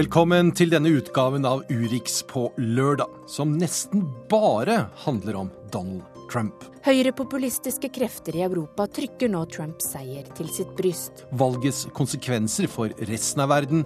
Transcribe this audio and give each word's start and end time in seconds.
Velkommen 0.00 0.48
til 0.56 0.70
denne 0.72 0.88
utgaven 0.96 1.44
av 1.44 1.60
Urix 1.68 2.22
på 2.24 2.46
lørdag, 2.56 3.10
som 3.28 3.50
nesten 3.60 4.06
bare 4.30 4.86
handler 5.02 5.36
om 5.42 5.50
Donald 5.74 6.22
Trump. 6.30 6.62
Høyrepopulistiske 6.86 7.90
krefter 7.92 8.38
i 8.38 8.44
Europa 8.46 8.86
trykker 8.88 9.28
nå 9.28 9.42
Trumps 9.52 9.90
seier 9.92 10.24
til 10.38 10.48
sitt 10.54 10.72
bryst. 10.78 11.26
Valgets 11.36 11.82
konsekvenser 11.92 12.70
for 12.72 12.94
resten 13.10 13.44
av 13.44 13.52
verden. 13.52 13.84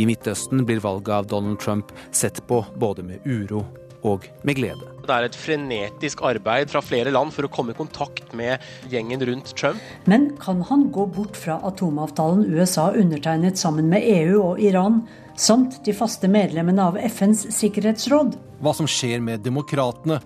I 0.00 0.08
Midtøsten 0.08 0.64
blir 0.64 0.80
valget 0.80 1.12
av 1.18 1.28
Donald 1.28 1.60
Trump 1.60 1.92
sett 2.08 2.40
på 2.48 2.62
både 2.80 3.04
med 3.10 3.28
uro 3.28 3.66
og 4.00 4.24
med 4.48 4.56
glede. 4.56 4.86
Det 5.04 5.12
er 5.12 5.26
et 5.26 5.36
frenetisk 5.36 6.22
arbeid 6.24 6.70
fra 6.72 6.80
flere 6.80 7.12
land 7.12 7.34
for 7.36 7.44
å 7.44 7.52
komme 7.52 7.74
i 7.74 7.76
kontakt 7.76 8.32
med 8.36 8.62
gjengen 8.88 9.28
rundt 9.28 9.52
Trump. 9.58 9.80
Men 10.08 10.30
kan 10.40 10.64
han 10.70 10.88
gå 10.94 11.04
bort 11.12 11.36
fra 11.36 11.60
atomavtalen 11.68 12.46
USA 12.48 12.94
undertegnet 12.96 13.60
sammen 13.60 13.90
med 13.92 14.08
EU 14.08 14.38
og 14.40 14.62
Iran, 14.64 15.02
samt 15.40 15.80
de 15.84 15.94
faste 15.96 16.28
medlemmene 16.28 16.84
av 16.90 16.98
FNs 17.00 17.46
sikkerhetsråd? 17.56 18.36
Hva 18.60 18.74
som 18.76 18.88
skjer 18.88 19.22
med 19.24 19.40
demokratene. 19.44 20.20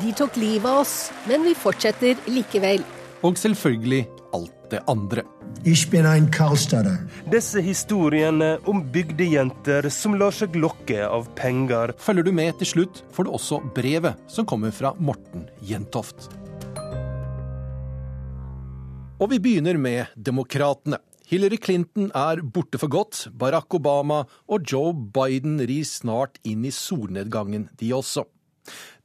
De 0.00 0.12
tok 0.14 0.36
livet 0.38 0.70
av 0.70 0.80
oss, 0.82 0.96
men 1.30 1.44
vi 1.46 1.54
fortsetter 1.58 2.18
likevel. 2.30 2.82
Og 3.26 3.38
selvfølgelig 3.38 4.06
alt 4.34 4.56
det 4.70 4.80
andre. 4.90 5.24
Disse 7.30 7.62
historiene 7.66 8.50
om 8.70 8.82
bygdejenter 8.94 9.90
som 9.92 10.14
lar 10.18 10.34
seg 10.34 10.54
lokke 10.58 11.02
av 11.06 11.26
penger. 11.38 11.94
Følger 11.98 12.26
du 12.26 12.32
med 12.34 12.58
til 12.62 12.72
slutt, 12.74 13.02
får 13.14 13.26
du 13.26 13.34
også 13.34 13.60
brevet 13.76 14.30
som 14.30 14.46
kommer 14.48 14.74
fra 14.74 14.94
Morten 14.98 15.48
Jentoft. 15.66 16.30
Og 19.20 19.28
vi 19.28 19.36
begynner 19.36 19.76
med 19.76 20.08
demokratene. 20.16 20.96
Hillary 21.28 21.58
Clinton 21.60 22.06
er 22.16 22.40
borte 22.40 22.78
for 22.80 22.88
godt. 22.88 23.26
Barack 23.36 23.74
Obama 23.76 24.22
og 24.48 24.64
Joe 24.64 24.94
Biden 24.96 25.60
rir 25.60 25.84
snart 25.84 26.40
inn 26.40 26.64
i 26.64 26.72
solnedgangen, 26.72 27.68
de 27.76 27.92
også. 27.92 28.24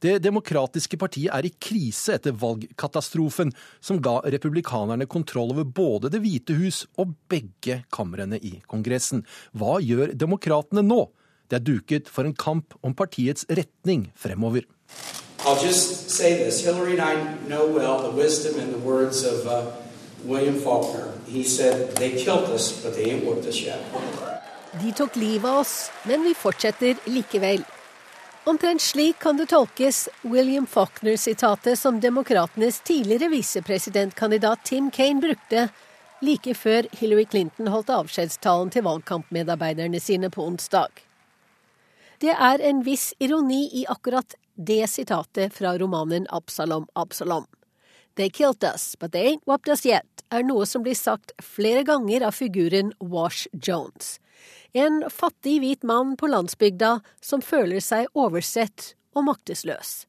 Det 0.00 0.16
demokratiske 0.24 0.96
partiet 0.96 1.36
er 1.36 1.44
i 1.44 1.52
krise 1.52 2.16
etter 2.16 2.32
valgkatastrofen, 2.32 3.52
som 3.84 4.00
ga 4.00 4.22
republikanerne 4.24 5.04
kontroll 5.04 5.52
over 5.52 5.68
både 5.68 6.08
Det 6.16 6.24
hvite 6.24 6.56
hus 6.56 6.86
og 6.96 7.12
begge 7.28 7.82
kamrene 7.92 8.40
i 8.40 8.56
Kongressen. 8.72 9.26
Hva 9.52 9.82
gjør 9.84 10.16
demokratene 10.16 10.80
nå? 10.86 11.10
Det 11.52 11.60
er 11.60 11.66
duket 11.74 12.08
for 12.08 12.24
en 12.24 12.34
kamp 12.34 12.72
om 12.80 12.96
partiets 12.96 13.44
retning 13.52 14.08
fremover. 14.16 14.64
I'll 15.44 15.62
just 15.62 16.08
say 16.10 16.38
this. 16.42 16.64
Hillary 16.64 16.98
and 16.98 17.02
I 17.02 17.14
know 17.46 17.68
well 17.68 18.00
the 18.00 18.16
wisdom 18.16 18.58
and 18.58 18.72
the 18.72 19.85
William 20.26 20.60
Faulkner. 20.60 21.12
He 21.26 21.44
said, 21.44 21.96
they 21.96 22.10
killed 22.10 22.50
us, 22.50 22.82
but 22.82 22.94
they 22.94 23.10
ain't 23.10 23.24
whipped 23.24 23.46
us 23.46 23.62
yet. 23.62 23.80
De 24.82 24.92
tok 24.92 25.16
livet 25.16 25.50
av 25.50 25.58
oss, 25.58 25.90
men 26.04 26.22
vi 26.22 26.34
fortsetter 26.34 26.96
likevel. 27.04 27.64
Omtrent 28.46 28.82
slik 28.82 29.18
kan 29.18 29.36
det 29.36 29.48
tolkes 29.50 30.08
William 30.22 30.66
Faulkner-sitatet 30.66 31.78
som 31.78 32.00
demokratenes 32.00 32.80
tidligere 32.80 33.28
visepresidentkandidat 33.28 34.64
Tim 34.64 34.90
Kaine 34.90 35.20
brukte 35.20 35.68
like 36.20 36.54
før 36.54 36.86
Hillary 36.92 37.26
Clinton 37.30 37.70
holdt 37.72 37.90
avskjedstalen 37.90 38.70
til 38.70 38.86
valgkampmedarbeiderne 38.86 40.00
sine 40.00 40.30
på 40.30 40.46
onsdag. 40.46 41.02
Det 42.22 42.32
er 42.32 42.62
en 42.64 42.84
viss 42.86 43.12
ironi 43.18 43.66
i 43.80 43.86
akkurat 43.88 44.38
det 44.54 44.86
sitatet 44.88 45.52
fra 45.52 45.74
romanen 45.78 46.26
Absalom, 46.30 46.86
Absalom. 46.94 47.44
They 48.16 48.30
killed 48.30 48.64
us, 48.64 48.96
but 48.96 49.12
they 49.12 49.26
ain't 49.28 49.44
whopped 49.44 49.68
us 49.68 49.84
yet, 49.84 50.06
er 50.32 50.42
noe 50.42 50.64
som 50.66 50.82
blir 50.82 50.96
sagt 50.96 51.34
flere 51.42 51.84
ganger 51.84 52.24
av 52.24 52.32
figuren 52.32 52.94
Wash 52.98 53.46
Jones. 53.52 54.16
En 54.72 55.04
fattig 55.12 55.58
hvit 55.60 55.84
mann 55.84 56.16
på 56.16 56.28
landsbygda 56.32 57.00
som 57.20 57.44
føler 57.44 57.80
seg 57.84 58.08
oversett 58.16 58.94
og 59.16 59.28
maktesløs. 59.28 60.06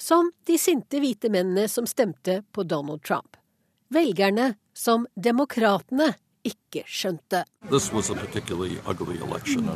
Som 0.00 0.32
de 0.48 0.56
sinte 0.60 1.00
hvite 1.00 1.28
mennene 1.32 1.68
som 1.68 1.88
stemte 1.88 2.40
på 2.52 2.64
Donald 2.68 3.04
Trump. 3.04 3.36
Velgerne 3.92 4.54
som 4.72 5.06
demokratene 5.14 6.14
ikke 6.46 6.82
skjønte. 6.88 7.44
Election. 9.22 9.68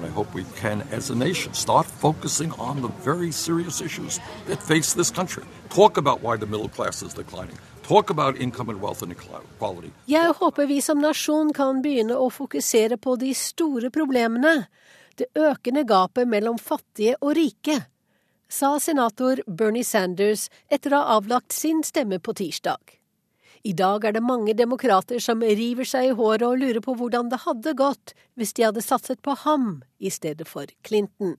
Jeg 10.10 10.32
håper 10.40 10.66
vi 10.66 10.80
som 10.82 10.98
nasjon 10.98 11.52
kan 11.54 11.82
begynne 11.84 12.18
å 12.18 12.30
fokusere 12.34 12.98
på 12.98 13.14
de 13.20 13.30
store 13.38 13.92
problemene, 13.94 14.66
det 15.16 15.30
økende 15.38 15.86
gapet 15.88 16.28
mellom 16.28 16.58
fattige 16.58 17.14
og 17.22 17.36
rike, 17.38 17.78
sa 18.48 18.76
senator 18.82 19.40
Bernie 19.46 19.86
Sanders 19.86 20.48
etter 20.70 20.92
å 20.92 21.00
ha 21.00 21.16
avlagt 21.20 21.54
sin 21.54 21.82
stemme 21.86 22.18
på 22.18 22.34
tirsdag. 22.36 22.95
I 23.66 23.72
dag 23.74 24.04
er 24.06 24.14
det 24.14 24.22
mange 24.22 24.54
demokrater 24.54 25.18
som 25.22 25.42
river 25.42 25.88
seg 25.88 26.12
i 26.12 26.14
håret 26.14 26.46
og 26.46 26.60
lurer 26.60 26.82
på 26.84 26.94
hvordan 26.94 27.32
det 27.32 27.42
hadde 27.48 27.74
gått 27.74 28.14
hvis 28.38 28.54
de 28.54 28.68
hadde 28.68 28.84
satset 28.84 29.18
på 29.26 29.34
ham 29.42 29.80
i 29.98 30.12
stedet 30.12 30.46
for 30.46 30.70
Clinton 30.86 31.34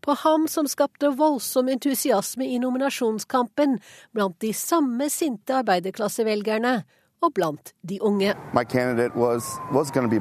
på 0.00 0.14
ham 0.14 0.48
som 0.48 0.66
skapte 0.66 1.10
voldsom 1.16 1.68
entusiasme 1.68 2.46
i 2.46 2.58
nominasjonskampen 2.62 3.78
blant 4.12 4.38
de 4.40 4.52
samme 4.56 5.08
sinte 5.10 5.54
arbeiderklassevelgerne 5.60 6.82
og 7.22 7.34
blant 7.34 7.72
de 7.86 8.00
unge. 8.02 8.34
My 8.52 8.64
candidate 8.64 9.14
was, 9.16 9.44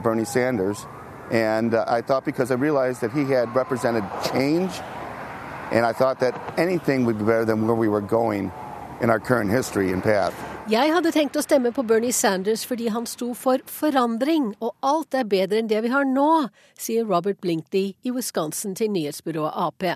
Bernie 0.04 0.26
Sanders, 0.26 0.86
and 1.32 1.74
uh, 1.74 1.84
I 1.88 2.02
thought 2.02 2.26
because 2.26 2.52
I 2.52 2.56
realized 2.56 3.02
that 3.02 3.12
he 3.12 3.24
had 3.24 3.56
represented 3.56 4.04
change, 4.32 4.72
and 5.72 5.86
I 5.86 5.94
thought 5.94 6.20
that 6.20 6.36
anything 6.58 7.06
would 7.06 7.18
be 7.18 7.26
better 7.26 7.46
than 7.46 7.66
where 7.66 7.76
we 7.76 7.88
were 7.88 8.02
going 8.02 8.52
Jeg 10.70 10.92
hadde 10.94 11.10
tenkt 11.10 11.38
å 11.40 11.42
stemme 11.42 11.72
på 11.74 11.82
Bernie 11.90 12.14
Sanders 12.14 12.62
fordi 12.70 12.92
han 12.94 13.08
sto 13.10 13.32
for 13.34 13.64
forandring, 13.66 14.52
og 14.62 14.76
alt 14.86 15.18
er 15.18 15.26
bedre 15.26 15.58
enn 15.58 15.72
det 15.72 15.80
vi 15.82 15.90
har 15.90 16.06
nå, 16.06 16.28
sier 16.78 17.08
Robert 17.10 17.40
Blinkley 17.42 17.96
i 18.06 18.14
Wisconsin 18.14 18.76
til 18.78 18.92
nyhetsbyrået 18.94 19.58
Ap. 19.58 19.88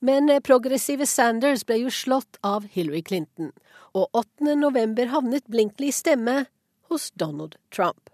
Men 0.00 0.32
eh, 0.32 0.40
progressive 0.40 1.04
Sanders 1.04 1.66
ble 1.68 1.82
jo 1.82 1.92
slått 1.92 2.40
av 2.40 2.64
Hillary 2.72 3.04
Clinton, 3.04 3.52
og 3.92 4.08
8. 4.16 4.56
november 4.56 5.12
havnet 5.12 5.44
Blinkleys 5.52 6.00
stemme 6.00 6.46
hos 6.88 7.10
Donald 7.12 7.60
Trump. 7.68 8.08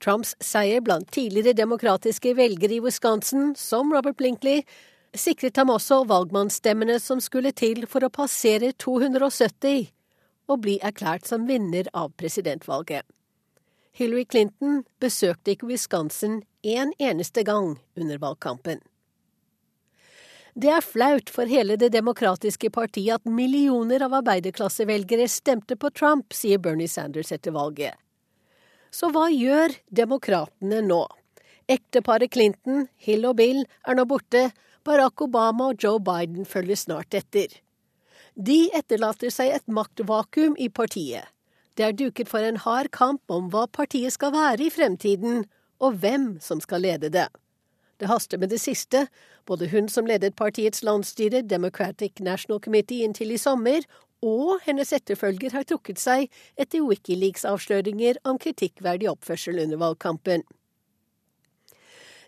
Trumps 0.00 0.32
seier 0.40 0.80
blant 0.80 1.12
tidligere 1.12 1.56
demokratiske 1.56 2.32
velgere 2.40 2.78
i 2.78 2.84
Wisconsin, 2.84 3.52
som 3.60 3.92
Robert 3.92 4.16
Blinkley, 4.16 4.64
sikret 5.14 5.56
ham 5.60 5.70
også 5.74 6.02
valgmannsstemmene 6.08 6.98
som 7.02 7.20
skulle 7.20 7.52
til 7.56 7.84
for 7.90 8.06
å 8.06 8.12
passere 8.12 8.72
270 8.82 9.92
og 10.50 10.62
bli 10.64 10.78
erklært 10.84 11.26
som 11.28 11.46
vinner 11.48 11.88
av 11.94 12.12
presidentvalget. 12.18 13.04
Hillary 13.96 14.26
Clinton 14.28 14.82
besøkte 15.00 15.54
ikke 15.54 15.70
Wisconsin 15.70 16.42
en 16.66 16.92
eneste 17.00 17.42
gang 17.46 17.78
under 17.96 18.20
valgkampen. 18.20 18.82
Det 20.56 20.70
er 20.72 20.84
flaut 20.84 21.28
for 21.28 21.48
hele 21.48 21.76
Det 21.76 21.90
demokratiske 21.92 22.70
partiet 22.72 23.20
at 23.20 23.28
millioner 23.28 24.00
av 24.06 24.14
arbeiderklassevelgere 24.22 25.28
stemte 25.28 25.76
på 25.76 25.90
Trump, 25.92 26.32
sier 26.32 26.58
Bernie 26.58 26.88
Sanders 26.88 27.32
etter 27.32 27.52
valget. 27.52 27.92
Så 28.88 29.10
hva 29.12 29.26
gjør 29.28 29.74
demokratene 29.92 30.80
nå? 30.86 31.02
Ekteparet 31.68 32.32
Clinton, 32.32 32.86
Hill 32.96 33.26
og 33.28 33.36
Bill, 33.36 33.64
er 33.84 33.98
nå 33.98 34.06
borte, 34.08 34.46
Barack 34.86 35.20
Obama 35.24 35.72
og 35.72 35.82
Joe 35.82 35.98
Biden 35.98 36.46
følger 36.46 36.78
snart 36.78 37.14
etter. 37.18 37.50
De 38.36 38.68
etterlater 38.76 39.32
seg 39.34 39.50
et 39.56 39.64
maktvakuum 39.66 40.54
i 40.62 40.68
partiet. 40.70 41.26
Det 41.76 41.84
er 41.84 41.96
duket 41.96 42.30
for 42.30 42.44
en 42.44 42.60
hard 42.62 42.92
kamp 42.94 43.32
om 43.32 43.50
hva 43.50 43.66
partiet 43.66 44.14
skal 44.14 44.32
være 44.32 44.68
i 44.68 44.70
fremtiden, 44.70 45.42
og 45.82 45.98
hvem 46.00 46.36
som 46.40 46.62
skal 46.62 46.86
lede 46.86 47.10
det. 47.12 47.26
Det 48.00 48.08
haster 48.08 48.38
med 48.38 48.52
det 48.52 48.60
siste. 48.60 49.06
Både 49.48 49.68
hun 49.72 49.88
som 49.88 50.06
ledet 50.06 50.36
partiets 50.36 50.84
landsstyre, 50.86 51.42
Democratic 51.42 52.20
National 52.20 52.60
Committee, 52.60 53.04
inntil 53.04 53.34
i 53.34 53.40
sommer, 53.40 53.82
og 54.22 54.60
hennes 54.64 54.92
etterfølger 54.92 55.52
har 55.52 55.66
trukket 55.68 56.00
seg 56.00 56.30
etter 56.56 56.84
Wikileaks-avsløringer 56.86 58.22
om 58.24 58.38
kritikkverdig 58.38 59.10
oppførsel 59.10 59.60
under 59.64 59.82
valgkampen. 59.82 60.46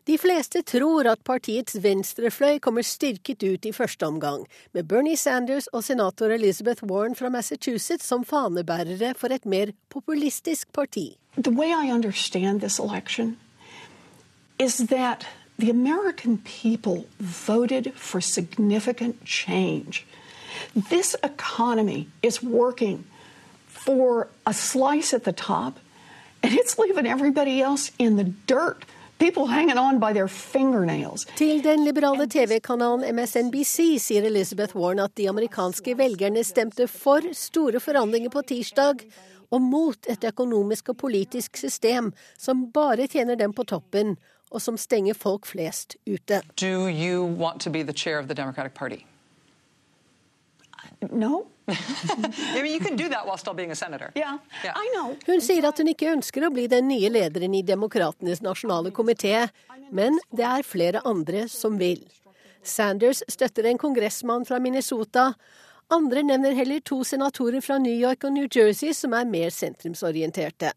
De 0.08 0.16
fleste 0.16 0.62
tror 0.64 1.05
at 1.10 1.20
partiets 1.20 1.76
venstrefløy 1.84 2.56
kommer 2.64 2.81
styrket 2.87 3.43
ut 3.44 3.66
i 3.69 3.72
første 3.76 4.06
omgang, 4.06 4.46
med 4.72 4.87
Bernie 4.88 5.16
Sanders 5.20 5.66
og 5.66 5.84
senator 5.84 6.32
Elizabeth 6.32 6.84
Warren 6.84 7.16
fra 7.16 7.28
Massachusetts 7.28 8.08
som 8.08 8.25
fanebærere 8.25 9.12
for 9.14 9.28
et 9.28 9.44
mer 9.44 9.75
populistisk 9.93 10.72
parti. 10.72 11.19
The 11.37 11.52
way 11.52 11.69
I 11.69 11.93
understand 11.93 12.60
this 12.60 12.78
election 12.78 13.37
is 14.58 14.76
that 14.88 15.26
the 15.58 15.70
American 15.70 16.38
people 16.38 17.04
voted 17.46 17.93
for 17.94 18.20
significant 18.20 19.16
change. 19.26 20.06
This 20.90 21.16
economy 21.22 22.08
is 22.22 22.43
working 22.43 23.04
for 23.66 24.28
a 24.46 24.52
slice 24.52 25.12
at 25.12 25.25
the 25.25 25.32
top 25.32 25.78
And 26.43 26.54
it's 26.54 26.78
leaving 26.78 27.06
everybody 27.06 27.61
else 27.61 27.90
in 27.99 28.16
the 28.16 28.25
dirt. 28.46 28.84
People 29.19 29.47
hanging 29.47 29.79
on 29.79 29.99
by 29.99 30.12
their 30.12 30.29
fingernails. 30.29 31.25
Til 31.35 31.62
den 31.65 31.85
liberale 31.85 32.29
TV-kanalen 32.31 33.03
MSNBC 33.17 33.99
sier 33.99 34.23
Elizabeth 34.29 34.76
Warren 34.76 35.03
at 35.03 35.17
de 35.19 35.26
amerikanske 35.29 35.97
velgerne 35.99 36.44
stemte 36.47 36.87
for 36.87 37.26
store 37.35 37.82
forandringer 37.82 38.31
på 38.31 38.44
tirsdag, 38.47 39.03
og 39.50 39.62
mot 39.65 40.06
et 40.06 40.25
økonomisk 40.29 40.93
og 40.93 41.00
politisk 41.03 41.56
system 41.56 42.12
som 42.38 42.69
bare 42.70 43.09
tjener 43.11 43.35
dem 43.35 43.53
på 43.56 43.65
toppen, 43.67 44.15
og 44.55 44.62
som 44.62 44.79
stenger 44.79 45.19
folk 45.19 45.47
flest 45.47 45.97
ute. 46.06 46.43
Do 46.56 46.88
you 46.88 47.25
want 47.26 47.61
to 47.62 47.71
be 47.71 47.82
the 47.82 47.93
chair 47.93 48.19
of 48.21 48.29
the 48.29 48.35
Democratic 48.35 48.75
Party? 48.75 49.03
No. 51.11 51.49
I 52.56 52.62
mean, 52.62 52.73
you 52.73 52.81
can 52.81 52.97
do 52.97 53.09
that 53.09 53.26
while 53.26 53.37
still 53.37 53.55
being 53.55 53.70
a 53.70 53.76
senator. 53.76 54.11
Yeah, 54.17 54.38
Yeah. 54.65 54.73
I 54.76 54.88
know. 54.94 55.17
Hun 55.26 55.41
sier 55.41 55.67
at 55.69 55.79
hun 55.79 55.91
ikke 55.93 56.12
ønsker 56.15 56.47
å 56.47 56.53
bli 56.53 56.67
den 56.70 56.88
nye 56.88 57.11
lederen 57.12 57.55
i 57.55 57.62
Demokratenes 57.62 58.41
nasjonale 58.44 58.91
komité, 58.91 59.49
men 59.93 60.19
det 60.32 60.44
er 60.44 60.65
flere 60.65 61.03
andre 61.05 61.47
som 61.49 61.79
vil. 61.79 62.00
Sanders 62.62 63.23
støtter 63.29 63.69
en 63.69 63.79
kongressmann 63.79 64.47
fra 64.49 64.59
Minnesota. 64.61 65.32
Andre 65.91 66.23
nevner 66.23 66.56
heller 66.56 66.81
to 66.85 67.03
senatorer 67.05 67.62
fra 67.65 67.79
New 67.79 67.94
York 67.94 68.25
og 68.25 68.32
New 68.32 68.49
Jersey 68.49 68.93
som 68.93 69.14
er 69.17 69.29
mer 69.29 69.53
sentrumsorienterte. 69.55 70.73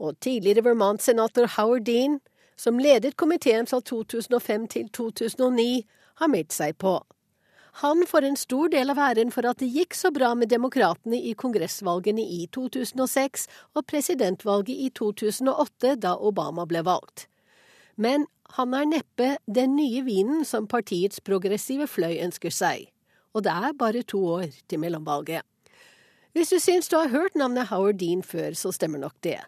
Og 0.00 0.16
tidligere 0.20 0.64
Vermont-senator 0.64 1.50
Howard 1.56 1.84
Dean, 1.86 2.20
som 2.56 2.78
ledet 2.78 3.16
komiteen 3.16 3.68
fra 3.68 3.80
2005 3.80 4.68
til 4.68 4.88
2009, 4.88 5.84
har 6.20 6.30
meldt 6.32 6.52
seg 6.52 6.78
på. 6.80 6.98
Han 7.80 8.04
får 8.06 8.22
en 8.22 8.36
stor 8.36 8.68
del 8.68 8.92
av 8.92 8.98
æren 9.00 9.30
for 9.32 9.48
at 9.48 9.62
det 9.62 9.70
gikk 9.72 9.96
så 9.96 10.10
bra 10.12 10.34
med 10.36 10.50
demokratene 10.52 11.16
i 11.16 11.32
kongressvalgene 11.38 12.20
i 12.20 12.44
2006 12.52 13.46
og 13.72 13.86
presidentvalget 13.88 14.76
i 14.76 14.90
2008, 14.92 15.94
da 16.04 16.12
Obama 16.20 16.66
ble 16.68 16.84
valgt. 16.84 17.26
Men 17.96 18.26
han 18.58 18.74
er 18.76 18.88
neppe 18.90 19.30
den 19.48 19.76
nye 19.78 20.02
vinen 20.04 20.44
som 20.44 20.68
partiets 20.68 21.22
progressive 21.24 21.88
fløy 21.88 22.18
ønsker 22.20 22.52
seg. 22.52 22.90
Og 23.32 23.46
det 23.46 23.52
er 23.52 23.78
bare 23.80 24.04
to 24.04 24.20
år 24.36 24.52
til 24.68 24.82
mellomvalget. 24.82 25.40
Hvis 26.36 26.52
du 26.52 26.58
syns 26.60 26.92
du 26.92 26.98
har 26.98 27.12
hørt 27.12 27.34
navnet 27.36 27.70
Howard 27.72 27.98
Dean 28.00 28.22
før, 28.24 28.52
så 28.52 28.72
stemmer 28.72 29.00
nok 29.00 29.16
det. 29.24 29.40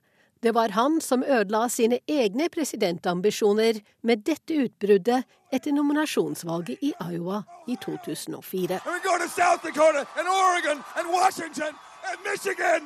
Det 0.45 0.53
var 0.53 0.69
han 0.69 1.01
som 1.01 1.23
ødela 1.25 1.69
sine 1.73 1.99
egne 2.07 2.51
presidentambisjoner 2.53 3.79
med 4.05 4.27
dette 4.29 4.59
utbruddet 4.67 5.25
etter 5.57 5.73
nominasjonsvalget 5.73 6.85
i 6.85 6.91
Iowa 7.01 7.39
i 7.67 7.79
2004. 7.81 8.77
And 8.85 8.93
we 8.93 9.01
go 9.09 9.17
to 9.23 9.29
South 9.33 9.65
Dakota 9.65 10.05
and 10.19 10.29
Oregon 10.29 10.85
and 10.99 11.09
Washington 11.09 11.73
and 12.09 12.17
Michigan. 12.29 12.85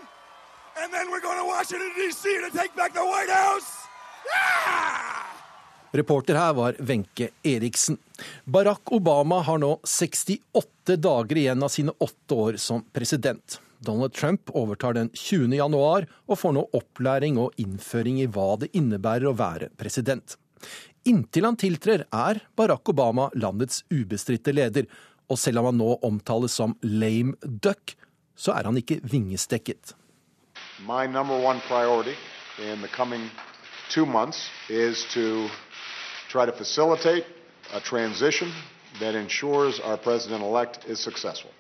And 0.79 0.95
then 0.95 1.11
we're 1.11 1.25
going 1.29 1.41
to 1.43 1.49
Washington, 1.57 1.91
D.C. 1.99 2.23
to 2.47 2.51
take 2.59 2.77
back 2.77 2.95
the 2.95 3.03
White 3.03 3.35
House. 3.43 3.71
Reporter 5.91 6.35
her 6.35 6.53
var 6.53 6.77
Wenche 6.79 7.29
Eriksen. 7.43 7.99
Barack 8.45 8.93
Obama 8.93 9.41
har 9.43 9.59
nå 9.59 9.81
68 9.85 10.97
dager 10.97 11.37
igjen 11.37 11.63
av 11.63 11.75
sine 11.75 11.91
åtte 11.99 12.35
år 12.35 12.57
som 12.57 12.85
president. 12.93 13.61
Donald 13.79 14.15
Trump 14.15 14.51
overtar 14.51 14.93
den 14.93 15.11
20. 15.15 15.55
januar 15.57 16.07
og 16.27 16.39
får 16.41 16.55
nå 16.57 16.65
opplæring 16.75 17.39
og 17.39 17.55
innføring 17.61 18.21
i 18.23 18.27
hva 18.27 18.57
det 18.63 18.73
innebærer 18.77 19.31
å 19.31 19.37
være 19.39 19.71
president. 19.79 20.37
Inntil 21.07 21.47
han 21.47 21.57
tiltrer 21.57 22.05
er 22.11 22.41
Barack 22.59 22.91
Obama 22.91 23.29
landets 23.39 23.85
ubestridte 23.95 24.53
leder, 24.53 24.89
og 25.31 25.39
selv 25.39 25.61
om 25.63 25.71
han 25.71 25.79
nå 25.81 25.95
omtales 26.05 26.57
som 26.59 26.75
lame 26.83 27.37
duck, 27.43 27.95
så 28.35 28.55
er 28.57 28.69
han 28.69 28.79
ikke 28.81 29.01
vingestekket. 29.03 29.95
My 30.87 31.07
number 31.07 31.39
one 31.39 31.61
priority 31.69 32.17
in 32.59 32.81
the 32.83 32.89
coming 32.89 33.31
two 33.91 34.07
months 34.07 34.51
is 34.69 35.05
to 35.15 35.49
try 36.29 36.47
to 36.47 36.53
facilitate 36.53 37.25
a 37.75 37.81
transition 37.81 38.53
that 39.01 39.15
ensures 39.15 39.81
our 39.81 39.97
president 39.97 40.43
elect 40.43 40.85
is 40.89 40.99
successful. 40.99 41.51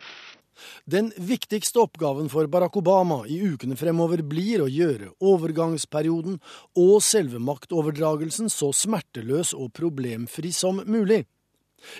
Den 0.84 1.10
viktigste 1.16 1.82
oppgaven 1.84 2.28
for 2.32 2.48
Barack 2.50 2.76
Obama 2.80 3.22
i 3.26 3.40
ukene 3.42 3.76
fremover 3.78 4.22
blir 4.26 4.64
å 4.64 4.68
gjøre 4.70 5.12
overgangsperioden 5.20 6.38
og 6.80 6.94
selve 7.04 7.40
maktoverdragelsen 7.42 8.50
så 8.52 8.72
smerteløs 8.74 9.54
og 9.56 9.72
problemfri 9.76 10.52
som 10.54 10.82
mulig. 10.86 11.24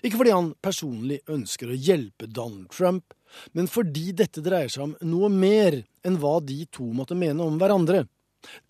Ikke 0.02 0.18
fordi 0.18 0.34
han 0.34 0.52
personlig 0.62 1.20
ønsker 1.30 1.70
å 1.70 1.78
hjelpe 1.78 2.26
Donald 2.26 2.70
Trump, 2.74 3.14
men 3.52 3.68
fordi 3.70 4.10
dette 4.16 4.42
dreier 4.42 4.72
seg 4.72 4.88
om 4.88 4.94
noe 5.06 5.28
mer 5.30 5.76
enn 6.06 6.18
hva 6.18 6.38
de 6.42 6.64
to 6.72 6.88
måtte 6.96 7.18
mene 7.18 7.44
om 7.44 7.58
hverandre. 7.60 8.06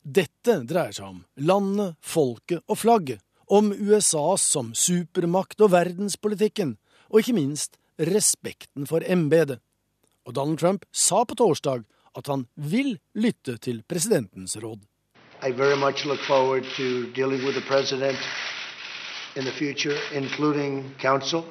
Dette 0.03 0.61
dreier 0.69 0.95
seg 0.97 1.09
om 1.09 1.23
landet, 1.49 1.97
folket 2.01 2.65
og 2.67 2.81
flagget, 2.81 3.23
om 3.49 3.71
USA 3.73 4.35
som 4.37 4.75
supermakt 4.77 5.63
og 5.65 5.73
verdenspolitikken, 5.73 6.77
og 7.09 7.23
ikke 7.23 7.37
minst 7.39 7.79
respekten 7.97 8.85
for 8.89 9.05
embetet. 9.09 9.63
Og 10.29 10.35
Donald 10.37 10.61
Trump 10.61 10.85
sa 10.93 11.23
på 11.25 11.39
torsdag 11.41 11.87
at 12.19 12.29
han 12.29 12.45
vil 12.61 12.99
lytte 13.17 13.57
til 13.65 13.81
presidentens 13.89 14.59
råd. 14.61 14.83
I 15.41 15.53
very 15.55 15.79
much 15.79 16.05
look 16.05 16.21
forward 16.21 16.65
to 16.77 17.07
dealing 17.17 17.41
with 17.47 17.55
the 17.57 17.65
president 17.65 18.19
in 19.37 19.45
the 19.45 19.53
future, 19.53 19.97
including 20.13 20.85
counsel. 21.01 21.45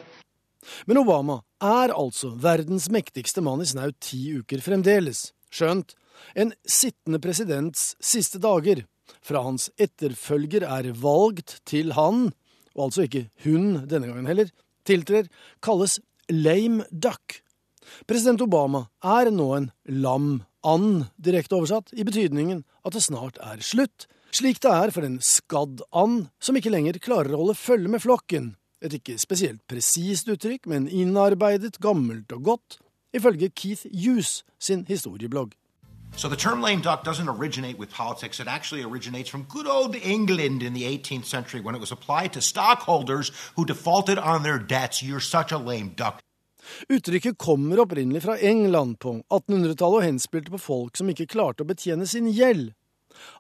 Men 0.86 1.00
Obama 1.00 1.40
er 1.64 1.94
altså 1.96 2.34
verdens 2.36 2.90
mektigste 2.92 3.42
mann 3.42 3.64
i 3.64 3.70
snaut 3.70 3.98
ti 4.04 4.20
uker 4.38 4.62
fremdeles. 4.62 5.32
Skjønt, 5.50 5.96
en 6.36 6.52
sittende 6.68 7.22
presidents 7.24 7.96
siste 8.04 8.42
dager, 8.44 8.84
fra 9.24 9.42
hans 9.46 9.70
etterfølger 9.80 10.68
er 10.68 10.92
valgt 11.00 11.62
til 11.66 11.96
han, 11.96 12.30
og 12.76 12.90
altså 12.90 13.08
ikke 13.08 13.30
hun 13.46 13.88
denne 13.88 14.12
gangen 14.12 14.28
heller, 14.30 14.52
tiltrer, 14.86 15.32
kalles 15.64 16.02
lame 16.30 16.84
duck. 16.92 17.40
President 18.08 18.42
Obama 18.46 18.86
er 19.04 19.32
nå 19.32 19.48
en 19.56 19.72
lam 19.88 20.30
and, 20.68 21.08
direkte 21.18 21.58
oversatt, 21.58 21.94
i 21.94 22.06
betydningen 22.08 22.64
at 22.86 22.96
det 22.96 23.04
snart 23.06 23.40
er 23.44 23.62
slutt, 23.64 24.08
slik 24.36 24.60
det 24.64 24.72
er 24.72 24.94
for 24.94 25.08
en 25.08 25.20
skadd 25.24 25.84
and 25.96 26.28
som 26.44 26.58
ikke 26.60 26.74
lenger 26.74 27.00
klarer 27.04 27.36
å 27.36 27.44
holde 27.44 27.60
følge 27.60 27.92
med 27.92 28.04
flokken. 28.04 28.56
Et 28.84 28.94
ikke 28.94 29.18
spesielt 29.18 29.64
presist 29.70 30.28
uttrykk, 30.30 30.68
men 30.70 30.90
innarbeidet, 30.90 31.80
gammelt 31.82 32.34
og 32.36 32.44
godt, 32.52 32.82
ifølge 33.16 33.50
Keith 33.50 33.88
Hughes 33.90 34.44
sin 34.60 34.86
historieblogg. 34.90 35.56
So 36.16 36.30
the 36.30 36.36
term 36.36 36.62
lame 36.62 36.82
duck 36.82 37.04
doesn't 37.04 37.30
originate 37.30 37.78
with 37.78 37.92
politics. 37.92 38.40
It 38.40 38.48
actually 38.48 38.84
originates 38.84 39.30
from 39.30 39.44
good 39.44 39.68
old 39.68 39.96
England 39.96 40.64
in 40.64 40.74
the 40.74 40.84
18th 40.84 41.26
century 41.26 41.60
when 41.62 41.76
it 41.76 41.82
was 41.82 41.92
applied 41.92 42.34
to 42.34 42.42
stockholders 42.42 43.32
who 43.56 43.66
defaulted 43.66 44.18
on 44.18 44.44
their 44.44 44.58
debts. 44.58 45.04
You're 45.04 45.20
such 45.20 45.52
a 45.52 45.58
lame 45.58 45.90
duck. 45.90 46.22
Uttrykket 46.90 47.38
kommer 47.38 47.84
opprinnelig 47.84 48.24
fra 48.26 48.38
England 48.38 49.00
på 49.04 49.18
1800-tallet 49.22 50.02
og 50.02 50.06
henspilte 50.06 50.54
på 50.54 50.62
folk 50.62 51.00
som 51.00 51.10
ikke 51.12 51.30
klarte 51.32 51.66
å 51.66 51.70
betjene 51.70 52.08
sin 52.10 52.30
gjeld. 52.34 52.74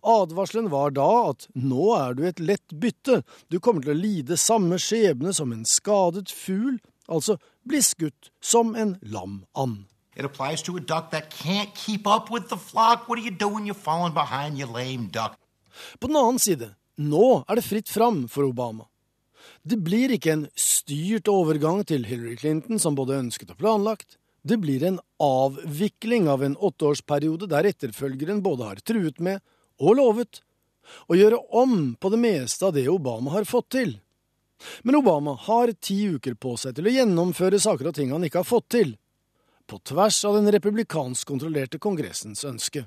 Advarselen 0.01 0.69
var 0.73 0.93
da 0.95 1.07
at 1.29 1.47
nå 1.53 1.91
er 1.97 2.15
du 2.17 2.23
et 2.27 2.39
lett 2.41 2.73
bytte, 2.81 3.21
du 3.51 3.59
kommer 3.59 3.85
til 3.85 3.93
å 3.93 3.99
lide 3.99 4.39
samme 4.41 4.79
skjebne 4.81 5.33
som 5.35 5.53
en 5.53 5.65
skadet 5.69 6.31
fugl, 6.33 6.79
altså 7.07 7.37
bli 7.67 7.83
skutt 7.85 8.31
som 8.41 8.75
en 8.75 8.97
lam 9.01 9.43
and. 9.53 9.85
It 10.17 10.25
applies 10.25 10.63
to 10.63 10.75
a 10.77 10.79
duck 10.79 11.11
that 11.11 11.29
can't 11.29 11.75
keep 11.75 12.07
up 12.07 12.31
with 12.31 12.49
the 12.49 12.57
flock. 12.57 13.07
What 13.07 13.19
are 13.19 13.21
you 13.21 13.29
doing? 13.29 13.67
You're 13.67 13.75
falling 13.75 14.15
behind, 14.15 14.57
you 14.57 14.65
lame 14.65 15.11
duck. 15.11 15.37
På 15.99 16.07
den 16.07 16.17
annen 16.17 16.39
side, 16.39 16.71
nå 16.97 17.43
er 17.45 17.59
det 17.59 17.65
fritt 17.67 17.89
fram 17.89 18.25
for 18.27 18.47
Obama. 18.49 18.87
Det 19.67 19.77
blir 19.83 20.13
ikke 20.15 20.31
en 20.31 20.45
styrt 20.55 21.27
overgang 21.27 21.81
til 21.87 22.05
Hillary 22.07 22.37
Clinton 22.39 22.79
som 22.79 22.95
både 22.95 23.17
ønsket 23.19 23.51
og 23.51 23.59
planlagt. 23.59 24.15
Det 24.47 24.59
blir 24.63 24.85
en 24.87 24.99
avvikling 25.19 26.29
av 26.31 26.45
en 26.45 26.55
åtteårsperiode 26.55 27.49
der 27.51 27.67
etterfølgeren 27.67 28.39
både 28.45 28.69
har 28.69 28.83
truet 28.85 29.19
med 29.19 29.41
og 29.83 29.97
lovet 29.99 30.39
å 31.11 31.17
gjøre 31.17 31.41
om 31.59 31.97
på 31.99 32.11
det 32.13 32.19
meste 32.21 32.69
av 32.69 32.77
det 32.77 32.85
Obama 32.87 33.33
har 33.33 33.49
fått 33.49 33.73
til. 33.75 33.97
Men 34.87 35.01
Obama 35.01 35.35
har 35.49 35.73
ti 35.83 35.99
uker 36.15 36.37
på 36.39 36.55
seg 36.57 36.77
til 36.77 36.87
å 36.87 36.93
gjennomføre 36.93 37.59
saker 37.59 37.91
og 37.91 37.97
ting 37.97 38.13
han 38.15 38.23
ikke 38.23 38.45
har 38.45 38.47
fått 38.47 38.69
til, 38.77 38.95
på 39.67 39.81
tvers 39.83 40.21
av 40.25 40.37
den 40.39 40.47
republikansk 40.53 41.27
kontrollerte 41.27 41.81
kongressens 41.83 42.45
ønske. 42.47 42.85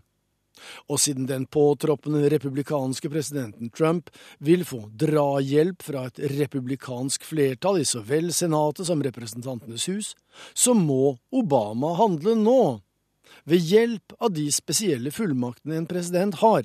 Og 0.89 1.01
siden 1.01 1.27
den 1.29 1.47
påtroppende 1.47 2.29
republikanske 2.33 3.11
presidenten 3.13 3.71
Trump 3.75 4.11
vil 4.39 4.65
få 4.69 4.83
drahjelp 5.01 5.83
fra 5.83 6.07
et 6.09 6.21
republikansk 6.37 7.25
flertall 7.29 7.81
i 7.81 7.89
så 7.89 8.03
vel 8.07 8.33
Senatet 8.35 8.89
som 8.89 9.03
Representantenes 9.05 9.89
hus, 9.91 10.13
så 10.55 10.75
må 10.75 11.17
Obama 11.33 11.95
handle 12.01 12.37
nå, 12.39 12.63
ved 13.45 13.71
hjelp 13.73 14.15
av 14.21 14.35
de 14.35 14.47
spesielle 14.53 15.13
fullmaktene 15.15 15.79
en 15.79 15.89
president 15.91 16.41
har. 16.43 16.65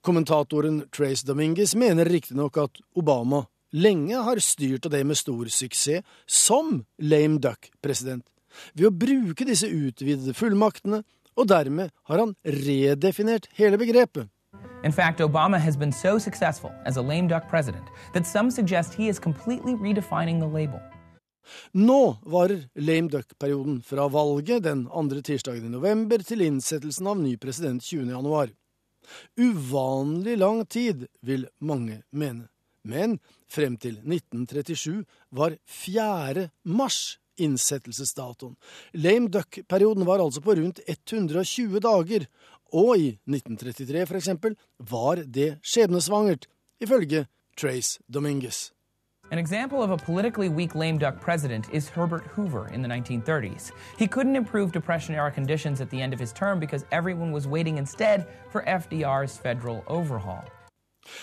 Kommentatoren 0.00 0.86
Trace 0.94 1.26
Dominguez 1.26 1.74
mener 1.78 2.08
riktignok 2.08 2.56
at 2.60 2.80
Obama 2.96 3.44
lenge 3.76 4.16
har 4.16 4.40
styrt 4.40 4.86
av 4.86 4.94
det 4.94 5.02
med 5.04 5.18
stor 5.18 5.50
suksess 5.52 6.04
som 6.26 6.80
lame 7.02 7.40
duck-president, 7.42 8.24
ved 8.72 8.88
å 8.88 8.94
bruke 8.94 9.44
disse 9.44 9.68
utvidede 9.68 10.36
fullmaktene 10.36 11.02
og 11.36 11.48
dermed 11.48 11.92
har 12.08 12.22
han 12.22 12.34
redefinert 12.44 13.48
hele 13.58 13.78
begrepet. 13.78 14.28
In 14.84 14.92
fact, 14.92 15.20
Obama 15.20 15.58
has 15.58 15.76
been 15.76 15.92
so 15.92 16.18
successful 16.18 16.70
as 16.84 16.96
a 16.96 17.02
lame 17.02 17.28
duck 17.28 17.48
president 17.48 17.86
that 18.14 18.26
some 18.26 18.50
suggest 18.50 18.94
he 18.94 19.08
is 19.08 19.18
completely 19.18 19.74
redefining 19.74 20.38
the 20.40 20.46
label. 20.46 20.80
Nå 21.72 22.18
varer 22.26 22.68
lame 22.74 23.08
duck-perioden 23.08 23.82
fra 23.82 24.08
valget 24.08 24.62
den 24.62 24.88
andre 24.92 25.22
tirsdagen 25.22 25.66
i 25.66 25.72
november 25.72 26.18
til 26.18 26.42
innsettelsen 26.42 27.06
av 27.06 27.20
ny 27.20 27.36
president 27.36 27.82
20. 27.82 28.10
januar. 28.10 28.50
Uvanlig 29.38 30.38
lang 30.38 30.64
tid, 30.66 31.06
vil 31.22 31.46
mange 31.60 32.02
mene. 32.10 32.48
Men 32.86 33.18
frem 33.50 33.76
til 33.76 33.98
1937 34.02 35.04
var 35.34 35.56
4. 35.66 36.48
mars 36.64 37.18
innsettelsesdatoen. 37.36 38.56
Lame 38.92 39.28
duck-perioden 39.28 40.06
var 40.06 40.22
altså 40.24 40.40
på 40.40 40.56
rundt 40.58 40.80
120 40.86 41.80
dager, 41.80 42.26
og 42.72 42.98
i 42.98 43.08
1933 43.28 44.06
for 44.06 44.20
eksempel 44.20 44.56
var 44.78 45.22
det 45.24 45.56
skjebnesvangert, 45.62 46.48
ifølge 46.80 47.26
Trace 47.56 48.00
Dominguez. 48.12 48.70
An 49.32 49.38
example 49.38 49.82
of 49.82 49.90
a 49.90 49.96
politically 49.96 50.48
weak 50.48 50.76
lame 50.76 50.98
duck 50.98 51.20
president 51.20 51.68
is 51.72 51.88
Herbert 51.88 52.22
Hoover 52.28 52.68
in 52.68 52.80
the 52.80 52.88
1930s. 52.88 53.72
He 53.98 54.06
couldn't 54.06 54.36
improve 54.36 54.70
Depression 54.70 55.16
era 55.16 55.32
conditions 55.32 55.80
at 55.80 55.90
the 55.90 56.00
end 56.00 56.12
of 56.12 56.20
his 56.20 56.32
term 56.32 56.60
because 56.60 56.84
everyone 56.92 57.32
was 57.32 57.48
waiting 57.48 57.76
instead 57.78 58.28
for 58.50 58.62
FDR's 58.62 59.36
federal 59.36 59.82
overhaul. 59.88 60.44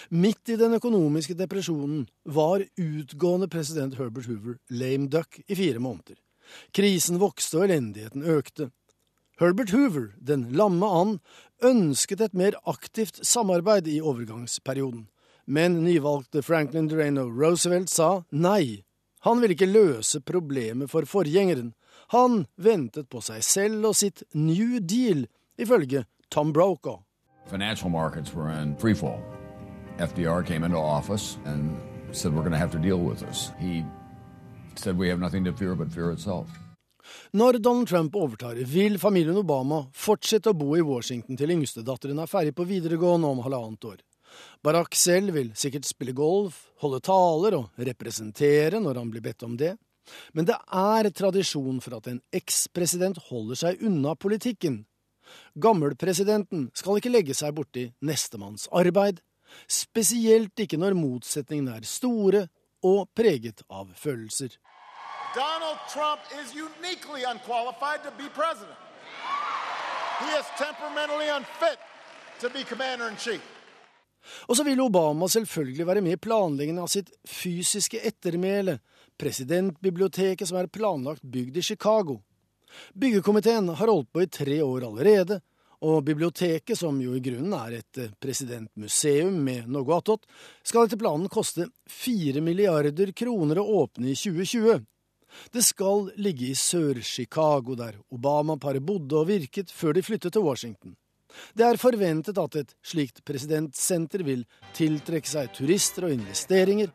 Midt 0.10 0.50
i 0.50 0.58
den 0.60 0.78
økonomiske 0.78 1.36
depresjonen 1.40 2.06
var 2.26 2.66
utgående 2.80 3.50
president 3.52 3.98
Herbert 4.00 4.30
Hoover 4.30 4.60
lame 4.70 5.10
duck 5.12 5.40
i 5.48 5.56
fire 5.56 5.82
måneder. 5.84 6.20
Krisen 6.76 7.20
vokste 7.22 7.62
og 7.62 7.68
elendigheten 7.68 8.24
økte. 8.24 8.70
Herbert 9.40 9.74
Hoover, 9.74 10.12
den 10.20 10.52
lamme 10.54 10.86
and, 10.86 11.20
ønsket 11.64 12.22
et 12.22 12.34
mer 12.38 12.58
aktivt 12.70 13.20
samarbeid 13.26 13.88
i 13.88 14.02
overgangsperioden. 14.02 15.08
Men 15.46 15.82
nyvalgte 15.84 16.44
Franklin 16.44 16.88
Delano 16.88 17.26
Roosevelt 17.28 17.90
sa 17.90 18.24
nei. 18.32 18.84
Han 19.24 19.42
ville 19.42 19.56
ikke 19.56 19.72
løse 19.72 20.22
problemet 20.22 20.92
for 20.92 21.08
forgjengeren. 21.08 21.74
Han 22.14 22.46
ventet 22.56 23.10
på 23.10 23.24
seg 23.24 23.44
selv 23.44 23.90
og 23.92 23.96
sitt 23.98 24.24
New 24.34 24.80
Deal, 24.80 25.26
ifølge 25.58 26.06
Tom 26.30 26.54
Brokaw. 26.54 27.02
Financial 27.50 27.90
markets 27.90 28.34
were 28.34 28.52
in 28.52 28.76
free 28.78 28.96
fall. 28.96 29.33
FDR 29.98 30.46
came 30.46 30.64
into 30.64 30.78
office 30.78 31.38
and 31.46 31.78
said, 32.12 32.34
We're 32.34 32.42
going 32.42 32.52
to 32.54 32.58
have 32.58 32.72
to 32.72 32.80
deal 32.80 32.98
with 33.00 33.20
this. 33.20 33.52
He 33.60 33.86
said, 34.76 34.98
We 34.98 35.10
have 35.10 35.20
nothing 35.20 35.44
to 35.46 35.54
fear 35.54 35.76
but 35.76 35.92
fear 35.92 36.12
itself. 36.12 36.48
Når 37.32 37.60
Donald 37.60 37.88
Trump 37.88 38.16
overtar, 38.16 38.56
vil 38.56 38.98
familien 39.00 39.38
Obama 39.38 39.84
fortsette 39.94 40.50
å 40.50 40.58
bo 40.58 40.76
i 40.78 40.82
Washington 40.82 41.38
til 41.38 41.52
yngstedatteren 41.52 42.22
er 42.24 42.32
ferdig 42.32 42.56
på 42.56 42.66
videregående 42.66 43.28
om 43.28 43.42
halvannet 43.44 43.88
år. 43.90 43.98
Barack 44.64 44.96
selv 44.98 45.36
vil 45.36 45.52
sikkert 45.58 45.86
spille 45.86 46.16
golf, 46.16 46.72
holde 46.82 47.02
taler 47.04 47.58
og 47.60 47.84
representere 47.90 48.80
når 48.82 49.02
han 49.02 49.12
blir 49.12 49.26
bedt 49.26 49.46
om 49.46 49.58
det. 49.60 49.76
Men 50.34 50.48
det 50.48 50.56
er 50.74 51.12
tradisjon 51.12 51.84
for 51.84 52.00
at 52.00 52.10
en 52.10 52.22
ekspresident 52.34 53.20
holder 53.30 53.60
seg 53.60 53.84
unna 53.86 54.16
politikken. 54.16 54.84
Gammelpresidenten 55.60 56.70
skal 56.76 57.00
ikke 57.00 57.14
legge 57.14 57.36
seg 57.38 57.54
borti 57.56 57.88
nestemanns 58.02 58.66
arbeid, 58.72 59.22
spesielt 59.68 60.60
ikke 60.60 60.80
når 60.82 60.98
motsetningene 60.98 61.78
er 61.78 61.88
store 61.88 62.48
og 62.84 63.08
preget 63.16 63.64
av 63.70 63.90
følelser. 63.96 64.58
Donald 65.34 65.80
Trump 65.90 66.22
is 66.42 66.54
uniquely 66.54 67.24
unqualified 67.26 68.04
to 68.04 68.12
be 68.18 68.30
president. 68.30 68.78
He 70.22 70.30
is 70.40 70.46
temperamentally 70.58 71.30
unfit 71.30 71.80
to 72.40 72.50
be 72.50 72.64
commander 72.64 73.10
in 73.10 73.18
chief. 73.18 73.42
Og 74.48 74.56
så 74.58 74.64
vil 74.64 74.82
Obama 74.82 75.28
selvfølgelig 75.28 75.88
være 75.88 76.02
med 76.02 76.16
i 76.16 76.22
planleggingen 76.22 76.84
av 76.84 76.92
sitt 76.92 77.10
fysiske 77.28 78.00
ettermæle, 78.08 78.78
presidentbiblioteket 79.20 80.48
som 80.48 80.62
er 80.62 80.72
planlagt 80.72 81.26
bygd 81.28 81.58
i 81.60 81.66
Chicago. 81.66 82.22
Byggekomiteen 82.96 83.68
har 83.70 83.92
holdt 83.92 84.14
på 84.14 84.24
i 84.24 84.30
tre 84.32 84.62
år 84.64 84.88
allerede, 84.88 85.42
og 85.84 86.06
biblioteket, 86.08 86.78
som 86.80 87.00
jo 87.04 87.16
i 87.18 87.22
grunnen 87.24 87.54
er 87.58 87.80
et 87.82 88.00
presidentmuseum 88.24 89.36
med 89.44 89.68
noe 89.72 89.98
attåt, 89.98 90.26
skal 90.64 90.88
etter 90.88 91.00
planen 91.02 91.32
koste 91.32 91.68
fire 91.90 92.42
milliarder 92.44 93.12
kroner 93.12 93.60
å 93.60 93.68
åpne 93.84 94.14
i 94.14 94.18
2020. 94.18 94.84
Det 95.52 95.64
skal 95.66 96.12
ligge 96.22 96.52
i 96.52 96.56
Sør-Chicago, 96.56 97.76
der 97.76 97.98
Obama-paret 98.14 98.86
bodde 98.86 99.18
og 99.18 99.32
virket 99.32 99.74
før 99.74 99.98
de 99.98 100.06
flyttet 100.06 100.36
til 100.36 100.46
Washington. 100.46 100.96
Det 101.58 101.66
er 101.66 101.82
forventet 101.82 102.38
at 102.38 102.60
et 102.62 102.76
slikt 102.86 103.24
presidentsenter 103.26 104.22
vil 104.24 104.46
tiltrekke 104.78 105.30
seg 105.30 105.50
turister 105.58 106.08
og 106.08 106.14
investeringer, 106.14 106.94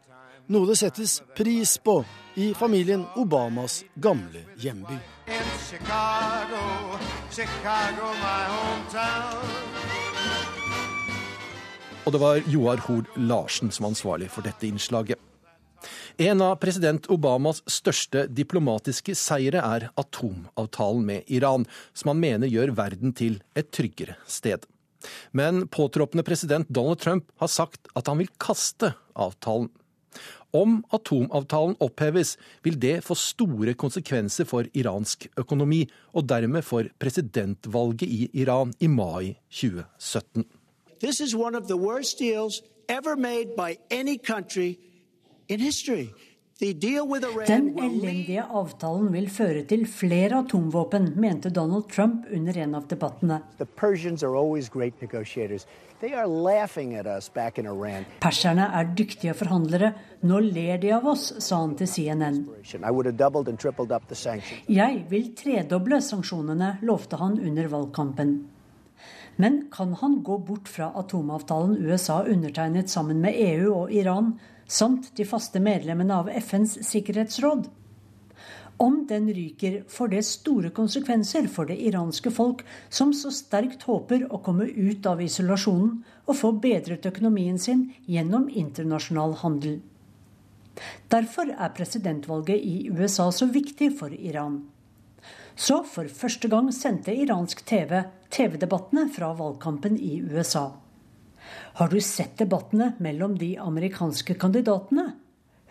noe 0.48 0.70
det 0.70 0.78
settes 0.80 1.18
pris 1.36 1.76
på 1.82 2.00
i 2.40 2.52
familien 2.56 3.04
Obamas 3.18 3.82
gamle 3.98 4.46
hjemby. 4.62 5.17
Chicago, 5.28 6.96
Chicago, 7.30 8.06
my 8.16 8.44
hometown. 8.48 9.48
Og 12.06 12.12
det 12.12 12.20
var 12.22 12.38
Joar 12.48 12.80
Hoel 12.86 13.04
Larsen 13.16 13.68
som 13.70 13.84
var 13.84 13.90
ansvarlig 13.92 14.30
for 14.32 14.46
dette 14.46 14.64
innslaget. 14.64 15.20
En 16.16 16.40
av 16.40 16.54
president 16.62 17.10
Obamas 17.12 17.60
største 17.68 18.24
diplomatiske 18.32 19.12
seire 19.12 19.60
er 19.60 19.90
atomavtalen 20.00 21.04
med 21.04 21.28
Iran, 21.28 21.68
som 21.92 22.14
han 22.14 22.24
mener 22.24 22.48
gjør 22.48 22.72
verden 22.78 23.12
til 23.12 23.36
et 23.52 23.68
tryggere 23.68 24.16
sted. 24.24 24.64
Men 25.36 25.66
påtroppende 25.68 26.24
president 26.24 26.72
Donald 26.72 27.04
Trump 27.04 27.28
har 27.36 27.52
sagt 27.52 27.92
at 27.92 28.08
han 28.08 28.24
vil 28.24 28.32
kaste 28.40 28.94
avtalen. 29.12 29.68
Om 30.52 30.84
atomavtalen 30.92 31.76
oppheves, 31.84 32.36
vil 32.64 32.78
det 32.80 33.02
få 33.04 33.14
store 33.14 33.74
konsekvenser 33.74 34.48
for 34.48 34.64
iransk 34.74 35.26
økonomi, 35.36 35.82
og 36.16 36.28
dermed 36.28 36.64
for 36.64 36.88
presidentvalget 36.98 38.08
i 38.08 38.30
Iran 38.42 38.72
i 38.80 38.86
mai 38.86 39.36
2017. 39.50 40.44
This 41.00 41.20
is 41.20 41.34
one 41.34 41.54
of 41.54 41.68
the 41.68 41.76
worst 41.76 42.18
deals 42.18 42.62
ever 42.88 43.16
made 43.16 43.54
by 43.56 43.76
any 43.90 44.16
country 44.16 44.78
in 45.48 45.60
history. 45.60 46.08
Den 46.58 47.68
elendige 47.78 48.42
avtalen 48.42 49.12
vil 49.12 49.28
føre 49.30 49.60
til 49.70 49.84
flere 49.86 50.40
atomvåpen, 50.40 51.12
mente 51.14 51.52
Donald 51.54 51.84
Trump 51.92 52.24
under 52.34 52.56
en 52.58 52.74
av 52.74 52.88
debattene. 52.90 53.38
Perserne 58.22 58.66
er 58.80 58.90
dyktige 58.98 59.34
forhandlere. 59.34 59.92
Nå 60.22 60.38
ler 60.44 60.78
de 60.78 60.92
av 60.94 61.08
oss, 61.10 61.24
sa 61.42 61.58
han 61.64 61.74
til 61.78 61.90
CNN. 61.90 62.38
Jeg 64.68 65.00
vil 65.10 65.26
tredoble 65.38 65.98
sanksjonene, 66.10 66.76
lovte 66.86 67.18
han 67.18 67.40
under 67.40 67.72
valgkampen. 67.72 68.36
Men 69.38 69.58
kan 69.74 69.96
han 69.98 70.20
gå 70.26 70.38
bort 70.46 70.70
fra 70.70 70.92
atomavtalen 70.98 71.76
USA 71.86 72.24
undertegnet 72.26 72.90
sammen 72.90 73.20
med 73.22 73.34
EU 73.34 73.74
og 73.74 73.92
Iran? 73.94 74.38
samt 74.68 75.16
de 75.16 75.24
faste 75.24 75.60
medlemmene 75.64 76.20
av 76.22 76.28
FNs 76.42 76.78
sikkerhetsråd. 76.86 77.68
Om 78.78 79.06
den 79.10 79.26
ryker, 79.34 79.80
får 79.90 80.08
det 80.12 80.22
store 80.22 80.70
konsekvenser 80.70 81.48
for 81.50 81.66
det 81.66 81.80
iranske 81.82 82.30
folk, 82.30 82.62
som 82.88 83.10
så 83.10 83.32
sterkt 83.34 83.82
håper 83.88 84.28
å 84.30 84.38
komme 84.44 84.68
ut 84.70 85.06
av 85.10 85.22
isolasjonen 85.22 85.96
og 86.28 86.38
få 86.38 86.52
bedret 86.62 87.06
økonomien 87.10 87.58
sin 87.58 87.88
gjennom 88.06 88.46
internasjonal 88.48 89.34
handel. 89.42 89.80
Derfor 91.10 91.50
er 91.50 91.74
presidentvalget 91.74 92.62
i 92.62 92.88
USA 92.94 93.32
så 93.34 93.50
viktig 93.50 93.90
for 93.98 94.14
Iran. 94.14 94.60
Så 95.58 95.80
for 95.82 96.06
første 96.06 96.46
gang 96.46 96.70
sendte 96.70 97.16
iransk 97.18 97.64
TV 97.66 98.04
TV-debattene 98.30 99.08
fra 99.10 99.32
valgkampen 99.34 99.98
i 99.98 100.20
USA. 100.22 100.68
Har 101.80 101.90
du 101.90 101.98
sett 102.04 102.38
debattene 102.38 102.92
mellom 103.02 103.34
de 103.40 103.56
amerikanske 103.58 104.36
kandidatene? 104.38 105.16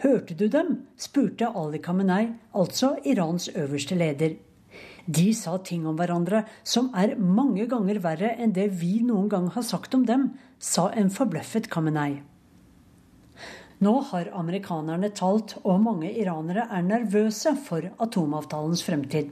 Hørte 0.04 0.36
du 0.38 0.46
dem? 0.48 0.84
spurte 0.98 1.50
Ali 1.58 1.80
Khamenei, 1.82 2.27
altså 2.54 2.96
Irans 3.04 3.50
øverste 3.50 3.96
leder. 3.98 4.36
De 5.08 5.34
sa 5.34 5.56
ting 5.58 5.88
om 5.88 5.96
hverandre 5.98 6.44
som 6.68 6.92
er 6.94 7.16
mange 7.18 7.66
ganger 7.72 8.01
verre 8.04 8.36
enn 8.38 8.54
det 8.54 8.68
vi 8.82 9.00
noen 9.08 9.30
gang 9.32 9.48
har 9.56 9.66
sagt 9.66 9.96
om 9.98 10.06
dem, 10.06 10.30
sa 10.60 10.92
en 10.94 11.10
forbløffet 11.10 11.72
Khamenei. 11.74 12.22
Nå 13.82 13.94
har 14.12 14.30
amerikanerne 14.34 15.10
talt, 15.13 15.56
og 15.63 15.82
mange 15.82 16.10
iranere 16.12 16.66
er 16.74 16.86
nervøse 16.86 17.54
for 17.66 17.89
atomavtalens 18.01 18.82
fremtid. 18.86 19.30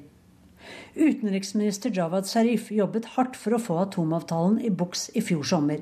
Utenriksminister 0.95 1.93
Jawad 1.93 2.25
Zarif 2.29 2.72
jobbet 2.72 3.13
hardt 3.17 3.38
for 3.38 3.57
å 3.57 3.62
få 3.62 3.81
atomavtalen 3.84 4.60
i 4.62 4.69
boks 4.69 5.10
i 5.13 5.22
fjor 5.25 5.45
sommer. 5.45 5.81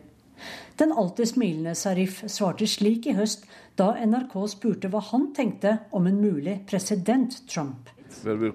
Den 0.80 0.92
alltid 0.92 1.28
smilende 1.34 1.76
Sarif 1.76 2.24
svarte 2.28 2.68
slik 2.68 3.08
i 3.08 3.18
høst 3.18 3.46
da 3.80 3.94
NRK 4.06 4.38
spurte 4.50 4.90
hva 4.94 5.02
han 5.12 5.32
tenkte 5.36 5.78
om 5.92 6.08
en 6.10 6.22
mulig 6.22 6.60
president 6.70 7.42
Trump. 7.50 7.90
Well, 8.24 8.38
we'll 8.38 8.54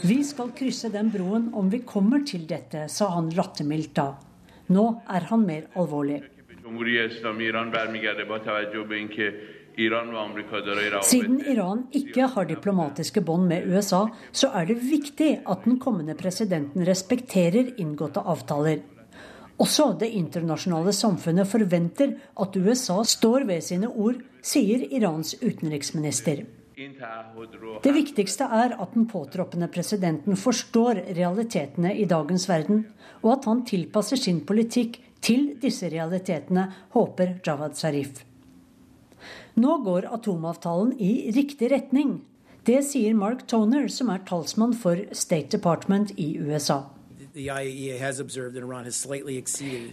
vi 0.10 0.24
skal 0.24 0.50
krysse 0.52 0.88
den 0.88 1.10
broen 1.10 1.48
om 1.54 1.70
vi 1.70 1.78
kommer 1.78 2.26
til 2.26 2.46
dette, 2.46 2.88
sa 2.88 3.08
han 3.14 3.30
lattermildt 3.34 3.94
da. 3.96 4.10
Nå 4.70 4.84
er 5.08 5.26
han 5.30 5.46
mer 5.46 5.66
alvorlig. 5.74 6.20
Siden 11.02 11.40
Iran 11.52 11.82
ikke 11.96 12.28
har 12.34 12.46
diplomatiske 12.46 13.24
bånd 13.26 13.48
med 13.48 13.66
USA, 13.66 14.04
så 14.32 14.52
er 14.60 14.68
det 14.68 14.78
viktig 14.84 15.30
at 15.48 15.66
den 15.66 15.80
kommende 15.82 16.14
presidenten 16.18 16.86
respekterer 16.86 17.74
inngåtte 17.80 18.22
avtaler. 18.22 18.82
Også 19.60 19.90
det 20.00 20.08
internasjonale 20.16 20.92
samfunnet 20.96 21.48
forventer 21.48 22.14
at 22.40 22.56
USA 22.56 23.02
står 23.04 23.44
ved 23.48 23.64
sine 23.64 23.90
ord, 23.90 24.22
sier 24.40 24.86
Irans 24.88 25.34
utenriksminister. 25.42 26.46
Det 27.84 27.92
viktigste 27.92 28.46
er 28.48 28.72
at 28.80 28.94
den 28.96 29.04
påtroppende 29.10 29.68
presidenten 29.68 30.38
forstår 30.40 31.02
realitetene 31.12 31.92
i 31.92 32.06
dagens 32.08 32.46
verden, 32.48 32.86
og 33.20 33.34
at 33.34 33.48
han 33.50 33.60
tilpasser 33.68 34.16
sin 34.16 34.40
politikk 34.48 34.96
til 35.20 35.50
disse 35.60 35.90
realitetene, 35.92 36.70
håper 36.96 37.36
Jawad 37.44 37.76
Zarif. 37.76 38.22
Nå 39.60 39.76
går 39.84 40.08
atomavtalen 40.08 40.94
i 40.96 41.28
riktig 41.36 41.68
retning. 41.74 42.22
Det 42.64 42.80
sier 42.88 43.12
Mark 43.18 43.44
Toner, 43.50 43.90
som 43.92 44.08
er 44.08 44.24
talsmann 44.24 44.72
for 44.72 45.04
State 45.12 45.52
Department 45.52 46.14
i 46.16 46.32
USA. 46.40 46.86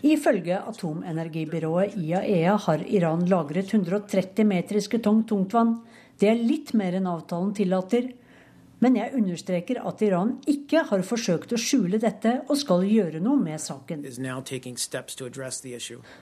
Ifølge 0.08 0.58
atomenergibyrået 0.58 1.98
IAEA 1.98 2.56
har 2.66 2.86
Iran 2.88 3.26
lagret 3.30 3.74
130 3.74 4.48
metriske 4.48 5.02
tonn 5.06 5.24
tungtvann. 5.30 5.78
Det 6.18 6.32
er 6.32 6.40
litt 6.42 6.74
mer 6.74 6.98
enn 6.98 7.10
avtalen 7.10 7.54
tillater. 7.54 8.10
Men 8.82 8.98
jeg 8.98 9.14
understreker 9.18 9.80
at 9.90 10.02
Iran 10.06 10.36
ikke 10.50 10.84
har 10.90 11.02
forsøkt 11.06 11.54
å 11.54 11.62
skjule 11.62 11.98
dette 12.02 12.42
og 12.46 12.58
skal 12.62 12.86
gjøre 12.86 13.22
noe 13.22 13.40
med 13.42 13.62
saken. 13.62 14.06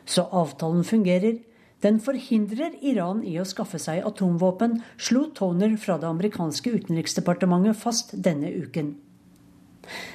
Så 0.08 0.28
avtalen 0.32 0.88
fungerer. 0.88 1.42
Den 1.84 2.00
forhindrer 2.00 2.78
Iran 2.82 3.24
i 3.28 3.36
å 3.40 3.46
skaffe 3.46 3.80
seg 3.80 4.06
atomvåpen, 4.08 4.80
slo 4.98 5.28
Toner 5.36 5.76
fra 5.78 6.00
det 6.00 6.08
amerikanske 6.08 6.72
utenriksdepartementet 6.80 7.78
fast 7.78 8.16
denne 8.16 8.50
uken. 8.56 8.96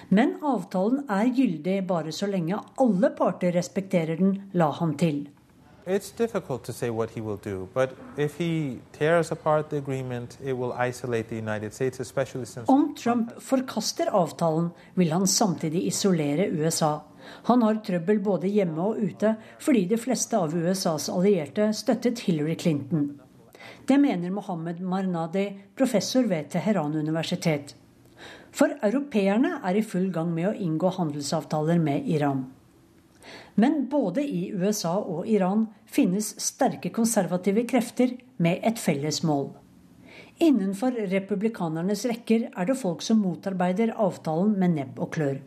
Men 0.09 0.37
avtalen 0.43 1.05
er 1.11 1.35
gyldig 1.37 1.87
bare 1.87 2.12
så 2.12 2.27
lenge 2.27 2.59
alle 2.81 3.11
parter 3.19 3.55
respekterer 3.57 4.17
den, 4.17 4.41
la 4.53 4.71
han 4.81 4.97
til. 4.99 5.29
It's 5.87 6.11
difficult 6.19 6.62
to 6.65 6.73
say 6.73 6.91
what 6.91 7.11
he 7.11 7.21
will 7.21 7.39
do, 7.45 7.67
but 7.75 7.91
if 8.17 8.39
he 8.39 8.79
tears 8.93 9.33
apart 9.33 9.71
the 9.71 9.79
agreement, 9.79 10.39
it 10.45 10.53
will 10.53 10.73
isolate 10.89 11.29
the 11.29 11.37
United 11.39 11.73
States, 11.75 12.00
especially 12.00 12.45
since 12.45 12.69
Om 12.69 12.95
Trump 12.95 13.33
forkaster 13.41 14.11
avtalen, 14.12 14.71
vil 14.95 15.12
han 15.12 15.27
samtidig 15.27 15.87
isolere 15.87 16.50
USA. 16.53 16.99
Han 17.49 17.62
har 17.62 17.81
trøbbel 17.87 18.21
både 18.21 18.49
hjemme 18.49 18.83
og 18.83 19.00
ute, 19.03 19.35
fordi 19.59 19.85
de 19.85 19.99
fleste 19.99 20.37
av 20.37 20.55
USAs 20.55 21.09
allierte 21.09 21.73
støttet 21.73 22.21
Hillary 22.27 22.57
Clinton. 22.61 23.21
Det 23.89 23.99
mener 24.00 24.31
Mohammed 24.31 24.81
Marnadi, 24.81 25.49
professor 25.77 26.23
ved 26.23 26.50
Teheran 26.50 26.95
universitet. 26.95 27.75
For 28.50 28.73
europeerne 28.83 29.59
er 29.64 29.78
i 29.78 29.85
full 29.87 30.11
gang 30.14 30.33
med 30.35 30.50
å 30.50 30.57
inngå 30.57 30.90
handelsavtaler 30.97 31.78
med 31.83 32.09
Iran. 32.11 32.47
Men 33.54 33.85
både 33.92 34.25
i 34.25 34.50
USA 34.52 34.97
og 34.99 35.28
Iran 35.28 35.66
finnes 35.87 36.33
sterke 36.40 36.91
konservative 36.95 37.67
krefter 37.69 38.17
med 38.39 38.65
et 38.67 38.80
felles 38.80 39.23
mål. 39.26 39.50
Innenfor 40.41 40.97
republikanernes 41.13 42.06
rekker 42.08 42.49
er 42.49 42.69
det 42.69 42.78
folk 42.80 43.02
som 43.04 43.21
motarbeider 43.21 43.93
avtalen 44.00 44.54
med 44.58 44.78
nebb 44.78 45.00
og 45.02 45.13
klør. 45.17 45.41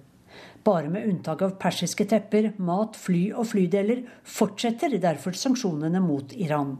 Bare 0.64 0.90
med 0.90 1.08
unntak 1.10 1.42
av 1.44 1.56
persiske 1.60 2.06
tepper, 2.08 2.52
mat, 2.58 2.96
fly 2.96 3.26
og 3.34 3.50
flydeler 3.50 4.04
fortsetter 4.24 4.94
derfor 5.02 5.36
sanksjonene 5.36 6.00
mot 6.04 6.32
Iran. 6.38 6.78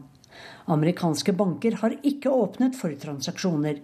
Amerikanske 0.70 1.34
banker 1.36 1.80
har 1.82 1.98
ikke 2.06 2.32
åpnet 2.32 2.78
for 2.78 2.94
transaksjoner. 3.02 3.82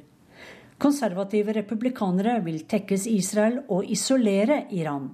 Konservative 0.81 1.53
republikanere 1.53 2.39
vil 2.41 2.63
tekkes 2.65 3.03
Israel 3.11 3.59
og 3.69 3.85
isolere 3.85 4.63
Iran. 4.73 5.11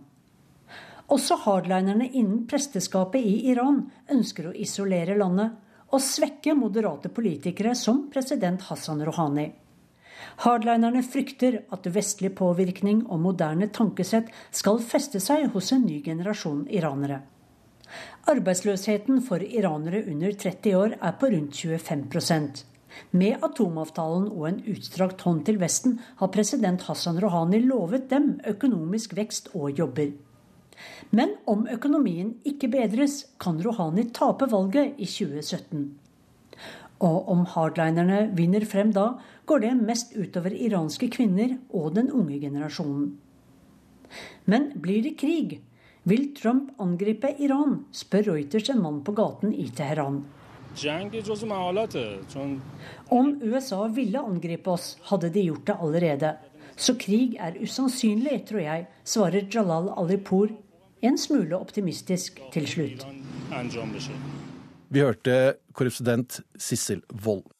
Også 1.11 1.39
hardlinerne 1.43 2.07
innen 2.07 2.45
presteskapet 2.47 3.27
i 3.27 3.49
Iran 3.51 3.81
ønsker 4.15 4.47
å 4.47 4.55
isolere 4.55 5.17
landet 5.19 5.57
og 5.91 6.03
svekke 6.03 6.55
moderate 6.55 7.11
politikere 7.15 7.75
som 7.79 8.05
president 8.15 8.63
Hassan 8.69 9.03
Rouhani. 9.07 9.49
Hardlinerne 10.47 11.03
frykter 11.03 11.59
at 11.75 11.91
vestlig 11.91 12.31
påvirkning 12.39 13.03
og 13.11 13.25
moderne 13.27 13.67
tankesett 13.67 14.31
skal 14.55 14.79
feste 14.79 15.19
seg 15.23 15.49
hos 15.55 15.73
en 15.75 15.83
ny 15.89 15.99
generasjon 16.05 16.63
iranere. 16.71 17.25
Arbeidsløsheten 18.31 19.19
for 19.27 19.43
iranere 19.43 20.05
under 20.07 20.31
30 20.47 20.79
år 20.79 20.97
er 21.01 21.19
på 21.19 21.35
rundt 21.35 21.59
25 21.59 22.07
med 23.11 23.43
atomavtalen 23.45 24.29
og 24.31 24.47
en 24.49 24.63
utstrakt 24.73 25.25
hånd 25.27 25.45
til 25.47 25.61
Vesten 25.63 25.99
har 26.21 26.33
president 26.35 26.87
Hassan 26.89 27.21
Rouhani 27.23 27.61
lovet 27.65 28.09
dem 28.13 28.37
økonomisk 28.47 29.17
vekst 29.19 29.53
og 29.55 29.77
jobber. 29.79 30.13
Men 31.11 31.37
om 31.49 31.67
økonomien 31.73 32.35
ikke 32.45 32.69
bedres, 32.73 33.23
kan 33.41 33.61
Rouhani 33.65 34.09
tape 34.15 34.49
valget 34.53 34.99
i 34.99 35.09
2017. 35.09 35.87
Og 37.07 37.29
om 37.29 37.45
hardlinerne 37.53 38.31
vinner 38.37 38.65
frem 38.69 38.93
da, 38.97 39.15
går 39.47 39.63
det 39.65 39.77
mest 39.79 40.17
utover 40.17 40.55
iranske 40.55 41.09
kvinner 41.13 41.57
og 41.71 41.95
den 41.97 42.11
unge 42.11 42.41
generasjonen. 42.41 43.15
Men 44.47 44.71
blir 44.81 45.03
det 45.05 45.17
krig? 45.21 45.59
Vil 46.07 46.29
Trump 46.39 46.71
angripe 46.81 47.33
Iran, 47.43 47.81
spør 47.91 48.31
Reuters 48.31 48.71
en 48.71 48.83
mann 48.83 49.03
på 49.05 49.13
gaten 49.17 49.53
i 49.53 49.67
Teheran. 49.75 50.23
Om 53.09 53.33
USA 53.43 53.87
ville 53.89 54.21
angripe 54.21 54.71
oss, 54.71 54.97
hadde 55.09 55.31
de 55.33 55.47
gjort 55.49 55.67
det 55.67 55.77
allerede. 55.81 56.37
Så 56.77 56.95
krig 57.01 57.39
er 57.41 57.57
usannsynlig, 57.62 58.43
tror 58.51 58.61
jeg, 58.61 58.87
svarer 59.05 59.49
Jalal 59.49 59.89
Alipur, 59.97 60.53
en 61.01 61.19
smule 61.19 61.57
optimistisk 61.57 62.41
til 62.53 62.69
slutt. 62.69 63.07
Vi 64.89 65.01
hørte 65.01 65.57
korrespondent 65.73 66.41
Sissel 66.61 67.03
Wold. 67.25 67.56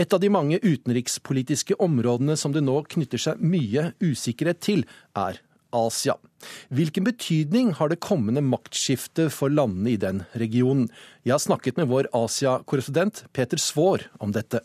Et 0.00 0.14
av 0.16 0.20
de 0.22 0.30
mange 0.32 0.56
utenrikspolitiske 0.64 1.76
områdene 1.84 2.32
som 2.40 2.54
det 2.54 2.62
nå 2.64 2.78
knytter 2.88 3.20
seg 3.20 3.40
mye 3.44 3.90
usikkerhet 4.00 4.62
til, 4.64 4.86
er 5.12 5.42
Asia. 5.76 6.14
Hvilken 6.72 7.04
betydning 7.04 7.74
har 7.76 7.92
det 7.92 8.00
kommende 8.00 8.40
maktskiftet 8.40 9.28
for 9.34 9.52
landene 9.52 9.92
i 9.92 10.00
den 10.00 10.22
regionen? 10.40 10.88
Jeg 11.28 11.36
har 11.36 11.44
snakket 11.44 11.76
med 11.76 11.90
vår 11.92 12.08
Asia-korrespondent 12.16 13.26
Peter 13.36 13.60
Svaar 13.60 14.08
om 14.24 14.32
dette. 14.32 14.62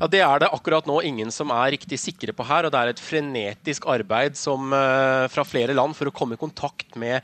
Ja, 0.00 0.08
Det 0.10 0.20
er 0.20 0.40
det 0.42 0.50
akkurat 0.50 0.86
nå 0.86 1.00
ingen 1.06 1.30
som 1.30 1.52
er 1.54 1.72
riktig 1.76 1.98
sikre 2.00 2.32
på 2.34 2.44
her. 2.46 2.66
og 2.66 2.72
Det 2.72 2.80
er 2.80 2.88
et 2.92 3.00
frenetisk 3.00 3.86
arbeid 3.86 4.36
som, 4.36 4.72
uh, 4.72 5.28
fra 5.28 5.44
flere 5.46 5.74
land 5.74 5.94
for 5.94 6.10
å 6.10 6.14
komme 6.14 6.34
i 6.34 6.40
kontakt 6.40 6.96
med 6.96 7.22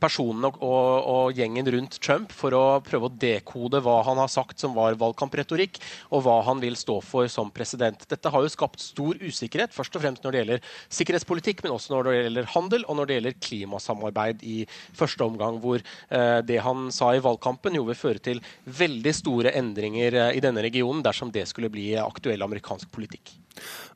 personene 0.00 0.50
og, 0.50 0.60
og, 0.60 1.08
og, 1.08 1.32
gjengen 1.34 1.66
rundt 1.72 1.98
Trump 2.00 2.32
for 2.32 2.52
å 2.52 2.64
prøve 2.84 3.08
å 3.08 3.14
dekode 3.14 3.80
hva 3.80 4.02
han 4.04 4.20
har 4.20 4.28
sagt 4.28 4.60
som 4.60 4.74
var 4.74 4.98
valgkampretorikk, 5.00 5.78
og 6.10 6.24
hva 6.26 6.42
han 6.44 6.60
vil 6.60 6.76
stå 6.76 7.00
for 7.04 7.28
som 7.28 7.50
president. 7.54 8.04
Dette 8.08 8.30
har 8.30 8.44
jo 8.44 8.52
skapt 8.52 8.80
stor 8.80 9.16
usikkerhet, 9.20 9.72
først 9.72 9.96
og 9.96 10.04
fremst 10.04 10.24
når 10.24 10.32
det 10.32 10.42
gjelder 10.42 10.68
sikkerhetspolitikk, 10.98 11.64
men 11.64 11.74
også 11.74 11.94
når 11.94 12.10
det 12.10 12.16
gjelder 12.18 12.50
handel 12.54 12.84
og 12.88 12.98
når 12.98 13.08
det 13.08 13.18
gjelder 13.18 13.38
klimasamarbeid 13.48 14.44
i 14.44 14.58
første 14.92 15.24
omgang, 15.24 15.60
hvor 15.64 15.80
uh, 15.80 16.40
det 16.44 16.60
han 16.64 16.90
sa 16.94 17.14
i 17.14 17.24
valgkampen, 17.24 17.78
jo 17.78 17.88
vil 17.88 17.98
føre 17.98 18.22
til 18.24 18.44
veldig 18.64 19.16
store 19.16 19.56
endringer 19.56 20.20
uh, 20.20 20.30
i 20.36 20.42
denne 20.44 20.64
regionen 20.64 21.02
dersom 21.04 21.32
det 21.34 21.46
skulle 21.50 21.72
bli 21.72 21.83
aktuell 22.00 22.42
amerikansk 22.44 22.90
politikk. 22.94 23.34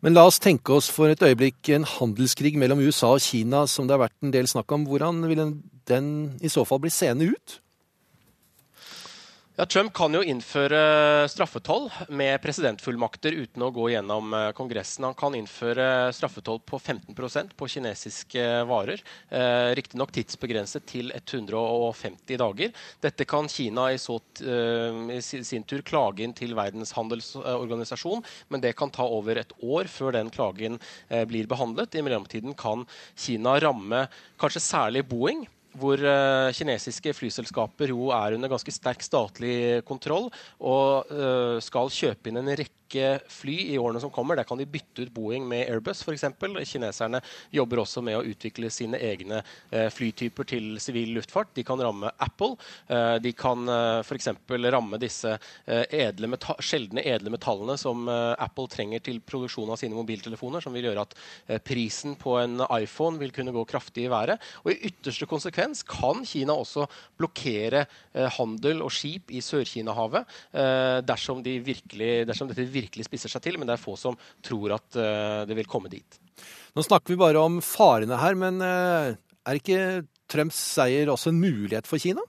Men 0.04 0.14
la 0.14 0.26
oss 0.28 0.38
tenke 0.42 0.76
oss 0.76 0.88
for 0.92 1.10
et 1.10 1.22
øyeblikk 1.24 1.72
en 1.74 1.86
handelskrig 1.88 2.54
mellom 2.60 2.82
USA 2.84 3.14
og 3.16 3.24
Kina 3.24 3.64
som 3.70 3.88
det 3.88 3.96
har 3.96 4.04
vært 4.06 4.18
en 4.22 4.34
del 4.34 4.46
snakk 4.50 4.70
om. 4.74 4.86
Hvordan 4.86 5.24
vil 5.30 5.42
den 5.90 6.12
i 6.44 6.52
så 6.52 6.64
fall 6.68 6.82
bli 6.84 6.92
seende 6.94 7.32
ut? 7.32 7.58
Ja, 9.58 9.64
Trump 9.66 9.90
kan 9.90 10.14
jo 10.14 10.20
innføre 10.22 11.26
straffetoll 11.26 11.88
med 12.14 12.36
presidentfullmakter 12.44 13.34
uten 13.34 13.64
å 13.66 13.72
gå 13.74 13.88
gjennom 13.90 14.30
eh, 14.30 14.52
Kongressen. 14.54 15.08
Han 15.08 15.16
kan 15.18 15.34
innføre 15.34 16.12
straffetoll 16.14 16.60
på 16.62 16.78
15% 16.78 17.56
på 17.58 17.68
kinesiske 17.72 18.44
varer. 18.70 19.02
Eh, 19.34 19.72
Riktignok 19.74 20.14
tidsbegrenset 20.14 20.86
til 20.86 21.10
150 21.10 22.38
dager. 22.38 22.70
Dette 23.02 23.26
kan 23.26 23.50
Kina 23.50 23.88
i, 23.90 23.98
så, 23.98 24.20
eh, 24.46 25.02
i 25.18 25.20
sin 25.26 25.66
tur 25.66 25.82
klage 25.82 26.22
inn 26.22 26.38
til 26.38 26.54
Verdens 26.54 26.94
handelsorganisasjon, 26.94 28.22
men 28.54 28.62
det 28.62 28.76
kan 28.78 28.94
ta 28.94 29.10
over 29.10 29.42
et 29.42 29.58
år 29.58 29.90
før 29.90 30.20
den 30.20 30.30
klagen 30.30 30.78
eh, 31.10 31.26
blir 31.26 31.50
behandlet. 31.50 31.98
I 31.98 32.06
mellomtiden 32.06 32.54
kan 32.54 32.86
Kina 33.18 33.58
ramme 33.58 34.06
kanskje 34.38 34.68
særlig 34.70 35.08
Boeing 35.10 35.48
hvor 35.76 36.00
uh, 36.00 36.48
kinesiske 36.56 37.12
flyselskaper 37.16 37.92
jo 37.92 38.08
er 38.14 38.36
under 38.38 38.50
ganske 38.52 38.72
sterk 38.72 39.04
statlig 39.04 39.84
kontroll 39.88 40.30
og 40.58 41.12
uh, 41.12 41.58
skal 41.64 41.92
kjøpe 41.92 42.30
inn 42.30 42.40
en 42.40 42.52
rekke 42.54 42.77
rekke 42.88 43.20
fly 43.28 43.74
i 43.74 43.78
årene 43.78 44.00
som 44.00 44.10
kommer. 44.10 44.36
Der 44.36 44.44
kan 44.44 44.58
de 44.58 44.66
bytte 44.66 45.02
ut 45.02 45.12
Boeing 45.12 45.46
med 45.48 45.68
Airbus 45.68 46.02
f.eks. 46.02 46.24
Kineserne 46.68 47.20
jobber 47.50 47.80
også 47.80 48.02
med 48.02 48.18
å 48.18 48.24
utvikle 48.24 48.70
sine 48.70 48.98
egne 48.98 49.42
eh, 49.70 49.88
flytyper 49.90 50.44
til 50.44 50.78
sivil 50.80 51.14
luftfart. 51.14 51.54
De 51.54 51.64
kan 51.64 51.78
ramme 51.80 52.10
Apple. 52.18 52.56
Eh, 52.88 53.16
de 53.20 53.32
kan 53.32 53.68
eh, 53.68 54.00
f.eks. 54.02 54.28
ramme 54.48 54.98
disse 54.98 55.36
edle 55.68 56.28
sjeldne 56.60 57.02
edle 57.04 57.30
metallene 57.30 57.76
som 57.78 58.08
Apple 58.08 58.68
trenger 58.70 59.00
til 59.04 59.20
produksjon 59.20 59.70
av 59.70 59.78
sine 59.80 59.96
mobiltelefoner, 59.96 60.62
som 60.62 60.74
vil 60.74 60.88
gjøre 60.88 61.04
at 61.04 61.14
prisen 61.66 62.14
på 62.18 62.36
en 62.40 62.62
iPhone 62.74 63.18
vil 63.20 63.32
kunne 63.34 63.52
gå 63.54 63.64
kraftig 63.68 64.06
i 64.06 64.10
været. 64.12 64.40
Og 64.64 64.72
i 64.72 64.78
ytterste 64.90 65.28
konsekvens 65.28 65.84
kan 65.88 66.24
Kina 66.28 66.56
også 66.56 66.86
blokkere 67.20 67.84
handel 68.38 68.82
og 68.86 68.92
skip 68.94 69.32
i 69.34 69.42
Sør-Kina-havet 69.44 70.28
dersom, 71.08 71.42
de 71.44 71.58
dersom, 72.28 72.50
dette 72.50 72.66
virkelig 72.66 72.77
spisser 73.06 73.32
seg 73.32 73.44
til, 73.44 73.58
men 73.58 73.68
det 73.68 73.76
er 73.76 73.82
få 73.82 73.96
som 73.98 74.16
tror 74.44 74.76
at 74.78 74.98
eh, 74.98 75.42
det 75.48 75.58
vil 75.58 75.70
komme 75.70 75.90
dit. 75.92 76.20
Nå 76.76 76.84
snakker 76.86 77.14
vi 77.14 77.20
bare 77.20 77.42
om 77.42 77.58
farene 77.64 78.18
her, 78.20 78.38
men 78.38 78.62
er 78.62 79.58
ikke 79.58 80.04
Trumps 80.30 80.58
seier 80.76 81.10
også 81.10 81.32
en 81.32 81.40
mulighet 81.40 81.88
for 81.88 81.98
Kina? 81.98 82.22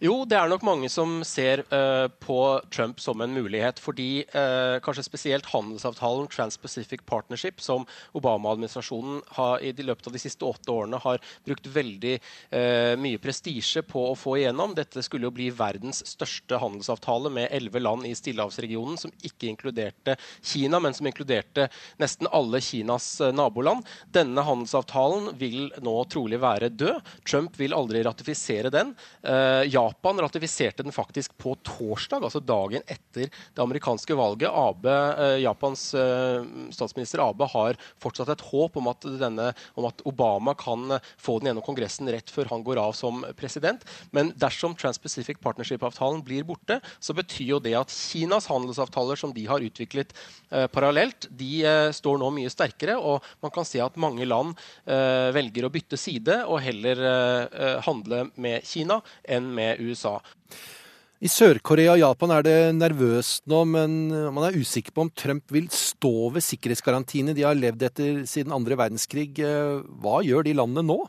Jo, 0.00 0.22
det 0.24 0.32
er 0.32 0.48
nok 0.48 0.62
mange 0.64 0.88
som 0.88 1.18
ser 1.28 1.60
uh, 1.68 2.08
på 2.24 2.36
Trump 2.72 3.02
som 3.04 3.20
en 3.20 3.34
mulighet. 3.36 3.76
Fordi 3.84 4.22
uh, 4.32 4.78
kanskje 4.80 5.04
spesielt 5.04 5.48
handelsavtalen 5.52 6.30
Trans-Pacific 6.32 7.02
Partnership, 7.04 7.60
som 7.60 7.84
Obama-administrasjonen 8.16 9.20
i 9.60 9.74
de 9.76 9.84
løpet 9.84 10.08
av 10.08 10.16
de 10.16 10.22
siste 10.22 10.46
åtte 10.48 10.72
årene 10.72 10.96
har 11.04 11.20
brukt 11.44 11.68
veldig 11.68 12.14
uh, 12.16 12.96
mye 12.96 13.20
prestisje 13.20 13.82
på 13.84 14.06
å 14.08 14.14
få 14.16 14.38
igjennom. 14.38 14.72
Dette 14.78 15.04
skulle 15.04 15.28
jo 15.28 15.34
bli 15.36 15.50
verdens 15.52 16.00
største 16.08 16.56
handelsavtale 16.64 17.28
med 17.36 17.52
elleve 17.52 17.84
land 17.84 18.08
i 18.08 18.14
Stillehavsregionen, 18.16 18.96
som 18.96 19.12
ikke 19.20 19.50
inkluderte 19.52 20.16
Kina, 20.40 20.80
men 20.80 20.96
som 20.96 21.10
inkluderte 21.12 21.68
nesten 22.00 22.30
alle 22.32 22.62
Kinas 22.64 23.10
naboland. 23.36 23.84
Denne 24.08 24.48
handelsavtalen 24.48 25.34
vil 25.44 25.68
nå 25.84 25.98
trolig 26.08 26.40
være 26.40 26.72
død. 26.72 27.14
Trump 27.28 27.60
vil 27.60 27.76
aldri 27.76 28.00
ratifisere 28.08 28.72
den. 28.72 28.96
Japan 29.68 29.89
Japan 29.90 30.20
ratifiserte 30.20 30.82
den 30.82 30.94
faktisk 30.94 31.34
på 31.38 31.56
torsdag, 31.66 32.22
altså 32.22 32.40
dagen 32.40 32.84
etter 32.86 33.26
det 33.26 33.62
amerikanske 33.62 34.14
valget. 34.14 34.50
Abe, 34.50 34.92
eh, 35.18 35.38
Japans 35.42 35.82
eh, 35.98 36.44
statsminister 36.70 37.22
Abe 37.24 37.48
har 37.50 37.78
fortsatt 38.02 38.30
et 38.30 38.44
håp 38.50 38.78
om 38.78 38.90
at, 38.92 39.06
denne, 39.20 39.50
om 39.74 39.88
at, 39.88 40.02
Obama 40.06 40.54
kan 40.58 40.96
få 41.20 41.38
den 41.38 41.50
gjennom 41.50 41.64
Kongressen 41.66 42.08
rett 42.10 42.30
før 42.30 42.48
han 42.52 42.62
går 42.64 42.80
av 42.80 42.94
som 42.96 43.24
president. 43.38 43.82
Men 44.14 44.32
dersom 44.38 44.76
Trans-Pacific 44.78 45.40
Partnership-avtalen 45.42 46.22
blir 46.24 46.46
borte, 46.46 46.78
så 47.02 47.16
betyr 47.16 47.56
jo 47.56 47.60
det 47.62 47.74
at 47.78 47.92
Kinas 47.92 48.48
handelsavtaler 48.50 49.18
som 49.18 49.34
de 49.34 49.44
har 49.50 49.64
utviklet 49.64 50.14
eh, 50.50 50.68
parallelt, 50.70 51.28
de 51.30 51.50
eh, 51.66 51.90
står 51.96 52.20
nå 52.22 52.30
mye 52.38 52.52
sterkere. 52.52 52.96
Og 52.96 53.26
man 53.42 53.54
kan 53.54 53.66
se 53.68 53.82
at 53.82 53.98
mange 54.00 54.28
land 54.28 54.54
eh, 54.86 55.28
velger 55.34 55.66
å 55.66 55.74
bytte 55.74 55.98
side 56.00 56.40
og 56.46 56.62
heller 56.64 57.04
eh, 57.10 57.76
handle 57.84 58.24
med 58.40 58.64
Kina 58.66 59.00
enn 59.28 59.50
med 59.56 59.79
USA. 59.84 60.18
I 61.20 61.28
Sør-Korea 61.28 61.92
og 61.94 62.00
Japan 62.00 62.30
er 62.32 62.44
det 62.46 62.58
nervøst 62.78 63.44
nå, 63.50 63.64
men 63.68 63.96
man 64.32 64.46
er 64.46 64.56
usikker 64.56 64.94
på 64.96 65.04
om 65.04 65.10
Trump 65.12 65.52
vil 65.52 65.66
stå 65.68 66.30
ved 66.32 66.44
sikkerhetsgarantiene 66.46 67.34
de 67.36 67.44
har 67.44 67.58
levd 67.58 67.84
etter 67.90 68.22
siden 68.30 68.54
andre 68.56 68.78
verdenskrig. 68.80 69.34
Hva 69.36 70.22
gjør 70.24 70.48
de 70.48 70.56
landene 70.56 70.86
nå? 70.88 71.02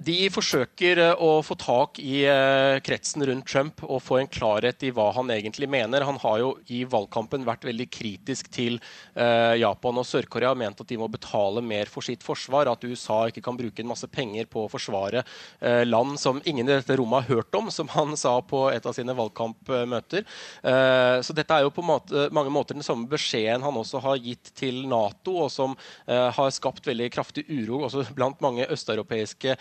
De 0.00 0.16
forsøker 0.32 0.96
eh, 1.02 1.20
å 1.20 1.42
få 1.44 1.54
tak 1.60 1.98
i 2.00 2.22
eh, 2.24 2.78
kretsen 2.84 3.24
rundt 3.28 3.44
Trump 3.50 3.82
og 3.84 4.00
få 4.00 4.20
en 4.20 4.30
klarhet 4.32 4.80
i 4.86 4.92
hva 4.96 5.10
han 5.12 5.28
egentlig 5.34 5.68
mener. 5.68 6.06
Han 6.08 6.20
har 6.22 6.38
jo 6.40 6.54
i 6.72 6.82
valgkampen 6.88 7.44
vært 7.44 7.66
veldig 7.68 7.86
kritisk 7.92 8.48
til 8.54 8.78
eh, 8.80 9.58
Japan 9.60 10.00
og 10.00 10.06
Sør-Korea. 10.08 10.54
Ment 10.56 10.80
at 10.80 10.88
de 10.88 10.96
må 11.00 11.08
betale 11.12 11.60
mer 11.60 11.90
for 11.92 12.06
sitt 12.06 12.24
forsvar. 12.24 12.70
At 12.72 12.86
USA 12.88 13.26
ikke 13.28 13.44
kan 13.44 13.58
bruke 13.60 13.84
en 13.84 13.90
masse 13.90 14.08
penger 14.08 14.48
på 14.48 14.64
å 14.64 14.70
forsvare 14.72 15.22
land 15.84 16.16
som 16.20 16.38
ingen 16.48 16.68
i 16.68 16.72
dette 16.72 16.96
rommet 16.96 17.26
har 17.26 17.40
hørt 17.40 17.56
om, 17.58 17.68
som 17.72 17.88
han 17.92 18.16
sa 18.18 18.32
på 18.44 18.62
et 18.72 18.86
av 18.86 18.94
sine 18.96 19.12
valgkampmøter. 19.16 20.24
Så 21.24 21.34
dette 21.36 21.56
er 21.56 21.64
jo 21.64 21.72
på 21.74 21.84
mange 21.84 22.52
måter 22.52 22.76
den 22.76 22.86
samme 22.86 23.08
beskjeden 23.10 23.64
han 23.64 23.78
også 23.80 24.00
har 24.04 24.20
gitt 24.22 24.52
til 24.58 24.82
Nato, 24.90 25.36
og 25.44 25.50
som 25.52 25.76
har 26.06 26.54
skapt 26.54 26.86
veldig 26.88 27.10
kraftig 27.12 27.44
uro 27.50 27.82
også 27.88 28.06
blant 28.16 28.40
mange 28.44 28.68
østeuropeiske 28.70 29.56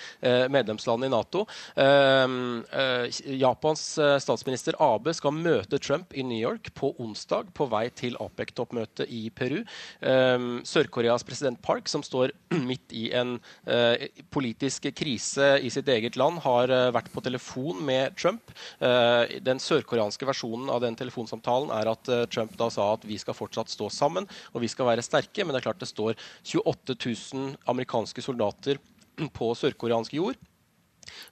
medlemsland 0.52 1.06
i 1.06 1.10
Nato. 1.10 1.46
Ehm, 1.76 2.64
eh, 2.72 3.10
Japans 3.40 3.98
eh, 3.98 4.18
statsminister 4.20 4.76
Abe 4.80 5.14
skal 5.14 5.36
møte 5.36 5.80
Trump 5.82 6.14
i 6.14 6.24
New 6.24 6.40
York 6.40 6.72
på 6.78 6.92
onsdag 7.02 7.52
på 7.58 7.68
vei 7.72 7.88
til 7.96 8.18
APEC-toppmøtet 8.22 9.10
i 9.10 9.30
Peru. 9.36 9.62
Ehm, 10.02 10.62
Sør-Koreas 10.68 11.26
president 11.28 11.62
Park, 11.62 11.90
som 11.92 12.04
står 12.06 12.34
midt 12.70 12.94
i 12.96 13.10
en 13.16 13.38
politisk 14.34 14.88
krise 14.98 15.52
i 15.64 15.70
sitt 15.74 15.88
eget 15.92 16.18
land, 16.20 16.40
har 16.44 16.72
vært 16.94 17.10
på 17.14 17.22
telefon 17.24 17.82
med 17.86 18.16
Trump. 18.20 18.52
Den 18.80 19.62
sørkoreanske 19.62 20.28
versjonen 20.28 20.70
av 20.74 20.82
den 20.84 20.98
telefonsamtalen 21.00 21.72
er 21.76 21.92
at 21.92 22.10
Trump 22.34 22.56
da 22.60 22.70
sa 22.74 22.92
at 22.96 23.06
vi 23.08 23.20
skal 23.22 23.38
fortsatt 23.38 23.72
stå 23.72 23.90
sammen 23.94 24.28
og 24.54 24.64
vi 24.64 24.72
skal 24.72 24.90
være 24.90 25.06
sterke, 25.06 25.46
men 25.46 25.54
det 25.54 25.62
er 25.62 25.68
klart 25.70 25.84
det 25.84 25.92
står 25.92 26.18
28 26.44 26.98
000 27.36 27.58
amerikanske 27.70 28.24
soldater 28.26 28.82
på 29.34 29.52
sørkoreansk 29.58 30.16
jord. 30.20 30.40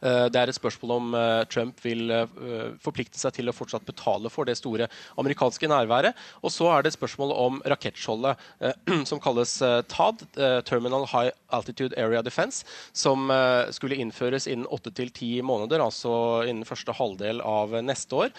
Eh, 0.02 0.26
det 0.32 0.40
er 0.40 0.52
et 0.52 0.58
spørsmål 0.58 0.94
om 0.98 1.16
eh, 1.18 1.44
Trump 1.52 1.80
vil 1.84 2.12
eh, 2.14 2.38
forplikte 2.84 3.20
seg 3.20 3.36
til 3.38 3.50
å 3.50 3.56
fortsatt 3.56 3.86
betale 3.88 4.32
for 4.34 4.48
det 4.50 4.58
store 4.60 4.90
amerikanske 5.20 5.70
nærværet. 5.70 6.18
Og 6.44 6.54
så 6.54 6.70
er 6.74 6.84
det 6.84 6.94
et 6.94 6.98
spørsmål 6.98 7.34
om 7.36 7.62
rakettskjoldet 7.66 8.44
som 9.10 9.22
kalles 9.24 9.58
TAD, 9.92 10.24
Terminal 10.68 11.08
High 11.10 11.34
Altitude 11.54 11.98
Area 12.00 12.22
Defense, 12.26 12.66
som 12.96 13.30
skulle 13.74 13.98
innføres 14.00 14.48
innen 14.50 14.68
åtte 14.74 14.92
til 14.96 15.12
ti 15.16 15.30
måneder, 15.46 15.82
altså 15.84 16.44
innen 16.48 16.68
første 16.68 16.94
halvdel 16.98 17.42
av 17.46 17.76
neste 17.86 18.18
år. 18.18 18.34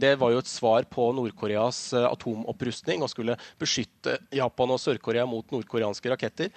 Det 0.00 0.12
var 0.20 0.32
jo 0.32 0.40
et 0.42 0.50
svar 0.50 0.86
på 0.90 1.10
Nord-Koreas 1.16 1.80
atomopprustning 2.04 3.04
og 3.04 3.12
skulle 3.12 3.36
beskytte 3.60 4.18
Japan 4.34 4.74
og 4.74 4.80
Sør-Korea 4.82 5.26
mot 5.28 5.52
nordkoreanske 5.54 6.12
raketter. 6.14 6.52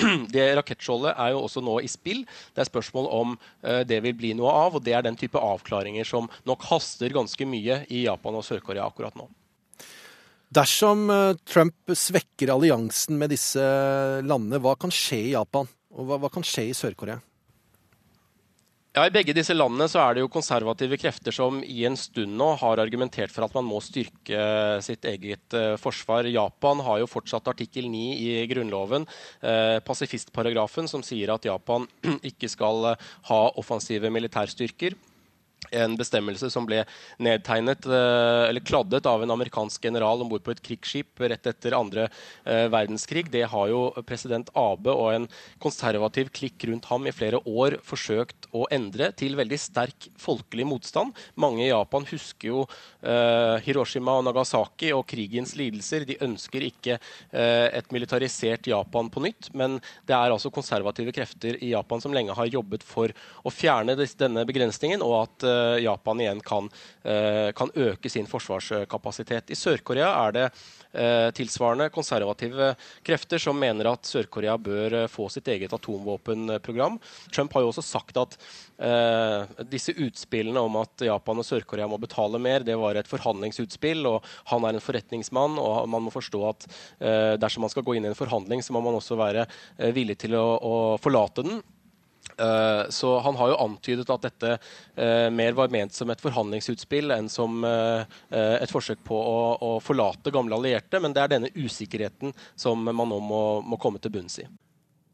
det 0.34 0.46
rakettskjoldet 0.58 1.14
er 1.16 1.34
jo 1.34 1.42
også 1.44 1.62
nå 1.64 1.78
i 1.82 1.90
spill. 1.90 2.24
Det 2.54 2.64
er 2.64 2.70
spørsmål 2.70 3.08
om 3.18 3.36
uh, 3.36 3.82
det 3.88 4.00
vil 4.06 4.16
bli 4.18 4.32
noe 4.38 4.52
av. 4.64 4.78
og 4.78 4.84
Det 4.86 4.96
er 4.96 5.04
den 5.06 5.18
type 5.18 5.40
avklaringer 5.40 6.08
som 6.08 6.30
nok 6.48 6.66
haster 6.70 7.12
ganske 7.14 7.48
mye 7.48 7.82
i 7.92 8.06
Japan 8.06 8.38
og 8.38 8.46
Sør-Korea 8.46 8.88
akkurat 8.88 9.18
nå. 9.18 9.28
Dersom 10.52 11.06
uh, 11.08 11.32
Trump 11.48 11.94
svekker 11.96 12.52
alliansen 12.52 13.16
med 13.20 13.32
disse 13.32 13.62
landene, 14.24 14.60
hva 14.60 14.76
kan 14.80 14.92
skje 14.92 15.20
i 15.30 15.36
Japan? 15.36 15.68
Og 15.92 16.08
hva, 16.08 16.18
hva 16.20 16.32
kan 16.32 16.44
skje 16.44 16.70
i 16.70 16.76
Sør-Korea? 16.76 17.20
Ja, 18.92 19.06
I 19.08 19.12
begge 19.14 19.32
disse 19.32 19.54
landene 19.56 19.86
så 19.88 20.02
er 20.02 20.12
det 20.12 20.20
jo 20.20 20.28
konservative 20.28 20.98
krefter 21.00 21.32
som 21.32 21.62
i 21.64 21.86
en 21.88 21.94
stund 21.96 22.34
nå 22.36 22.50
har 22.60 22.80
argumentert 22.82 23.32
for 23.32 23.46
at 23.46 23.54
man 23.56 23.64
må 23.64 23.78
styrke 23.80 24.42
sitt 24.84 25.08
eget 25.08 25.56
uh, 25.56 25.78
forsvar. 25.80 26.28
Japan 26.28 26.82
har 26.84 26.98
jo 27.00 27.08
fortsatt 27.08 27.48
artikkel 27.54 27.88
9 27.88 28.02
i 28.20 28.34
grunnloven, 28.50 29.06
eh, 29.40 29.78
pasifistparagrafen, 29.86 30.90
som 30.92 31.00
sier 31.00 31.32
at 31.32 31.48
Japan 31.48 31.88
ikke 32.34 32.52
skal 32.52 32.90
uh, 32.90 33.08
ha 33.30 33.40
offensive 33.62 34.12
militærstyrker 34.12 34.98
en 35.70 35.94
bestemmelse 35.96 36.50
som 36.52 36.66
ble 36.66 36.82
nedtegnet 37.22 37.86
eh, 37.86 38.48
eller 38.48 38.64
kladdet 38.66 39.06
av 39.08 39.22
en 39.22 39.34
amerikansk 39.34 39.84
general 39.84 40.22
om 40.22 40.30
bord 40.32 40.44
på 40.44 40.54
et 40.54 40.62
krigsskip 40.64 41.22
rett 41.22 41.46
etter 41.48 41.76
andre 41.76 42.08
eh, 42.08 42.66
verdenskrig. 42.72 43.28
Det 43.32 43.44
har 43.52 43.70
jo 43.70 43.84
president 44.08 44.50
Abe 44.58 44.92
og 44.92 45.12
en 45.14 45.28
konservativ 45.62 46.32
klikk 46.34 46.66
rundt 46.68 46.88
ham 46.90 47.06
i 47.06 47.14
flere 47.14 47.40
år 47.48 47.78
forsøkt 47.86 48.50
å 48.52 48.66
endre 48.74 49.12
til 49.18 49.36
veldig 49.38 49.60
sterk 49.60 50.08
folkelig 50.20 50.66
motstand. 50.68 51.16
Mange 51.40 51.64
i 51.66 51.70
Japan 51.70 52.06
husker 52.10 52.50
jo 52.50 52.64
eh, 52.66 53.56
Hiroshima 53.64 54.18
og 54.18 54.26
Nagasaki 54.28 54.92
og 54.96 55.06
krigens 55.10 55.54
lidelser. 55.58 56.06
De 56.08 56.18
ønsker 56.22 56.66
ikke 56.66 56.98
et 57.32 57.88
militarisert 57.94 58.66
Japan 58.68 59.08
på 59.12 59.22
nytt, 59.24 59.48
men 59.56 59.78
det 60.08 60.14
er 60.14 60.32
altså 60.32 60.50
konservative 60.52 61.12
krefter 61.14 61.56
i 61.62 61.72
Japan 61.72 62.02
som 62.02 62.14
lenge 62.14 62.34
har 62.36 62.50
jobbet 62.50 62.84
for 62.86 63.12
å 63.42 63.52
fjerne 63.52 63.94
denne 63.96 64.44
begrensningen, 64.48 65.02
og 65.04 65.14
at 65.22 65.46
Japan 65.82 66.22
igjen 66.22 66.42
kan, 66.44 66.68
eh, 67.04 67.50
kan 67.56 67.72
øke 67.74 68.10
sin 68.10 68.28
forsvarskapasitet. 68.30 69.50
I 69.50 69.58
Sør-Korea 69.58 70.10
er 70.26 70.36
det 70.36 70.44
eh, 70.46 71.30
tilsvarende 71.36 71.90
konservative 71.94 72.72
krefter 73.06 73.42
som 73.42 73.58
mener 73.58 73.90
at 73.92 74.08
Sør-Korea 74.08 74.58
bør 74.58 75.06
få 75.12 75.28
sitt 75.32 75.48
eget 75.48 75.72
atomvåpenprogram. 75.72 76.98
Trump 77.32 77.56
har 77.56 77.64
jo 77.64 77.72
også 77.72 77.86
sagt 77.86 78.20
at 78.20 78.38
Uh, 78.82 79.46
disse 79.70 79.92
utspillene 79.94 80.58
om 80.58 80.74
at 80.80 81.04
Japan 81.06 81.38
og 81.38 81.46
Sør-Korea 81.46 81.86
må 81.86 82.00
betale 82.02 82.40
mer, 82.42 82.64
det 82.66 82.74
var 82.80 82.98
et 82.98 83.06
forhandlingsutspill. 83.06 84.02
og 84.10 84.26
Han 84.50 84.66
er 84.66 84.74
en 84.74 84.82
forretningsmann, 84.82 85.54
og 85.60 85.86
man 85.92 86.02
må 86.02 86.10
forstå 86.10 86.40
at 86.48 86.66
uh, 86.98 87.34
dersom 87.38 87.62
man 87.62 87.70
skal 87.70 87.86
gå 87.86 87.94
inn 87.94 88.08
i 88.08 88.10
en 88.10 88.18
forhandling, 88.18 88.64
så 88.64 88.74
må 88.74 88.82
man 88.82 88.98
også 88.98 89.18
være 89.20 89.46
uh, 89.46 89.90
villig 89.94 90.18
til 90.24 90.34
å, 90.34 90.46
å 90.58 90.74
forlate 91.02 91.46
den. 91.46 91.62
Eh, 92.38 92.88
så 92.88 93.18
han 93.18 93.36
har 93.36 93.52
jo 93.52 93.60
antydet 93.64 94.10
at 94.10 94.26
dette 94.26 94.56
eh, 94.96 95.28
mer 95.34 95.56
var 95.58 95.72
ment 95.72 95.94
som 95.94 96.10
et 96.10 96.22
forhandlingsutspill 96.22 97.12
enn 97.14 97.28
som 97.32 97.62
eh, 97.66 98.04
et 98.32 98.72
forsøk 98.72 99.02
på 99.06 99.16
å, 99.16 99.76
forlate 99.82 100.32
gamle 100.34 100.56
allierte. 100.56 101.00
Men 101.02 101.14
det 101.14 101.24
er 101.24 101.32
denne 101.36 101.54
usikkerheten 101.54 102.34
som 102.56 102.84
man 102.88 103.08
nå 103.08 103.20
må, 103.22 103.42
må 103.64 103.80
komme 103.80 104.02
til 104.02 104.14
bunns 104.14 104.40
i. 104.42 104.48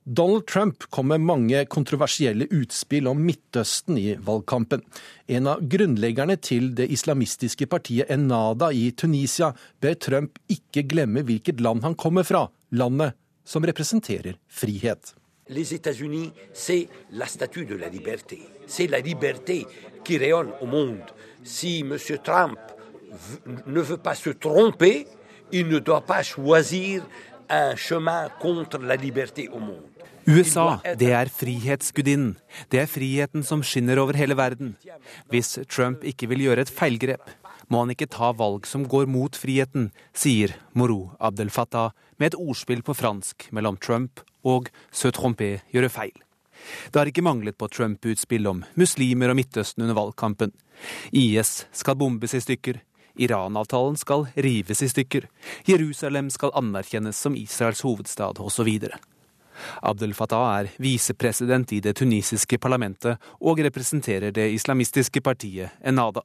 Donald 0.08 0.46
Trump 0.48 0.86
kom 0.88 1.10
med 1.12 1.20
mange 1.20 1.58
kontroversielle 1.68 2.46
utspill 2.56 3.10
om 3.10 3.18
Midtøsten 3.20 3.98
i 4.00 4.14
valgkampen. 4.24 4.80
En 5.28 5.50
av 5.52 5.60
grunnleggerne 5.60 6.38
til 6.40 6.70
det 6.78 6.86
islamistiske 6.94 7.68
partiet 7.68 8.08
Enada 8.14 8.70
i 8.72 8.86
Tunisia 8.96 9.50
ber 9.84 9.98
Trump 10.00 10.40
ikke 10.48 10.86
glemme 10.88 11.26
hvilket 11.28 11.60
land 11.60 11.84
han 11.84 11.98
kommer 12.00 12.24
fra, 12.24 12.46
landet 12.72 13.20
som 13.44 13.68
representerer 13.68 14.40
frihet. 14.48 15.12
Les 15.48 15.74
États-Unis, 15.74 16.32
c'est 16.52 16.88
la 17.12 17.26
statue 17.26 17.64
de 17.64 17.74
la 17.74 17.88
liberté. 17.88 18.42
C'est 18.66 18.86
la 18.86 19.00
liberté 19.00 19.66
qui 20.04 20.18
rayonne 20.18 20.52
au 20.60 20.66
monde. 20.66 21.04
Si 21.42 21.80
M. 21.80 21.96
Trump 22.22 22.58
ne 23.66 23.80
veut 23.80 23.96
pas 23.96 24.14
se 24.14 24.30
tromper, 24.30 25.06
il 25.52 25.68
ne 25.68 25.78
doit 25.78 26.02
pas 26.02 26.22
choisir 26.22 27.02
un 27.48 27.74
chemin 27.76 28.28
contre 28.40 28.78
la 28.78 28.96
liberté 28.96 29.48
au 29.48 29.58
monde. 29.58 29.82
USA, 30.28 30.76
det 31.00 31.08
er 31.16 31.30
frihetsgudinnen. 31.32 32.34
Det 32.68 32.82
er 32.82 32.90
friheten 32.90 33.40
som 33.42 33.62
skinner 33.64 33.96
over 33.96 34.12
hele 34.12 34.36
verden. 34.36 34.74
Hvis 35.32 35.56
Trump 35.72 36.04
ikke 36.04 36.28
vil 36.28 36.42
gjøre 36.44 36.66
et 36.66 36.72
feilgrep, 36.72 37.22
må 37.72 37.80
han 37.80 37.94
ikke 37.94 38.10
ta 38.12 38.34
valg 38.36 38.68
som 38.68 38.84
går 38.84 39.08
mot 39.08 39.32
friheten, 39.32 39.88
sier 40.12 40.52
Moro 40.76 41.14
Abdel 41.16 41.48
Fattah 41.48 41.94
med 42.18 42.32
et 42.32 42.38
ordspill 42.38 42.82
på 42.82 42.96
fransk 42.98 43.48
mellom 43.54 43.78
Trump 43.80 44.22
og 44.46 44.70
se 44.90 45.10
tromper 45.14 45.62
gjøre 45.74 45.92
feil. 45.92 46.16
Det 46.90 46.98
har 46.98 47.08
ikke 47.10 47.22
manglet 47.22 47.58
på 47.58 47.68
Trump-utspill 47.70 48.48
om 48.50 48.64
muslimer 48.78 49.30
og 49.30 49.38
Midtøsten 49.38 49.84
under 49.86 49.96
valgkampen. 49.98 50.52
IS 51.12 51.66
skal 51.72 51.98
bombes 51.98 52.34
i 52.34 52.42
stykker. 52.42 52.80
Iran-avtalen 53.18 53.98
skal 53.98 54.26
rives 54.34 54.82
i 54.82 54.88
stykker. 54.90 55.26
Jerusalem 55.66 56.30
skal 56.30 56.54
anerkjennes 56.58 57.18
som 57.18 57.36
Israels 57.38 57.82
hovedstad, 57.86 58.38
osv. 58.38 58.68
Abdel 59.82 60.14
Fattah 60.14 60.60
er 60.60 60.70
visepresident 60.78 61.72
i 61.74 61.80
det 61.82 61.96
tunisiske 61.98 62.60
parlamentet 62.62 63.18
og 63.40 63.58
representerer 63.66 64.34
det 64.34 64.52
islamistiske 64.54 65.22
partiet 65.22 65.74
Enada. 65.82 66.22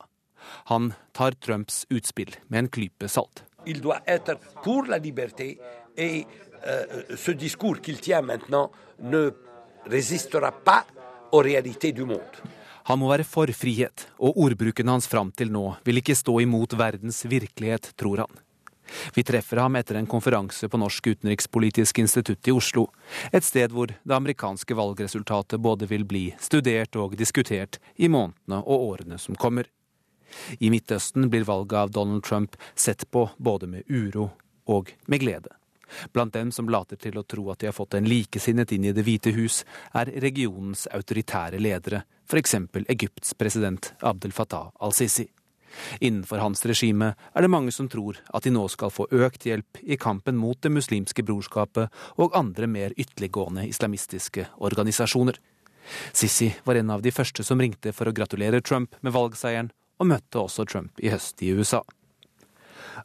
Han 0.70 0.94
tar 1.14 1.32
Trumps 1.42 1.86
utspill 1.90 2.36
med 2.48 2.66
en 2.66 2.70
klype 2.70 3.10
salt. 3.10 3.44
Il 3.66 3.82
doit 3.82 4.02
être 4.06 4.36
pour 4.64 4.86
la 4.88 5.00
et 5.98 6.28
Euh, 6.66 7.16
ce 7.16 7.32
discours 7.32 7.82
qu'il 7.82 8.00
tient 8.00 8.22
maintenant 8.22 8.72
ne 9.00 9.32
résistera 9.86 10.52
pas 10.52 10.86
aux 11.32 11.40
réalités 11.42 11.92
du 11.92 12.06
monde. 12.06 12.38
Han 12.84 13.00
må 13.00 13.08
være 13.08 13.24
for 13.24 13.48
frihet, 13.56 14.08
og 14.20 14.38
ordbruken 14.44 14.90
hans 14.92 15.08
fram 15.08 15.30
til 15.32 15.52
nå 15.52 15.64
vil 15.88 16.02
ikke 16.02 16.16
stå 16.16 16.42
imot 16.44 16.76
verdens 16.76 17.22
virkelighet, 17.32 17.94
tror 18.00 18.26
han. 18.26 18.42
Vi 19.16 19.24
treffer 19.24 19.62
ham 19.64 19.78
etter 19.80 19.96
en 19.96 20.08
konferanse 20.08 20.68
på 20.68 20.80
Norsk 20.80 21.08
utenrikspolitisk 21.14 22.02
institutt 22.04 22.52
i 22.52 22.56
Oslo, 22.56 22.90
et 23.32 23.48
sted 23.48 23.72
hvor 23.72 23.92
det 23.92 24.16
amerikanske 24.16 24.76
valgresultatet 24.76 25.64
både 25.64 25.88
vil 25.88 26.04
bli 26.04 26.26
studert 26.44 27.00
og 27.00 27.16
diskutert 27.20 27.80
i 27.96 28.12
månedene 28.12 28.60
og 28.64 28.88
årene 28.92 29.20
som 29.20 29.40
kommer. 29.40 29.72
I 30.60 30.72
Midtøsten 30.72 31.32
blir 31.32 31.48
valget 31.48 31.80
av 31.86 31.96
Donald 31.96 32.24
Trump 32.28 32.60
sett 32.76 33.08
på 33.12 33.30
både 33.38 33.68
med 33.68 33.88
uro 33.88 34.30
og 34.68 34.92
med 35.08 35.24
glede. 35.24 35.56
Blant 36.14 36.34
dem 36.34 36.52
som 36.52 36.70
later 36.70 37.00
til 37.00 37.18
å 37.20 37.26
tro 37.28 37.50
at 37.52 37.62
de 37.62 37.70
har 37.70 37.78
fått 37.78 37.98
en 37.98 38.10
likesinnet 38.10 38.72
inn 38.76 38.90
i 38.90 38.96
Det 38.96 39.06
hvite 39.06 39.34
hus, 39.36 39.64
er 39.94 40.12
regionens 40.24 40.88
autoritære 40.92 41.62
ledere, 41.62 42.04
f.eks. 42.30 42.56
Egypts 42.88 43.34
president 43.38 43.94
Abdel 44.02 44.32
Fattah 44.32 44.72
al-Sisi. 44.80 45.28
Innenfor 46.00 46.38
hans 46.38 46.66
regime 46.66 47.14
er 47.34 47.42
det 47.42 47.50
mange 47.50 47.72
som 47.74 47.88
tror 47.90 48.20
at 48.34 48.46
de 48.46 48.52
nå 48.54 48.68
skal 48.70 48.94
få 48.94 49.08
økt 49.12 49.48
hjelp 49.48 49.82
i 49.82 49.98
kampen 49.98 50.38
mot 50.38 50.60
Det 50.62 50.72
muslimske 50.72 51.26
brorskapet 51.26 51.90
og 52.22 52.38
andre 52.38 52.70
mer 52.70 52.94
ytterliggående 52.98 53.66
islamistiske 53.70 54.48
organisasjoner. 54.58 55.40
Sisi 56.14 56.54
var 56.64 56.76
en 56.80 56.94
av 56.94 57.02
de 57.02 57.12
første 57.12 57.44
som 57.44 57.60
ringte 57.60 57.92
for 57.92 58.08
å 58.08 58.16
gratulere 58.16 58.62
Trump 58.62 58.96
med 59.02 59.16
valgseieren, 59.16 59.74
og 60.00 60.10
møtte 60.10 60.40
også 60.42 60.66
Trump 60.70 61.00
i 61.04 61.12
høst 61.14 61.42
i 61.44 61.52
USA. 61.54 61.84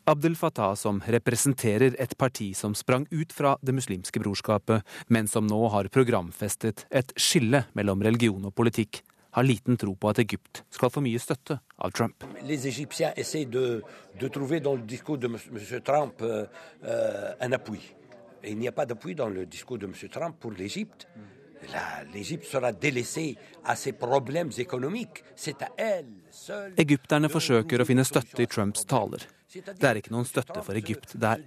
Abdel 0.04 0.36
Fattah, 0.36 0.74
som 0.74 1.00
representerer 1.06 1.96
et 1.98 2.16
parti 2.18 2.54
som 2.56 2.74
sprang 2.74 3.06
ut 3.10 3.32
fra 3.32 3.56
Det 3.62 3.74
muslimske 3.74 4.20
brorskapet, 4.20 4.82
men 5.08 5.28
som 5.28 5.46
nå 5.46 5.68
har 5.72 5.88
programfestet 5.92 6.86
et 6.90 7.12
skille 7.16 7.64
mellom 7.74 8.02
religion 8.02 8.44
og 8.44 8.54
politikk, 8.54 9.02
har 9.36 9.44
liten 9.44 9.76
tro 9.76 9.94
på 9.94 10.08
at 10.10 10.18
Egypt 10.18 10.62
skal 10.72 10.90
få 10.90 11.02
mye 11.04 11.20
støtte 11.20 11.58
av 11.78 11.92
Trump. 11.92 12.24
Il 18.44 18.56
n'y 18.56 18.68
a 18.68 18.72
pas 18.72 18.86
d'appui 18.86 19.16
dans 19.16 19.28
le 19.28 19.46
discours 19.46 19.78
de 19.78 19.86
M. 19.86 19.92
Pour 20.38 20.52
l'Égypte. 20.52 21.08
Egypterne 26.78 27.30
forsøker 27.32 27.82
å 27.82 27.86
finne 27.88 28.04
støtte 28.06 28.44
i 28.44 28.46
Trumps 28.46 28.86
taler. 28.86 29.26
Det 29.48 29.86
er 29.88 29.96
ikke 29.96 30.12
noen 30.12 30.26
støtte 30.28 30.60
for 30.60 30.76
Egypt 30.76 31.14
der. 31.16 31.40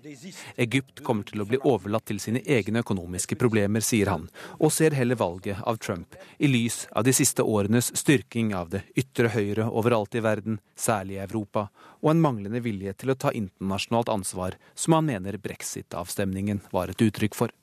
Egypt 0.64 1.04
kommer 1.06 1.28
til 1.28 1.44
å 1.44 1.46
bli 1.46 1.60
overlatt 1.70 2.08
til 2.10 2.18
sine 2.24 2.42
egne 2.50 2.82
økonomiske 2.82 3.38
problemer, 3.38 3.84
sier 3.86 4.10
han, 4.10 4.26
og 4.58 4.74
ser 4.74 4.96
heller 4.98 5.20
valget 5.22 5.62
av 5.70 5.78
Trump 5.78 6.18
i 6.42 6.50
lys 6.50 6.88
av 6.98 7.06
de 7.06 7.14
siste 7.14 7.46
årenes 7.46 7.92
styrking 8.02 8.56
av 8.58 8.72
det 8.74 8.82
ytre 8.98 9.30
høyre 9.36 9.70
overalt 9.70 10.18
i 10.18 10.24
verden, 10.26 10.58
særlig 10.74 11.20
i 11.20 11.24
Europa, 11.28 11.68
og 12.02 12.16
en 12.16 12.26
manglende 12.26 12.64
vilje 12.66 12.96
til 12.98 13.14
å 13.14 13.18
ta 13.22 13.36
internasjonalt 13.38 14.10
ansvar, 14.10 14.58
som 14.74 14.98
han 14.98 15.06
mener 15.06 15.38
brexit-avstemningen 15.38 16.66
var 16.74 16.90
et 16.90 17.06
uttrykk 17.06 17.38
for. 17.38 17.54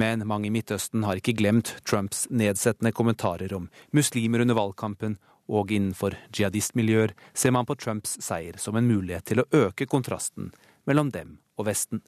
Men 0.00 0.24
mange 0.28 0.48
i 0.48 0.54
Midtøsten 0.54 1.04
har 1.04 1.20
ikke 1.20 1.36
glemt 1.36 1.76
Trumps 1.84 2.24
nedsettende 2.30 2.94
kommentarer 2.96 3.52
om 3.56 3.68
muslimer 3.92 4.44
under 4.44 4.56
valgkampen 4.56 5.18
og 5.48 5.72
innenfor 5.72 6.16
jihadistmiljøer 6.32 7.12
ser 7.34 7.52
man 7.56 7.68
på 7.68 7.76
Trumps 7.76 8.16
seier 8.24 8.56
som 8.60 8.76
en 8.76 8.88
mulighet 8.88 9.28
til 9.28 9.42
å 9.42 9.48
øke 9.66 9.86
kontrasten 9.86 10.52
mellom 10.88 11.10
dem 11.14 11.38
og 11.58 11.68
Vesten. 11.68 12.02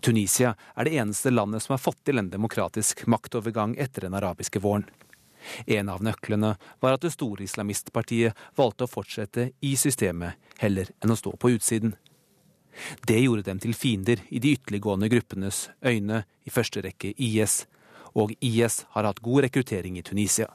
Tunisia 0.00 0.54
er 0.74 0.88
det 0.88 0.96
eneste 0.96 1.30
landet 1.30 1.62
som 1.62 1.74
har 1.74 1.82
fått 1.82 2.00
til 2.08 2.18
en 2.18 2.30
demokratisk 2.32 3.04
maktovergang 3.06 3.76
etter 3.78 4.06
den 4.06 4.16
arabiske 4.16 4.62
våren. 4.64 4.86
En 5.66 5.88
av 5.92 6.02
nøklene 6.02 6.56
var 6.80 6.96
at 6.96 7.04
det 7.04 7.12
store 7.14 7.44
islamistpartiet 7.46 8.34
valgte 8.58 8.86
å 8.86 8.90
fortsette 8.90 9.50
i 9.60 9.76
systemet 9.78 10.40
heller 10.58 10.90
enn 11.04 11.12
å 11.12 11.18
stå 11.18 11.36
på 11.38 11.52
utsiden. 11.54 11.94
Det 13.06 13.20
gjorde 13.20 13.46
dem 13.46 13.60
til 13.62 13.76
fiender 13.76 14.20
i 14.28 14.40
de 14.42 14.52
ytterliggående 14.56 15.08
gruppenes 15.12 15.68
øyne, 15.84 16.24
i 16.44 16.52
første 16.52 16.82
rekke 16.84 17.14
IS, 17.16 17.64
og 18.16 18.34
IS 18.40 18.84
har 18.96 19.08
hatt 19.08 19.22
god 19.24 19.46
rekruttering 19.46 19.96
i 19.98 20.04
Tunisia. 20.04 20.50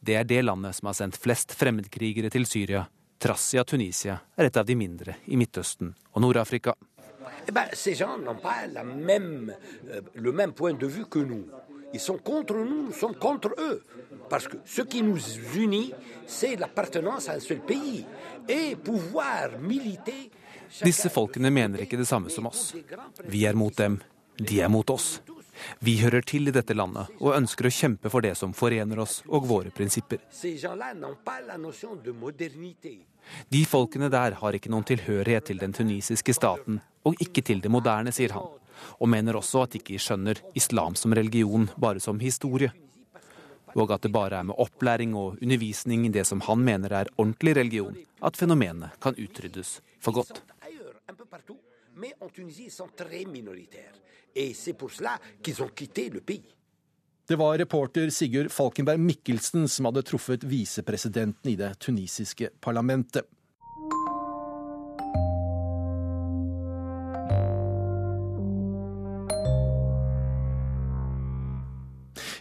Det 0.00 0.14
er 0.14 0.24
det 0.24 0.42
landet 0.44 0.74
som 0.76 0.86
har 0.90 0.96
sendt 0.98 1.16
flest 1.18 1.54
fremmedkrigere 1.58 2.30
til 2.30 2.46
Syria, 2.46 2.84
trass 3.18 3.54
i 3.54 3.58
at 3.58 3.66
Tunisia 3.68 4.18
er 4.36 4.44
et 4.48 4.56
av 4.56 4.66
de 4.66 4.74
mindre 4.78 5.14
i 5.26 5.36
Midtøsten 5.36 5.94
og 6.12 6.22
Nord-Afrika. 6.22 6.74
Eh 7.48 7.54
euh, 7.54 7.64
le 10.14 10.32
même 10.32 10.52
point 10.52 10.74
de 10.74 10.86
vue 10.86 11.06
que 11.06 11.18
nous. 11.18 11.46
Ils 11.94 12.00
sont 12.00 12.18
contre 12.18 12.54
nous, 12.54 12.86
nous 12.86 12.92
sommes 12.92 13.14
contre 13.14 13.54
eux. 13.58 13.82
Parce 14.28 14.46
que 14.46 14.58
ce 14.66 14.82
qui 14.82 15.02
nous 15.02 15.18
unit, 15.56 15.94
c'est 16.26 16.56
l'appartenance 16.56 17.30
à 17.30 17.32
un 17.32 17.40
seul 17.40 17.60
pays. 17.60 18.04
Et 18.48 18.76
pouvoir 18.76 19.58
militer 19.58 20.30
Disse 20.84 21.08
folkene 21.08 21.50
mener 21.50 21.84
ikke 21.84 21.96
det 21.96 22.06
samme 22.08 22.30
som 22.30 22.46
oss. 22.50 22.74
Vi 23.24 23.44
er 23.48 23.56
mot 23.56 23.74
dem, 23.74 23.96
de 24.36 24.60
er 24.60 24.68
mot 24.68 24.90
oss. 24.92 25.22
Vi 25.84 25.98
hører 26.02 26.24
til 26.26 26.48
i 26.48 26.54
dette 26.54 26.74
landet 26.76 27.12
og 27.18 27.34
ønsker 27.36 27.68
å 27.68 27.74
kjempe 27.74 28.12
for 28.12 28.24
det 28.24 28.34
som 28.38 28.54
forener 28.56 29.02
oss 29.04 29.20
og 29.26 29.48
våre 29.48 29.72
prinsipper. 29.74 30.22
De 33.48 33.62
folkene 33.68 34.08
der 34.12 34.38
har 34.40 34.56
ikke 34.56 34.72
noen 34.72 34.86
tilhørighet 34.88 35.50
til 35.50 35.60
den 35.60 35.74
tunisiske 35.76 36.34
staten 36.36 36.80
og 37.08 37.20
ikke 37.22 37.44
til 37.44 37.62
det 37.64 37.70
moderne, 37.72 38.12
sier 38.12 38.34
han, 38.36 38.48
og 38.98 39.10
mener 39.10 39.38
også 39.38 39.64
at 39.64 39.74
de 39.74 39.80
ikke 39.82 40.00
skjønner 40.02 40.42
islam 40.58 40.96
som 40.98 41.14
religion, 41.16 41.68
bare 41.76 42.02
som 42.02 42.20
historie. 42.20 42.72
Og 43.76 43.92
at 43.92 44.04
det 44.04 44.12
bare 44.12 44.40
er 44.40 44.46
med 44.48 44.58
opplæring 44.58 45.14
og 45.18 45.40
undervisning 45.42 46.06
i 46.06 46.12
det 46.12 46.24
som 46.26 46.40
han 46.46 46.62
mener 46.64 46.94
er 47.02 47.10
ordentlig 47.16 47.56
religion, 47.60 47.98
at 48.24 48.36
fenomenet 48.36 48.96
kan 49.02 49.16
utryddes 49.18 49.78
for 50.00 50.16
godt. 50.16 50.42
Det 57.28 57.36
var 57.36 57.58
reporter 57.60 58.08
Sigurd 58.08 58.48
Falkenberg 58.54 59.02
Mikkelsen 59.02 59.66
som 59.68 59.90
hadde 59.90 60.04
truffet 60.08 60.46
visepresidenten 60.48 61.50
i 61.52 61.58
det 61.60 61.74
tunisiske 61.84 62.54
parlamentet. 62.64 63.26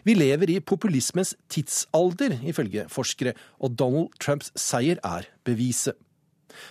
Vi 0.07 0.13
lever 0.15 0.53
i 0.53 0.61
populismens 0.63 1.33
tidsalder, 1.51 2.37
ifølge 2.47 2.85
forskere, 2.87 3.33
og 3.59 3.75
Donald 3.75 4.13
Trumps 4.23 4.53
seier 4.55 5.01
er 5.03 5.27
beviset. 5.43 5.97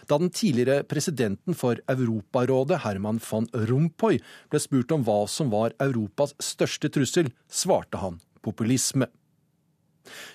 Da 0.08 0.18
den 0.20 0.32
tidligere 0.34 0.84
presidenten 0.88 1.56
for 1.58 1.80
Europarådet, 1.90 2.82
Herman 2.84 3.20
van 3.30 3.50
Rompuy, 3.52 4.20
ble 4.50 4.62
spurt 4.62 4.94
om 4.94 5.04
hva 5.06 5.22
som 5.30 5.52
var 5.54 5.76
Europas 5.82 6.36
største 6.42 6.90
trussel, 6.92 7.32
svarte 7.48 8.02
han 8.02 8.20
populisme. 8.46 9.08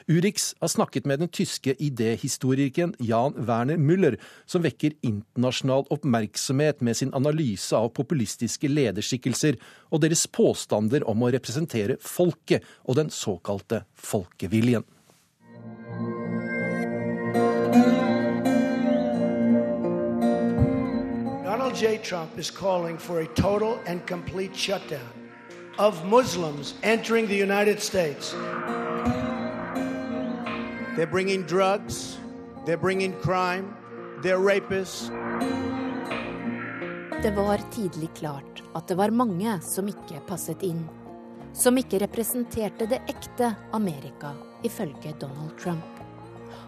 Urix 0.08 0.54
har 0.60 0.68
snakket 0.68 1.06
med 1.06 1.20
den 1.20 1.30
tyske 1.32 1.76
idéhistorikeren 1.80 2.94
Jan 3.00 3.36
Werner 3.48 3.80
Müller, 3.80 4.18
som 4.46 4.64
vekker 4.66 4.98
internasjonal 5.06 5.86
oppmerksomhet 5.94 6.82
med 6.82 6.98
sin 6.98 7.14
analyse 7.18 7.78
av 7.78 7.94
populistiske 7.96 8.72
lederskikkelser 8.72 9.60
og 9.90 10.04
deres 10.04 10.26
påstander 10.28 11.08
om 11.10 11.24
å 11.24 11.32
representere 11.34 12.00
folket 12.04 12.68
og 12.84 13.00
den 13.00 13.14
såkalte 13.14 13.86
folkeviljen. 13.96 14.84
Donald 21.72 21.90
J. 21.90 21.98
Trump 22.04 22.38
is 22.38 22.52
calling 22.52 22.98
for 22.98 23.22
a 23.22 23.28
total 23.28 23.80
and 23.86 24.06
complete 24.06 24.54
shutdown 24.54 25.08
of 25.80 26.06
Muslims 26.06 26.74
entering 26.84 27.28
the 27.28 27.36
United 27.36 27.80
States. 27.80 28.34
They're 30.98 31.08
bringing 31.08 31.44
drugs, 31.44 32.18
they're 32.66 32.76
bringing 32.76 33.14
crime, 33.22 33.74
they're 34.22 34.40
rapists. 34.40 35.10
Det 37.24 37.32
var 37.32 37.58
tidlig 37.72 38.10
klart 38.16 38.64
at 38.76 38.88
det 38.88 38.96
var 38.96 39.12
mange 39.12 39.62
som 39.62 39.88
ikke 39.88 40.20
passet 40.28 40.64
inn. 40.64 40.90
Som 41.54 41.78
ikke 41.78 42.04
representerte 42.04 42.86
det 42.86 43.00
ekte 43.08 43.56
Amerika, 43.72 44.36
ifølge 44.64 45.16
Donald 45.20 45.56
Trump. 45.64 46.01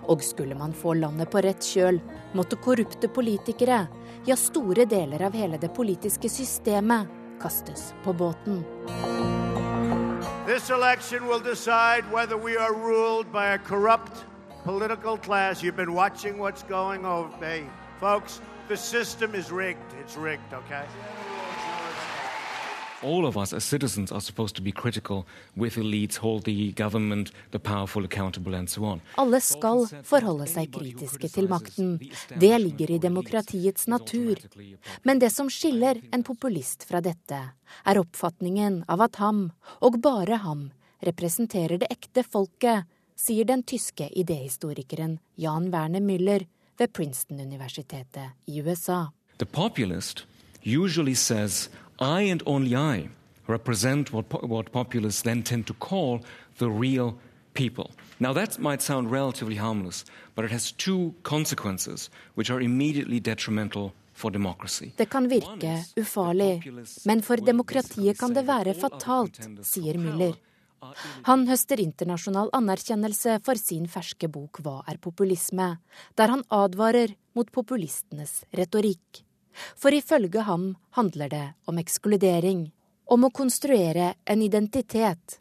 Og 0.08 0.24
skulle 0.24 0.56
man 0.56 0.74
få 0.76 0.94
landet 1.00 1.32
på 1.32 1.42
rett 1.44 1.64
kjøl, 1.64 2.00
måtte 2.36 2.60
korrupte 2.60 3.08
politikere, 3.08 3.86
ja 4.28 4.36
store 4.40 4.86
deler 4.90 5.24
av 5.28 5.36
hele 5.36 5.60
det 5.60 5.72
politiske 5.76 6.30
systemet, 6.32 7.08
kastes 7.42 7.92
på 8.04 8.14
båten. 8.14 8.64
This 10.46 10.70
election 10.70 11.28
will 11.28 11.40
decide 11.40 12.04
whether 12.12 12.38
we 12.38 12.58
are 12.58 12.74
ruled 12.74 13.32
by 13.32 13.54
a 13.54 13.58
corrupt 13.58 14.26
political 14.64 15.18
class. 15.18 15.62
You've 15.64 15.76
been 15.76 15.94
watching 15.94 16.38
what's 16.38 16.64
going 16.64 17.06
on. 17.06 17.32
Hey, 17.40 17.64
folks, 18.00 18.42
the 18.68 18.78
system 18.78 19.36
is 19.36 19.52
rigged. 19.52 19.94
It's 20.02 20.18
rigged, 20.18 20.54
okay? 20.54 20.86
All 23.04 23.26
of 23.26 23.38
us 23.38 23.54
as 23.54 23.64
citizens 23.64 24.12
are 24.12 24.22
supposed 24.22 24.56
to 24.56 24.62
be 24.62 24.72
critical 24.72 25.26
with 25.56 25.78
elites, 25.78 26.18
hold 26.18 26.44
the 26.46 26.72
government, 26.72 27.32
the 27.52 27.60
powerful 27.60 28.06
accountable 28.06 28.56
and 28.56 28.70
so 28.70 28.86
on. 28.86 29.02
Alle 29.18 29.42
skal 29.42 29.86
forholde 30.04 30.48
seg 30.48 30.72
kritiske 30.74 31.30
til 31.30 31.50
makten. 31.52 31.98
Det 32.40 32.54
ligger 32.62 32.92
i 32.92 32.98
demokratiets 32.98 33.88
natur. 33.88 34.40
Men 35.04 35.20
det 35.20 35.30
som 35.34 35.50
skiller 35.50 36.02
en 36.12 36.24
populist 36.24 36.88
fra 36.90 37.02
dette, 37.02 37.42
er 37.86 38.00
oppfatningen 38.00 38.84
av 38.88 39.02
at 39.08 39.22
ham, 39.22 39.52
og 39.82 40.00
bare 40.02 40.40
ham, 40.44 40.72
representerer 41.04 41.82
det 41.82 41.92
ekte 41.92 42.24
folket, 42.24 42.88
sier 43.20 43.46
den 43.46 43.64
tyske 43.64 44.10
idehistorikeren 44.10 45.20
Jan 45.40 45.70
Werner 45.74 46.02
Müller 46.02 46.48
ved 46.78 46.94
Princeton-universitetet 46.94 48.34
i 48.46 48.62
USA. 48.62 49.12
The 49.38 49.46
populist 49.46 50.26
usually 50.64 51.16
says 51.16 51.70
I 52.00 52.22
and 52.22 52.44
only 52.46 52.76
I 52.76 53.10
represent 53.48 54.14
what, 54.14 54.26
what 54.44 54.72
populists 54.72 55.22
then 55.22 55.44
tend 55.44 55.68
to 55.68 55.74
call 55.74 56.22
the 56.58 56.70
real 56.70 57.16
people. 57.54 57.92
Now, 58.20 58.34
that 58.34 58.60
might 58.60 58.82
sound 58.82 59.12
relatively 59.12 59.56
harmless, 59.56 60.06
but 60.36 60.46
it 60.46 60.52
has 60.52 60.72
two 60.72 61.14
consequences 61.24 62.10
which 62.36 62.50
are 62.50 62.62
immediately 62.62 63.20
detrimental. 63.20 63.94
Det 64.96 65.06
kan 65.10 65.28
virke 65.28 65.72
ufarlig, 65.98 66.62
men 67.06 67.22
for 67.22 67.42
demokratiet 67.42 68.20
kan 68.20 68.34
det 68.34 68.44
være 68.46 68.76
fatalt, 68.78 69.40
sier 69.66 69.98
Müller. 69.98 70.36
Han 71.26 71.48
høster 71.48 71.82
internasjonal 71.82 72.52
anerkjennelse 72.54 73.40
for 73.44 73.58
sin 73.58 73.88
ferske 73.90 74.30
bok 74.30 74.62
Hva 74.62 74.84
er 74.88 75.02
populisme?, 75.02 75.80
der 76.14 76.28
han 76.30 76.46
advarer 76.54 77.16
mot 77.34 77.50
populistenes 77.52 78.44
retorikk. 78.54 79.24
For 79.76 79.94
ifølge 79.94 80.44
ham 80.48 80.76
handler 80.98 81.30
det 81.30 81.46
om 81.66 81.78
ekskludering, 81.78 82.72
om 83.06 83.26
å 83.26 83.32
konstruere 83.34 84.14
en 84.26 84.42
identitet, 84.42 85.40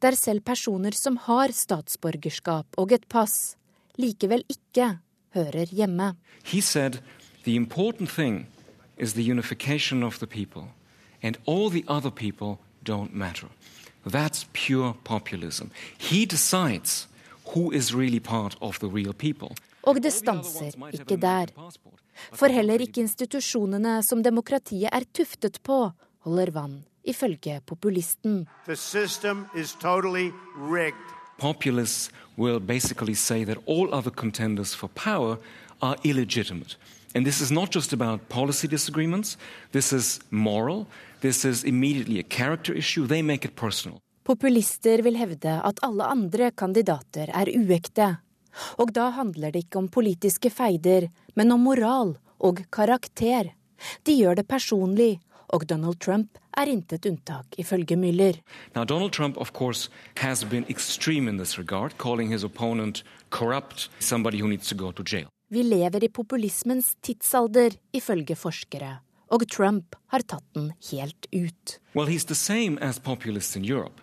der 0.00 0.16
selv 0.18 0.44
personer 0.44 0.94
som 0.96 1.16
har 1.26 1.52
statsborgerskap 1.52 2.78
og 2.78 2.92
et 2.92 3.06
pass, 3.08 3.56
likevel 3.98 4.44
ikke 4.48 4.98
hører 5.34 5.70
hjemme. 5.70 6.14
He 6.42 6.60
said 6.60 7.00
the 7.44 7.56
important 7.56 8.10
thing 8.10 8.46
is 8.96 9.14
the 9.14 9.30
unification 9.30 10.02
of 10.02 10.18
the 10.18 10.26
people, 10.26 10.68
and 11.22 11.38
all 11.46 11.70
the 11.70 11.84
other 11.88 12.10
people 12.10 12.58
don't 12.84 13.14
matter. 13.14 13.48
That's 14.06 14.46
pure 14.52 14.94
populism. 15.04 15.70
He 15.98 16.26
decides 16.26 17.08
who 17.54 17.70
is 17.72 17.94
really 17.94 18.20
part 18.20 18.56
of 18.60 18.78
the. 18.80 18.88
Og 19.86 20.00
det 20.02 20.12
stanser 20.12 20.72
ikke 20.92 21.16
der. 21.20 21.52
For 22.32 22.48
heller 22.48 22.80
ikke 22.80 23.02
institusjonene 23.04 23.98
som 24.06 24.22
demokratiet 24.22 24.88
er 24.92 25.04
tuftet 25.12 25.60
på, 25.62 25.92
holder 26.24 26.52
vann, 26.54 26.82
ifølge 27.04 27.60
populisten. 27.66 28.46
Totally 29.80 30.30
Populists 31.38 32.10
will 32.36 32.60
basically 32.60 33.14
say 33.14 33.44
that 33.44 33.58
all 33.66 33.92
other 33.92 34.10
contenders 34.10 34.74
for 34.74 34.88
power 34.88 35.36
are 35.82 35.96
illegitimate. 36.04 36.76
And 37.14 37.24
this 37.24 37.40
is 37.40 37.50
not 37.52 37.70
just 37.70 37.92
about 37.92 38.28
policy 38.28 38.66
disagreements, 38.66 39.36
this 39.72 39.92
is 39.92 40.20
moral, 40.30 40.86
this 41.20 41.44
is 41.44 41.64
immediately 41.64 42.18
a 42.18 42.22
character 42.22 42.74
issue. 42.74 43.06
They 43.06 43.22
make 43.22 43.44
it 43.44 43.54
personal. 43.56 44.00
Populister 44.24 45.02
vil 45.02 45.16
hevde 45.20 45.60
at 45.62 45.82
alle 45.82 46.06
andre 46.08 46.50
kandidater 46.50 47.28
er 47.28 47.50
uekte, 47.54 48.16
og 48.78 48.92
da 48.94 49.10
handler 49.16 49.52
det 49.52 49.66
ikke 49.66 49.82
om 49.82 49.88
politiske 49.88 50.50
feider, 50.50 51.08
men 51.34 51.52
om 51.52 51.64
moral 51.66 52.16
og 52.38 52.64
karakter. 52.72 53.52
De 54.04 54.16
gjør 54.16 54.40
det 54.40 54.48
personlig, 54.48 55.18
og 55.54 55.66
Donald 55.68 56.00
Trump 56.00 56.38
er 56.56 56.70
intet 56.70 57.06
unntak, 57.06 57.54
ifølge 57.58 57.96
Müller. 57.96 58.38
Now, 58.74 58.84
Donald 58.84 59.12
Trump, 59.12 59.36
of 59.36 59.52
course, 59.52 59.90
has 60.16 60.44
been 60.44 60.64
extreme 60.68 61.28
in 61.28 61.38
this 61.38 61.58
regard, 61.58 61.98
calling 61.98 62.32
his 62.32 62.44
opponent 62.44 63.04
corrupt, 63.30 63.90
somebody 63.98 64.40
who 64.40 64.48
needs 64.48 64.68
to 64.68 64.74
go 64.74 64.92
to 64.92 65.02
jail. 65.02 65.28
Vi 65.48 65.62
lever 65.62 66.04
i 66.04 66.08
populismens 66.08 66.94
tidsalder, 67.02 67.76
ifølge 67.92 68.36
forskere, 68.36 68.98
og 69.30 69.44
Trump 69.50 69.96
har 70.10 70.24
tatt 70.26 70.46
den 70.54 70.72
helt 70.90 71.26
ut. 71.32 71.78
Well, 71.94 72.08
he's 72.08 72.26
the 72.26 72.34
same 72.34 72.78
as 72.80 72.98
populists 72.98 73.56
in 73.56 73.64
Europe. 73.64 74.00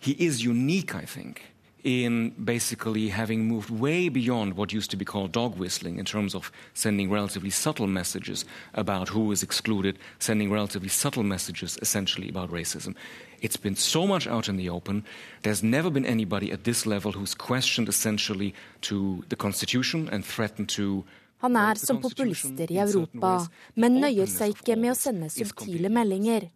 He 0.00 0.12
is 0.12 0.46
unique, 0.46 0.94
I 0.94 1.06
think, 1.06 1.42
in 1.84 2.30
basically 2.44 3.08
having 3.08 3.46
moved 3.46 3.70
way 3.70 4.08
beyond 4.08 4.56
what 4.56 4.72
used 4.72 4.90
to 4.90 4.96
be 4.96 5.04
called 5.04 5.32
dog 5.32 5.56
whistling 5.58 5.98
in 5.98 6.04
terms 6.04 6.34
of 6.34 6.52
sending 6.74 7.10
relatively 7.10 7.50
subtle 7.50 7.86
messages 7.86 8.44
about 8.74 9.08
who 9.08 9.32
is 9.32 9.42
excluded, 9.42 9.98
sending 10.18 10.50
relatively 10.50 10.88
subtle 10.88 11.24
messages 11.24 11.78
essentially 11.82 12.28
about 12.28 12.50
racism. 12.50 12.94
It's 13.40 13.56
been 13.56 13.74
so 13.76 14.06
much 14.06 14.28
out 14.28 14.48
in 14.48 14.56
the 14.56 14.68
open. 14.68 15.04
There's 15.42 15.62
never 15.62 15.90
been 15.90 16.06
anybody 16.06 16.52
at 16.52 16.62
this 16.62 16.86
level 16.86 17.12
who's 17.12 17.34
questioned 17.34 17.88
essentially 17.88 18.54
to 18.82 19.24
the 19.28 19.36
Constitution 19.36 20.08
and 20.12 20.24
threatened 20.24 20.68
to 20.70 21.04
Han 21.42 21.56
er 21.56 21.74
som 21.74 21.98
populister 21.98 22.70
i 22.70 22.76
Europa, 22.78 23.48
men 23.74 23.96
nøyer 23.98 24.30
seg 24.30 24.54
ikke 24.54 24.76
med 24.78 24.92
å 24.92 24.94
sende 24.94 25.26
subtile 25.26 25.90
meldinger. 25.90 26.52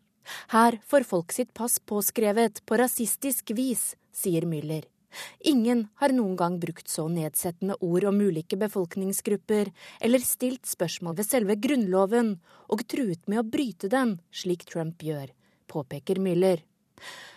Her 0.55 0.79
får 0.87 1.07
folk 1.11 1.35
sitt 1.35 1.51
pass 1.59 1.81
påskrevet 1.83 2.63
på 2.63 2.79
rasistisk 2.79 3.51
vis, 3.59 3.97
sier 4.15 4.47
Müller. 4.47 4.87
Ingen 5.41 5.87
har 6.01 6.15
noen 6.15 6.37
gang 6.37 6.59
brukt 6.63 6.89
så 6.91 7.07
nedsettende 7.13 7.77
ord 7.81 8.07
om 8.11 8.21
ulike 8.21 8.59
befolkningsgrupper, 8.61 9.73
eller 10.01 10.25
stilt 10.25 10.67
spørsmål 10.67 11.19
ved 11.21 11.29
selve 11.29 11.59
grunnloven 11.61 12.37
og 12.73 12.87
truet 12.91 13.23
med 13.27 13.43
å 13.43 13.49
bryte 13.49 13.91
den, 13.93 14.19
slik 14.31 14.67
Trump 14.69 15.03
gjør, 15.03 15.31
påpeker 15.71 16.21
Müller. 16.23 16.63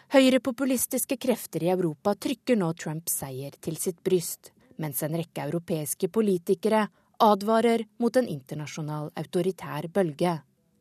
Høyrepopulistiske 0.10 1.20
krefter 1.22 1.68
i 1.68 1.70
Europa 1.70 2.16
trykker 2.18 2.58
nå 2.58 2.72
Trumps 2.74 3.20
seier 3.22 3.54
til 3.62 3.78
sitt 3.78 4.00
bryst, 4.04 4.54
mens 4.82 5.04
en 5.06 5.18
rekke 5.20 5.44
europeiske 5.46 6.10
politikere 6.10 6.88
advarer 7.20 7.84
mot 8.00 8.16
en 8.18 8.30
internasjonal 8.32 9.12
autoritær 9.20 9.90
bølge. 9.94 10.40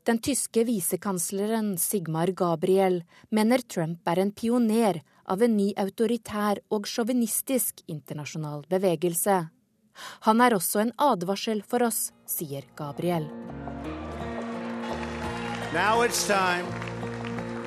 Den 0.09 0.22
tyske 0.24 0.62
visekansleren 0.64 1.74
Sigmar 1.76 2.30
Gabriel 2.32 3.03
mener 3.34 3.61
Trump 3.68 4.07
er 4.09 4.22
en 4.22 4.30
pioner 4.32 5.03
av 5.29 5.43
en 5.43 5.57
ny 5.57 5.70
autoritær 5.76 6.62
og 6.74 6.89
sjåvinistisk 6.89 7.85
internasjonal 7.87 8.64
bevegelse. 8.70 9.39
Han 10.26 10.41
er 10.41 10.55
også 10.57 10.83
en 10.83 10.93
advarsel 10.99 11.62
for 11.62 11.85
oss, 11.87 12.12
sier 12.26 12.66
Gabriel. 12.76 13.29
Now 15.74 16.03
it's 16.03 16.26
time 16.26 16.66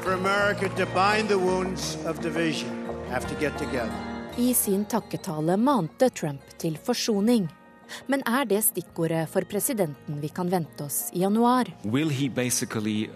for 0.02 0.14
America 0.14 0.68
to 0.70 0.86
bind 0.96 1.30
the 1.30 1.38
wounds 1.38 1.98
of 2.06 2.20
division. 2.22 2.82
have 3.12 3.28
to 3.28 3.36
get 3.40 3.58
together. 3.58 3.94
I 4.38 4.54
sin 4.54 4.86
takketale 4.86 5.58
mante 5.58 6.10
Trump 6.10 6.42
til 6.58 6.78
forsoning. 6.78 7.50
Men 8.08 8.24
er 8.26 8.46
det 8.48 8.62
stikkordet 8.64 9.26
for 9.30 9.44
presidenten 9.44 10.22
vi 10.22 10.30
kan 10.30 10.50
vente 10.50 10.84
oss 10.84 11.10
i 11.14 11.26
januar? 11.26 11.68
Will 11.84 12.10
he 12.10 12.30
basically 12.30 13.10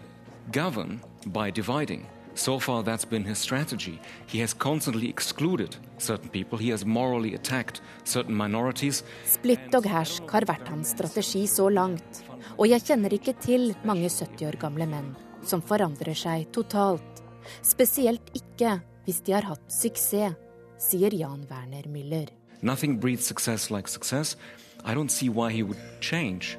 govern 0.51 0.99
by 1.25 1.51
dividing? 1.51 2.05
So 2.35 2.59
far, 2.59 2.83
that's 2.83 3.05
been 3.05 3.23
his 3.23 3.37
strategy. 3.37 3.99
He 4.27 4.39
has 4.39 4.53
constantly 4.53 5.07
excluded 5.09 5.77
certain 5.97 6.29
people. 6.29 6.57
He 6.57 6.69
has 6.69 6.85
morally 6.85 7.33
attacked 7.33 7.81
certain 8.03 8.35
minorities. 8.35 9.03
Splitt 9.25 9.73
og 9.73 9.87
hersk 9.87 10.27
har 10.35 10.45
vært 10.45 10.67
hans 10.67 10.91
strategi 10.91 11.45
så 11.47 11.69
langt. 11.71 12.23
Og 12.59 12.67
jeg 12.67 12.83
kjenner 12.83 13.15
ikke 13.15 13.33
til 13.39 13.71
mange 13.87 14.09
70 14.11 14.49
år 14.49 14.59
gamle 14.59 14.87
menn 14.91 15.13
som 15.47 15.63
forandrer 15.63 16.17
seg 16.17 16.49
totalt. 16.51 17.23
Spesielt 17.63 18.33
ikke 18.35 18.81
hvis 19.05 19.21
de 19.23 19.35
har 19.37 19.47
hatt 19.47 19.71
suksess, 19.71 20.35
sier 20.81 21.13
Jan 21.15 21.45
Werner 21.49 21.87
Müller. 21.87 22.27
Nothing 22.61 22.99
breeds 22.99 23.25
success 23.25 23.69
like 23.71 23.87
success. 23.87 24.35
I 24.83 24.93
don't 24.93 25.09
see 25.11 25.29
why 25.29 25.51
he 25.51 25.63
would 25.63 25.79
change. 26.01 26.57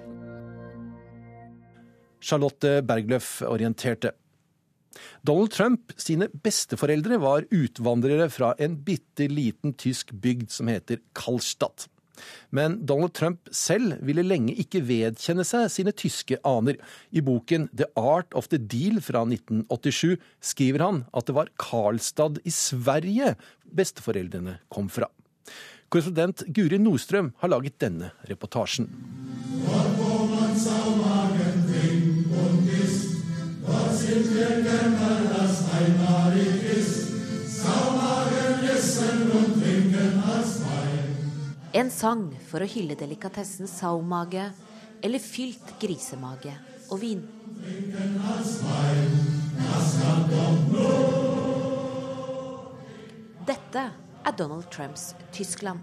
Charlotte 2.20 2.80
Bergløff 2.82 3.42
orienterte. 3.42 4.16
Donald 5.26 5.52
Trump 5.54 5.92
sine 6.00 6.28
besteforeldre 6.30 7.18
var 7.22 7.48
utvandrere 7.50 8.30
fra 8.32 8.54
en 8.62 8.78
bitte 8.86 9.28
liten 9.30 9.76
tysk 9.78 10.12
bygd 10.12 10.50
som 10.54 10.72
heter 10.72 11.02
Kallstadt. 11.16 11.88
Men 12.48 12.78
Donald 12.86 13.12
Trump 13.12 13.48
selv 13.52 13.98
ville 14.06 14.24
lenge 14.24 14.54
ikke 14.56 14.80
vedkjenne 14.88 15.44
seg 15.46 15.68
sine 15.72 15.92
tyske 15.96 16.38
aner. 16.48 16.78
I 17.12 17.22
boken 17.24 17.68
The 17.76 17.90
Art 17.96 18.32
of 18.38 18.48
the 18.52 18.60
Deal 18.60 19.02
fra 19.04 19.26
1987 19.26 20.16
skriver 20.40 20.86
han 20.86 21.04
at 21.12 21.28
det 21.28 21.36
var 21.36 21.52
Karlstad 21.60 22.40
i 22.44 22.54
Sverige 22.54 23.34
besteforeldrene 23.66 24.60
kom 24.72 24.90
fra. 24.92 25.10
Korrespondent 25.92 26.42
Guri 26.50 26.80
Nordstrøm 26.82 27.30
har 27.42 27.52
laget 27.52 27.78
denne 27.82 28.10
reportasjen. 28.26 28.90
En 41.72 41.90
sang 41.92 42.22
for 42.48 42.64
å 42.64 42.68
hylle 42.72 42.96
delikatessen 42.96 43.68
saumage 43.68 44.46
eller 45.04 45.20
fylt 45.20 45.74
grisemage 45.82 46.54
og 46.88 47.02
vin. 47.02 47.20
Dette 53.44 53.82
er 54.24 54.38
Donald 54.38 54.70
Trumps 54.72 55.10
Tyskland. 55.36 55.80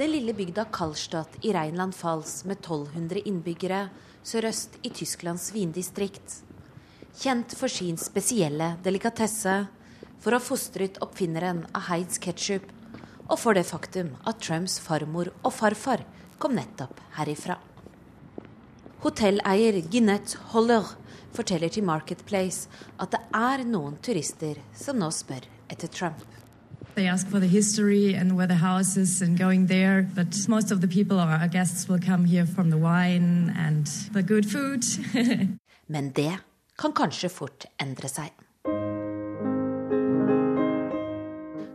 Den 0.00 0.14
lille 0.14 0.32
bygda 0.32 0.64
Kallstadt 0.72 1.36
i 1.44 1.52
Rheinland-Pfalz 1.52 2.46
med 2.48 2.64
1200 2.64 3.26
innbyggere 3.28 3.82
sørøst 4.24 4.80
i 4.88 4.94
Tysklands 4.96 5.50
vindistrikt. 5.52 6.38
Kjent 7.20 7.52
for 7.58 7.68
sin 7.68 7.98
spesielle 8.00 8.76
delikatesse, 8.84 9.66
for 10.22 10.32
å 10.32 10.38
ha 10.38 10.44
fostret 10.44 10.96
oppfinneren 11.04 11.66
av 11.76 11.90
Heids 11.90 12.20
ketsjup, 12.22 12.64
og 13.28 13.36
for 13.40 13.56
det 13.56 13.66
faktum 13.68 14.14
at 14.28 14.40
Trumps 14.44 14.78
farmor 14.80 15.32
og 15.42 15.52
farfar 15.52 16.06
kom 16.42 16.56
nettopp 16.56 17.00
herifra. 17.18 17.58
Hotelleier 19.02 19.80
Ginette 19.90 20.38
Holler 20.52 20.94
forteller 21.34 21.72
til 21.72 21.84
Marketplace 21.84 22.68
at 23.00 23.12
det 23.14 23.20
er 23.34 23.64
noen 23.66 23.98
turister 24.04 24.60
som 24.78 25.00
nå 25.00 25.10
spør 25.12 25.48
etter 25.72 25.90
Trump. 25.90 26.22
They 26.94 27.08
ask 27.08 27.28
for 27.28 27.40
the 27.40 27.48
history 27.48 28.14
and 28.14 28.36
where 28.36 28.46
the 28.46 28.60
house 28.60 28.96
is 28.96 29.22
and 29.22 29.38
going 29.38 29.66
there, 29.66 30.02
but 30.14 30.36
most 30.48 30.70
of 30.70 30.80
the 30.80 30.88
people 30.88 31.18
or 31.18 31.28
our 31.28 31.48
guests 31.48 31.88
will 31.88 32.00
come 32.00 32.24
here 32.24 32.46
from 32.46 32.70
the 32.70 32.76
wine 32.76 33.52
and 33.56 33.86
the 34.12 34.22
good 34.22 34.44
food. 34.44 34.84
Men 35.86 36.12
det 36.12 36.38
kan 36.78 36.94
kanskje 36.96 37.30
fort 37.32 37.66
endre 37.82 38.08
seg. 38.10 38.32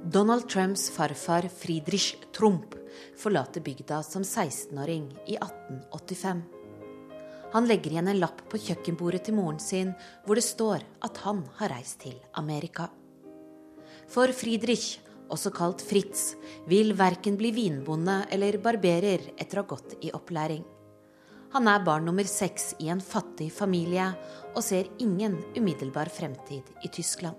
Donald 0.07 0.47
Trumps 0.49 0.89
farfar 0.89 1.49
Friedrich 1.51 2.15
Trump 2.31 2.75
forlater 3.17 3.61
bygda 3.61 4.03
som 4.03 4.23
16-åring 4.23 5.09
i 5.27 5.35
1885. 5.35 6.41
Han 7.51 7.67
legger 7.67 7.91
igjen 7.91 8.07
en 8.07 8.21
lapp 8.21 8.39
på 8.51 8.59
kjøkkenbordet 8.59 9.25
til 9.27 9.35
moren 9.37 9.59
sin 9.59 9.91
hvor 10.25 10.39
det 10.39 10.45
står 10.47 10.85
at 11.05 11.19
han 11.25 11.43
har 11.59 11.71
reist 11.75 12.01
til 12.05 12.15
Amerika. 12.39 12.87
For 14.07 14.31
Friedrich, 14.31 14.97
også 15.27 15.51
kalt 15.51 15.83
Fritz, 15.83 16.33
vil 16.71 16.95
verken 16.95 17.35
bli 17.39 17.51
vinbonde 17.55 18.21
eller 18.31 18.59
barberer 18.63 19.33
etter 19.35 19.59
å 19.59 19.65
ha 19.65 19.71
gått 19.75 19.97
i 20.01 20.13
opplæring. 20.15 20.63
Han 21.53 21.67
er 21.71 21.83
barn 21.85 22.05
nummer 22.07 22.27
seks 22.27 22.73
i 22.83 22.89
en 22.91 23.01
fattig 23.01 23.49
familie 23.55 24.09
og 24.53 24.63
ser 24.65 24.89
ingen 25.03 25.37
umiddelbar 25.55 26.11
fremtid 26.11 26.67
i 26.83 26.91
Tyskland. 26.91 27.35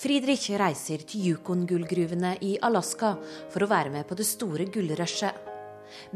Friedrich 0.00 0.48
reiser 0.56 1.02
til 1.04 1.32
Yukon-gullgruvene 1.32 2.36
i 2.46 2.54
Alaska 2.64 3.14
for 3.52 3.64
å 3.64 3.70
være 3.70 3.92
med 3.92 4.06
på 4.08 4.16
det 4.16 4.28
store 4.28 4.68
gullrushet. 4.72 5.48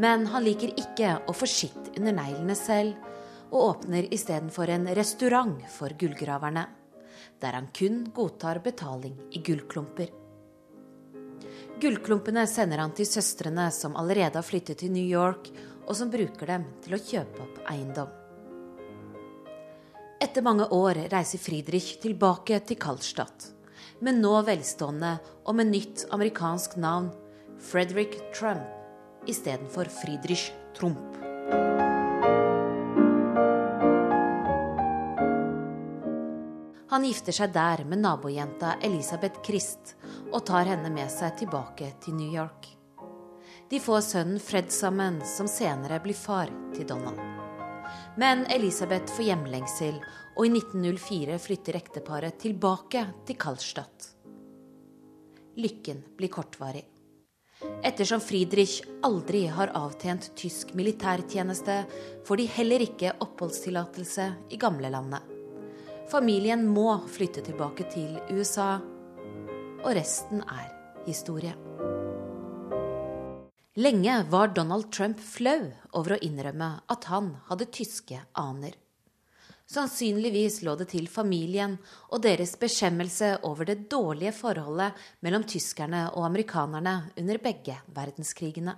Men 0.00 0.28
han 0.30 0.44
liker 0.46 0.72
ikke 0.78 1.16
å 1.28 1.34
få 1.34 1.48
skitt 1.50 1.90
under 1.98 2.14
neglene 2.14 2.54
selv, 2.56 2.94
og 3.50 3.68
åpner 3.74 4.08
istedenfor 4.14 4.70
en 4.72 4.88
restaurant 4.96 5.60
for 5.70 5.92
gullgraverne 5.98 6.64
der 7.40 7.52
han 7.52 7.66
kun 7.76 8.04
godtar 8.14 8.62
betaling 8.64 9.16
i 9.32 9.42
gullklumper. 9.44 10.08
Gullklumpene 11.80 12.46
sender 12.48 12.80
han 12.80 12.94
til 12.96 13.08
søstrene 13.08 13.66
som 13.74 13.96
allerede 14.00 14.38
har 14.38 14.46
flyttet 14.46 14.80
til 14.80 14.92
New 14.94 15.04
York, 15.04 15.50
og 15.86 15.96
som 15.96 16.12
bruker 16.12 16.50
dem 16.50 16.68
til 16.84 16.96
å 16.96 17.02
kjøpe 17.02 17.42
opp 17.44 17.58
eiendom. 17.70 18.12
Etter 20.24 20.44
mange 20.46 20.68
år 20.72 21.04
reiser 21.12 21.42
Friedrich 21.42 21.98
tilbake 22.02 22.60
til 22.64 22.78
Kallstadt, 22.80 23.50
men 24.00 24.22
nå 24.24 24.32
velstående 24.46 25.18
og 25.44 25.58
med 25.58 25.72
nytt 25.72 26.06
amerikansk 26.14 26.78
navn, 26.80 27.10
Frederick 27.64 28.16
Trump 28.34 29.28
istedenfor 29.30 29.88
Friedrich 29.88 30.50
Trump. 30.76 31.20
Han 36.94 37.04
gifter 37.08 37.34
seg 37.34 37.50
der 37.54 37.82
med 37.90 38.04
nabojenta 38.04 38.76
Elisabeth 38.86 39.42
Christ 39.42 39.96
og 40.30 40.44
tar 40.46 40.68
henne 40.68 40.92
med 40.94 41.10
seg 41.10 41.34
tilbake 41.40 41.90
til 42.04 42.14
New 42.14 42.30
York. 42.30 42.73
De 43.70 43.80
får 43.80 44.00
sønnen 44.00 44.40
Fred 44.40 44.72
sammen, 44.72 45.20
som 45.26 45.48
senere 45.48 46.00
blir 46.04 46.16
far 46.18 46.50
til 46.76 46.86
Donald. 46.88 47.20
Men 48.20 48.44
Elisabeth 48.52 49.12
får 49.16 49.28
hjemlengsel, 49.30 49.96
og 50.36 50.46
i 50.46 50.50
1904 50.52 51.38
flytter 51.38 51.78
ekteparet 51.78 52.38
tilbake 52.42 53.06
til 53.26 53.38
Kallstadt. 53.40 54.10
Lykken 55.56 56.02
blir 56.18 56.32
kortvarig. 56.34 56.84
Ettersom 57.84 58.20
Friedrich 58.20 58.82
aldri 59.06 59.44
har 59.46 59.72
avtjent 59.78 60.32
tysk 60.36 60.74
militærtjeneste, 60.74 61.84
får 62.26 62.40
de 62.40 62.48
heller 62.56 62.84
ikke 62.84 63.14
oppholdstillatelse 63.24 64.30
i 64.50 64.60
gamlelandet. 64.60 65.22
Familien 66.10 66.66
må 66.68 66.98
flytte 67.08 67.44
tilbake 67.46 67.88
til 67.94 68.18
USA, 68.34 68.74
og 69.84 69.94
resten 69.96 70.44
er 70.44 70.68
historie. 71.06 71.54
Lenge 73.76 74.22
var 74.30 74.48
Donald 74.48 74.92
Trump 74.92 75.18
flau 75.20 75.72
over 75.98 76.14
å 76.14 76.22
innrømme 76.22 76.68
at 76.86 77.06
han 77.10 77.32
hadde 77.48 77.66
tyske 77.74 78.20
aner. 78.38 78.76
Sannsynligvis 79.66 80.60
lå 80.62 80.76
det 80.78 80.92
til 80.92 81.08
familien 81.10 81.74
og 82.12 82.20
deres 82.22 82.52
beskjemmelse 82.60 83.30
over 83.48 83.66
det 83.66 83.88
dårlige 83.90 84.30
forholdet 84.36 85.00
mellom 85.26 85.42
tyskerne 85.50 86.04
og 86.12 86.26
amerikanerne 86.28 86.92
under 87.18 87.40
begge 87.42 87.80
verdenskrigene. 87.96 88.76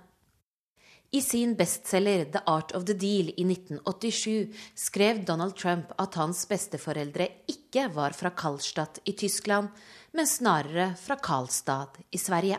I 1.13 1.21
sin 1.21 1.53
bestselger 1.59 2.25
The 2.33 2.41
Art 2.49 2.73
of 2.75 2.87
the 2.89 2.95
Deal 2.97 3.29
i 3.37 3.45
1987 3.45 4.57
skrev 4.75 5.21
Donald 5.27 5.53
Trump 5.61 5.93
at 6.01 6.17
hans 6.17 6.41
besteforeldre 6.49 7.29
ikke 7.53 7.85
var 7.93 8.17
fra 8.17 8.33
Karlstad 8.33 8.97
i 9.05 9.13
Tyskland, 9.13 9.69
men 10.17 10.27
snarere 10.27 10.89
fra 10.97 11.19
Karlstad 11.21 12.01
i 12.09 12.17
Sverige. 12.17 12.57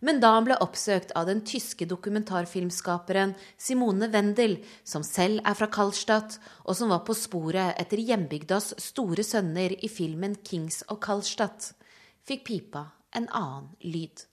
Men 0.00 0.20
da 0.22 0.30
han 0.36 0.46
ble 0.46 0.56
oppsøkt 0.62 1.12
av 1.18 1.26
den 1.26 1.40
tyske 1.46 1.86
dokumentarfilmskaperen 1.90 3.34
Simone 3.58 4.10
Wendel, 4.12 4.58
som 4.86 5.02
selv 5.06 5.42
er 5.44 5.58
fra 5.58 5.66
Kallstadt, 5.74 6.38
og 6.64 6.78
som 6.78 6.92
var 6.94 7.02
på 7.06 7.16
sporet 7.18 7.74
etter 7.80 7.98
hjembygdas 7.98 8.74
store 8.82 9.26
sønner 9.26 9.74
i 9.74 9.90
filmen 9.90 10.36
Kings 10.46 10.84
of 10.88 11.02
Kallstadt, 11.02 11.72
fikk 12.28 12.46
pipa 12.46 12.90
en 13.16 13.26
annen 13.34 13.72
lyd. 13.82 14.26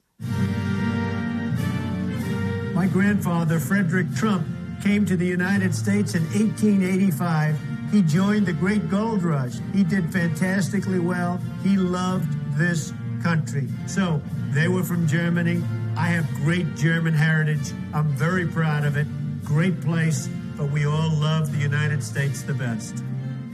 My 2.76 2.88
grandfather, 2.88 3.58
Frederick 3.58 4.14
Trump, 4.16 4.46
came 4.84 5.06
to 5.06 5.16
the 5.16 5.26
United 5.26 5.74
States 5.74 6.14
in 6.14 6.24
1885. 6.34 7.56
He 7.92 8.02
joined 8.02 8.46
the 8.46 8.54
great 8.54 8.90
gold 8.90 9.24
rush. 9.24 9.56
He 9.74 9.84
did 9.84 10.12
fantastically 10.12 11.00
well. 11.00 11.40
He 11.64 11.78
loved 11.78 12.28
this 12.58 12.92
country. 13.26 13.68
So 13.88 14.22
they 14.54 14.68
were 14.68 14.84
from 14.84 15.08
Germany. 15.08 15.58
I 15.98 16.08
have 16.16 16.26
great 16.46 16.68
German 16.76 17.14
heritage. 17.14 17.74
I'm 17.94 18.10
very 18.26 18.46
proud 18.46 18.86
of 18.86 18.98
it. 18.98 19.08
Great 19.44 19.82
place, 19.82 20.30
but 20.58 20.68
we 20.72 20.86
all 20.86 21.12
love 21.28 21.52
the 21.52 21.64
United 21.72 22.04
States 22.04 22.44
the 22.44 22.54
best. 22.54 23.04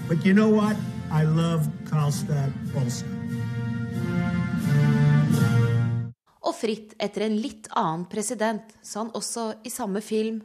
But 0.10 0.26
you 0.26 0.34
know 0.34 0.50
what? 0.50 0.76
I 1.12 1.24
love 1.24 1.62
Karlstad 1.90 2.52
also. 2.76 3.06
Og 6.42 6.56
fritt 6.58 6.96
etter 7.00 7.28
en 7.30 7.38
litt 7.40 7.70
annen 7.78 8.08
president, 8.12 8.74
sa 8.84 9.06
han 9.06 9.12
også 9.16 9.54
i 9.64 9.70
samme 9.70 10.02
film. 10.02 10.42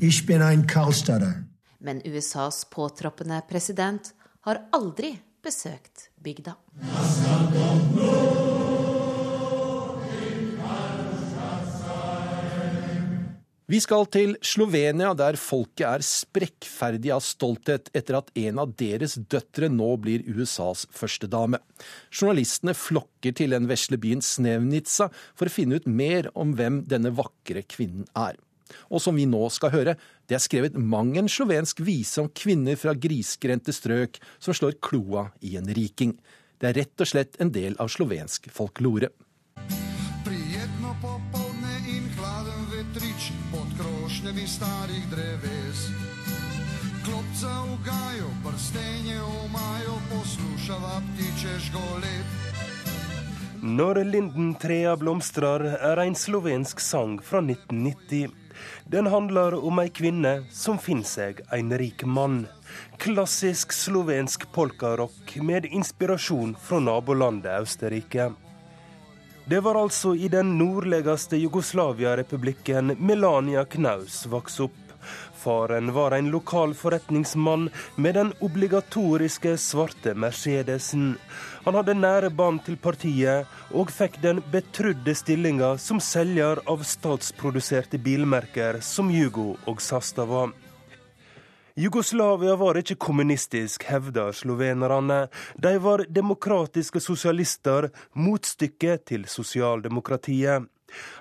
Ich 0.00 0.26
bin 0.26 0.42
ein 0.42 0.66
Karlstadter. 0.66 1.44
Men 1.78 2.02
USAs 2.04 2.64
påtroppende 2.70 3.40
president 3.48 4.12
har 4.46 4.68
aldri 4.72 5.16
besøkt 5.42 6.10
bygda. 6.22 6.54
Vi 13.68 13.76
skal 13.84 14.06
til 14.08 14.30
Slovenia, 14.40 15.10
der 15.12 15.36
folket 15.36 15.84
er 15.84 16.00
sprekkferdig 16.00 17.10
av 17.12 17.20
stolthet 17.20 17.90
etter 17.92 18.16
at 18.16 18.30
en 18.40 18.60
av 18.62 18.70
deres 18.80 19.18
døtre 19.28 19.68
nå 19.68 19.90
blir 20.00 20.22
USAs 20.24 20.86
førstedame. 20.96 21.60
Journalistene 22.08 22.72
flokker 22.72 23.34
til 23.36 23.52
den 23.52 23.66
vesle 23.68 23.98
byen 24.00 24.24
Snevnica 24.24 25.10
for 25.36 25.50
å 25.50 25.52
finne 25.52 25.76
ut 25.76 25.88
mer 26.00 26.30
om 26.32 26.54
hvem 26.56 26.78
denne 26.88 27.12
vakre 27.12 27.60
kvinnen 27.68 28.06
er. 28.16 28.38
Og 28.88 29.04
som 29.04 29.20
vi 29.20 29.26
nå 29.28 29.42
skal 29.52 29.74
høre, 29.74 29.94
det 30.24 30.38
er 30.38 30.44
skrevet 30.46 30.78
mang 30.80 31.12
en 31.20 31.28
slovensk 31.28 31.82
vise 31.84 32.24
om 32.24 32.30
kvinner 32.32 32.80
fra 32.80 32.96
grisgrendte 32.96 33.74
strøk 33.76 34.16
som 34.40 34.56
slår 34.56 34.78
kloa 34.80 35.26
i 35.44 35.58
en 35.60 35.68
riking. 35.76 36.16
Det 36.56 36.70
er 36.70 36.80
rett 36.86 37.04
og 37.04 37.12
slett 37.12 37.36
en 37.36 37.52
del 37.52 37.76
av 37.76 37.92
slovensk 37.92 38.48
folklore. 38.48 39.12
Prietno, 40.24 40.96
krošnjami 44.18 44.46
starih 44.46 45.06
dreves. 45.10 45.88
Klopca 47.04 47.62
u 47.62 47.76
gaju, 47.84 48.26
prstenje 48.44 49.22
u 49.22 49.48
maju, 49.48 49.94
poslušava 50.10 51.02
ptiče 51.14 51.58
žgolet. 51.58 52.26
Når 53.62 54.04
lindentrea 54.04 54.96
blomstrar 54.96 55.62
er 55.62 55.98
en 55.98 56.14
slovensk 56.14 56.80
sang 56.80 57.22
fra 57.22 57.40
1990. 57.40 58.30
Den 58.86 59.06
handler 59.06 59.54
om 59.54 59.78
ei 59.78 59.90
kvinne 59.90 60.42
som 60.50 60.78
finner 60.78 61.06
seg 61.06 61.40
en 61.52 61.70
rik 61.78 62.04
mann. 62.04 62.46
Klassisk 62.98 63.72
slovensk 63.72 64.48
polkarock 64.52 65.36
med 65.42 65.70
inspirasjon 65.70 66.56
fra 66.58 66.80
nabolandet 66.80 67.62
Østerrike. 67.62 68.32
Det 69.48 69.60
var 69.60 69.74
altså 69.80 70.14
i 70.14 70.28
den 70.28 70.58
nordligste 70.58 71.38
Jugoslavia-republikken 71.40 72.92
Melania 72.98 73.62
Knaus 73.64 74.26
vokste 74.28 74.66
opp. 74.66 74.92
Faren 75.40 75.88
var 75.96 76.12
en 76.12 76.28
lokal 76.30 76.74
forretningsmann 76.76 77.70
med 77.96 78.14
den 78.14 78.34
obligatoriske 78.44 79.56
svarte 79.56 80.12
Mercedesen. 80.14 81.14
Han 81.64 81.80
hadde 81.80 81.96
nære 81.96 82.28
bånd 82.28 82.60
til 82.66 82.76
partiet, 82.76 83.48
og 83.72 83.88
fikk 83.88 84.20
den 84.20 84.44
betrudde 84.52 85.16
stillinga 85.16 85.78
som 85.80 85.96
selger 85.96 86.60
av 86.68 86.84
statsproduserte 86.84 87.96
bilmerker 88.04 88.82
som 88.84 89.08
Jugo 89.08 89.54
og 89.64 89.80
Sastava. 89.80 90.50
Jugoslavia 91.78 92.56
var 92.58 92.74
ikke 92.80 92.96
kommunistisk, 92.98 93.84
hevder 93.86 94.32
slovenerne. 94.34 95.28
De 95.62 95.76
var 95.78 96.02
demokratiske 96.10 96.98
sosialister, 96.98 97.86
motstykket 98.18 99.04
til 99.06 99.28
sosialdemokratiet. 99.30 100.66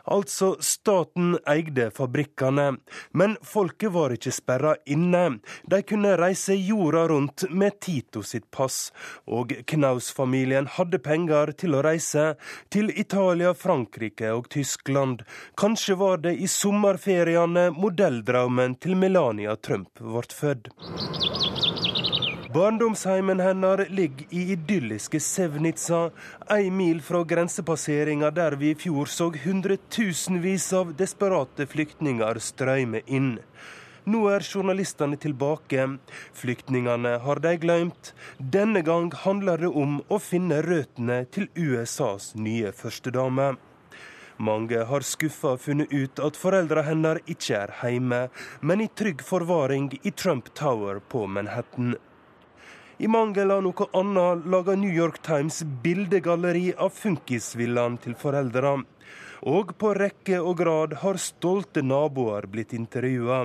Altså, 0.07 0.55
staten 0.63 1.35
eide 1.49 1.89
fabrikkene, 1.91 2.77
men 3.11 3.35
folket 3.43 3.91
var 3.95 4.15
ikke 4.15 4.33
sperra 4.35 4.75
inne. 4.85 5.39
De 5.67 5.81
kunne 5.87 6.15
reise 6.19 6.55
jorda 6.55 7.07
rundt 7.11 7.47
med 7.51 7.79
Tito 7.83 8.23
sitt 8.23 8.49
pass, 8.51 8.91
og 9.27 9.53
Knaus-familien 9.67 10.69
hadde 10.77 11.01
penger 11.03 11.53
til 11.59 11.77
å 11.77 11.83
reise 11.85 12.29
til 12.73 12.91
Italia, 12.95 13.53
Frankrike 13.53 14.31
og 14.33 14.49
Tyskland. 14.53 15.25
Kanskje 15.59 15.99
var 15.99 16.23
det 16.23 16.37
i 16.37 16.49
sommerferiene 16.51 17.69
modelldrømmen 17.75 18.79
til 18.83 18.97
Melania 18.99 19.57
Trump 19.59 19.99
ble 19.99 20.27
født. 20.33 20.71
Barndomsheimen 22.57 23.39
hennes 23.39 23.89
ligger 23.89 24.25
i 24.29 24.51
idylliske 24.51 25.19
Sevnica, 25.19 26.09
ei 26.49 26.71
mil 26.73 27.03
fra 27.05 27.19
grensepasseringa 27.23 28.31
der 28.33 28.55
vi 28.57 28.71
i 28.71 28.77
fjor 28.81 29.11
så 29.13 29.27
hundretusenvis 29.43 30.65
av 30.73 30.95
desperate 30.97 31.67
flyktninger 31.69 32.39
strømme 32.41 33.03
inn. 33.05 33.35
Nå 34.09 34.23
er 34.33 34.47
journalistene 34.47 35.19
tilbake. 35.21 35.85
Flyktningene 36.33 37.11
har 37.27 37.43
de 37.45 37.53
glemt. 37.61 38.15
Denne 38.39 38.81
gang 38.81 39.11
handler 39.27 39.61
det 39.61 39.69
om 39.83 39.99
å 40.09 40.17
finne 40.17 40.63
røttene 40.65 41.19
til 41.29 41.51
USAs 41.53 42.31
nye 42.41 42.73
førstedame. 42.73 43.51
Mange 44.41 44.81
har 44.89 45.05
skuffa 45.05 45.53
funnet 45.61 45.93
ut 45.93 46.25
at 46.25 46.41
foreldra 46.41 46.87
hennes 46.89 47.21
ikke 47.29 47.61
er 47.61 47.77
hjemme, 47.83 48.25
men 48.61 48.81
i 48.81 48.89
trygg 48.89 49.21
forvaring 49.21 49.91
i 50.01 50.09
Trump 50.09 50.49
Tower 50.57 51.05
på 51.05 51.27
Manhattan. 51.29 51.93
I 52.97 53.05
mangel 53.05 53.51
av 53.53 53.59
noe 53.61 53.85
annet 53.93 54.45
lager 54.49 54.77
New 54.81 54.89
York 54.89 55.19
Times 55.21 55.59
bildegalleri 55.83 56.71
av 56.81 56.95
funkisvillaen 56.97 57.99
til 58.01 58.15
foreldre. 58.17 58.71
Og 59.45 59.73
på 59.77 59.93
rekke 59.97 60.39
og 60.41 60.57
grad 60.57 60.93
har 61.03 61.19
stolte 61.21 61.83
naboer 61.85 62.47
blitt 62.49 62.73
intervjua. 62.73 63.43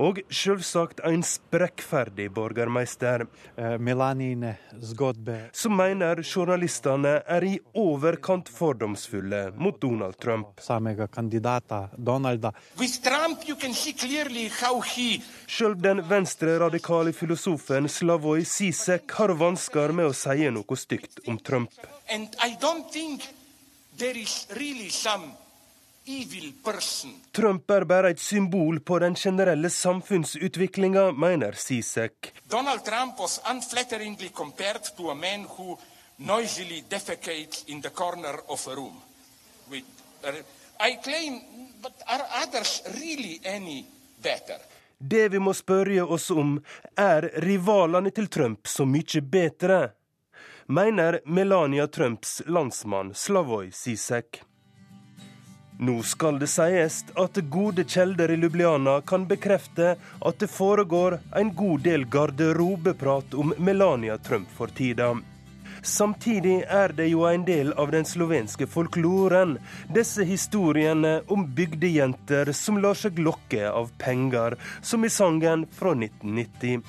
Og 0.00 0.20
selvsagt 0.30 1.02
en 1.04 1.22
sprekkferdig 1.26 2.30
borgermeister. 2.34 3.26
Som 5.52 5.76
mener 5.76 6.22
journalistene 6.22 7.14
er 7.26 7.44
i 7.44 7.54
overkant 7.74 8.48
fordomsfulle 8.48 9.44
mot 9.56 9.80
Donald 9.80 10.18
Trump. 10.20 10.60
Sjøl 15.54 15.78
den 15.84 16.02
venstre-radikale 16.08 17.12
filosofen 17.12 17.88
Slavoj 17.88 18.44
Sisek 18.48 19.16
har 19.18 19.34
vansker 19.38 19.92
med 19.92 20.10
å 20.10 20.16
si 20.16 20.50
noe 20.50 20.76
stygt 20.78 21.24
om 21.28 21.38
Trump. 21.38 21.70
And 22.10 22.36
I 22.44 22.56
don't 22.60 22.90
think 22.92 23.22
there 23.98 24.18
is 24.18 24.46
really 24.56 24.90
some. 24.90 25.32
Trump 27.32 27.70
er 27.70 27.84
bare 27.84 28.10
et 28.10 28.20
symbol 28.20 28.80
på 28.80 28.98
den 28.98 29.14
generelle 29.14 29.70
samfunnsutviklinga, 29.70 31.12
mener 31.12 31.52
Sisek. 31.52 32.32
Donald 32.50 32.84
Trump 32.84 33.18
was 33.18 33.40
unflatteringly 33.50 34.28
compared 34.28 34.82
to 34.96 35.10
a 35.10 35.14
man 35.14 35.46
who 35.56 35.78
noisily 36.18 36.84
defecates 36.88 37.64
in 37.66 37.80
the 37.80 37.88
corner 37.88 38.36
of 38.48 38.68
a 38.68 38.74
room. 38.74 39.00
With, 39.70 39.84
uh, 40.24 40.32
I 40.88 40.98
claim, 41.04 41.40
but 41.82 41.92
are 42.06 42.26
others 42.42 42.82
really 43.00 43.40
any 43.44 43.86
better? 44.22 44.60
Det 44.98 45.28
vi 45.28 45.38
må 45.38 45.52
spørre 45.52 46.04
oss 46.04 46.30
om, 46.30 46.58
er 46.96 47.30
rivalene 47.42 48.10
til 48.10 48.28
Trump 48.28 48.68
så 48.68 48.84
mye 48.84 49.20
bedre? 49.20 49.88
Mener 50.66 51.20
Melania 51.24 51.86
Trumps 51.86 52.42
landsmann 52.46 53.14
Slavoj 53.14 53.70
Sisek. 53.72 54.42
Nå 55.78 56.02
skal 56.02 56.38
det 56.38 56.46
sies 56.48 57.02
at 57.20 57.36
gode 57.52 57.84
kjelder 57.84 58.30
i 58.30 58.36
Lubliana 58.36 59.00
kan 59.04 59.26
bekrefte 59.28 59.96
at 60.00 60.38
det 60.40 60.48
foregår 60.48 61.18
en 61.36 61.52
god 61.54 61.84
del 61.84 62.06
garderobeprat 62.08 63.34
om 63.34 63.52
Melania 63.58 64.16
Trump 64.18 64.48
for 64.56 64.72
tida. 64.72 65.12
Samtidig 65.82 66.62
er 66.62 66.96
det 66.96 67.10
jo 67.10 67.26
en 67.28 67.44
del 67.44 67.72
av 67.72 67.92
den 67.92 68.08
slovenske 68.08 68.64
folkloren, 68.66 69.58
disse 69.92 70.24
historiene 70.24 71.18
om 71.28 71.44
bygdejenter 71.54 72.54
som 72.56 72.80
lar 72.80 72.96
seg 72.96 73.20
lokke 73.20 73.68
av 73.68 73.92
penger, 74.00 74.56
som 74.80 75.04
i 75.04 75.12
sangen 75.12 75.68
fra 75.76 75.92
1990. 75.92 76.80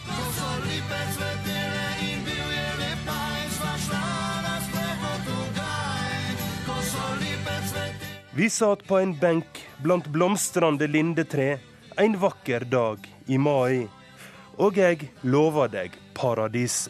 Vi 8.35 8.49
satt 8.51 8.81
på 8.83 8.97
en 8.99 9.13
benk 9.15 9.61
blant 9.79 10.07
blomstrende 10.11 10.89
lindetre 10.91 11.53
en 11.95 12.17
vakker 12.19 12.65
dag 12.67 13.05
i 13.31 13.37
mai. 13.39 13.85
Og 14.59 14.75
jeg 14.75 15.05
lover 15.23 15.69
deg 15.71 15.93
paradis. 16.17 16.81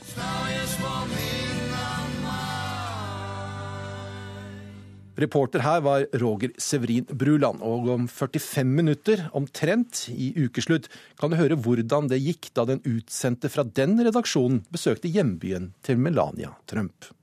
Reporter 5.22 5.62
her 5.62 5.84
var 5.86 6.08
Roger 6.18 6.56
Severin 6.58 7.06
Bruland, 7.14 7.62
og 7.62 7.92
om 7.94 8.08
45 8.10 8.72
minutter, 8.80 9.22
omtrent 9.38 10.08
i 10.10 10.32
ukeslutt, 10.48 10.90
kan 11.22 11.30
du 11.30 11.38
høre 11.38 11.60
hvordan 11.62 12.10
det 12.10 12.24
gikk 12.26 12.50
da 12.58 12.66
den 12.72 12.82
utsendte 12.90 13.54
fra 13.54 13.68
den 13.70 13.96
redaksjonen 14.02 14.64
besøkte 14.74 15.14
hjembyen 15.14 15.76
til 15.86 16.02
Melania 16.02 16.56
Trump. 16.66 17.14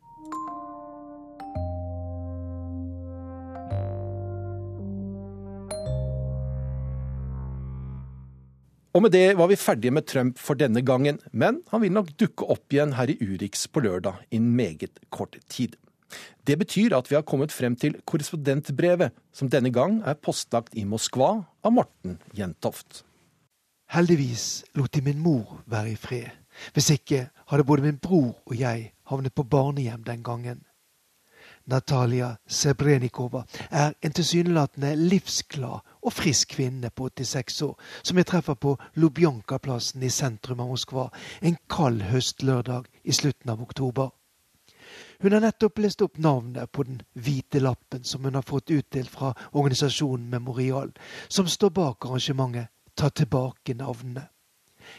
Og 8.92 9.00
med 9.00 9.14
det 9.14 9.38
var 9.38 9.48
vi 9.48 9.56
ferdige 9.56 9.92
med 9.94 10.04
Trump 10.04 10.36
for 10.36 10.58
denne 10.58 10.82
gangen, 10.84 11.16
men 11.32 11.62
han 11.72 11.80
vil 11.80 11.94
nok 11.94 12.10
dukke 12.20 12.44
opp 12.52 12.74
igjen 12.74 12.92
her 12.98 13.08
i 13.08 13.16
Urix 13.24 13.64
på 13.72 13.80
lørdag 13.80 14.18
innen 14.28 14.52
meget 14.56 15.00
kort 15.08 15.38
tid. 15.48 15.78
Det 16.44 16.58
betyr 16.60 16.92
at 16.92 17.08
vi 17.08 17.16
har 17.16 17.24
kommet 17.24 17.54
frem 17.56 17.72
til 17.76 17.96
korrespondentbrevet, 18.04 19.14
som 19.32 19.48
denne 19.48 19.72
gang 19.72 20.02
er 20.04 20.18
postlagt 20.20 20.76
i 20.76 20.84
Moskva 20.84 21.30
av 21.64 21.72
Morten 21.72 22.18
Jentoft. 22.36 23.00
Heldigvis 23.92 24.64
lot 24.76 24.92
de 24.92 25.00
min 25.04 25.24
mor 25.24 25.62
være 25.64 25.94
i 25.94 25.96
fred. 25.96 26.28
Hvis 26.76 26.90
ikke 26.92 27.30
hadde 27.48 27.64
både 27.64 27.86
min 27.86 27.96
bror 27.96 28.42
og 28.44 28.58
jeg 28.60 28.90
havnet 29.08 29.32
på 29.32 29.48
barnehjem 29.48 30.04
den 30.04 30.20
gangen. 30.22 30.60
Natalia 31.66 32.36
Sebrenikova 32.46 33.44
er 33.70 33.92
en 34.02 34.12
tilsynelatende 34.12 34.94
livsglad 34.96 35.92
og 36.02 36.12
frisk 36.12 36.56
kvinne 36.56 36.90
på 36.90 37.08
86 37.08 37.62
år, 37.62 37.76
som 38.02 38.18
jeg 38.18 38.26
treffer 38.26 38.54
på 38.54 38.76
Lubjanka-plassen 38.94 40.02
i 40.02 40.10
sentrum 40.10 40.60
av 40.60 40.72
Moskva 40.72 41.08
en 41.40 41.56
kald 41.70 42.02
høstlørdag 42.10 42.90
i 43.04 43.12
slutten 43.12 43.54
av 43.54 43.62
oktober. 43.62 44.10
Hun 45.22 45.32
har 45.32 45.40
nettopp 45.44 45.78
lest 45.78 46.02
opp 46.02 46.18
navnet 46.18 46.72
på 46.72 46.82
den 46.82 47.02
hvite 47.14 47.62
lappen 47.62 48.04
som 48.04 48.24
hun 48.24 48.34
har 48.34 48.42
fått 48.42 48.70
utdelt 48.74 49.10
fra 49.10 49.30
organisasjonen 49.52 50.28
Memorial, 50.30 50.90
som 51.28 51.48
står 51.48 51.70
bak 51.70 52.06
arrangementet 52.06 52.68
Ta 52.94 53.08
tilbake 53.08 53.72
navnene 53.74 54.26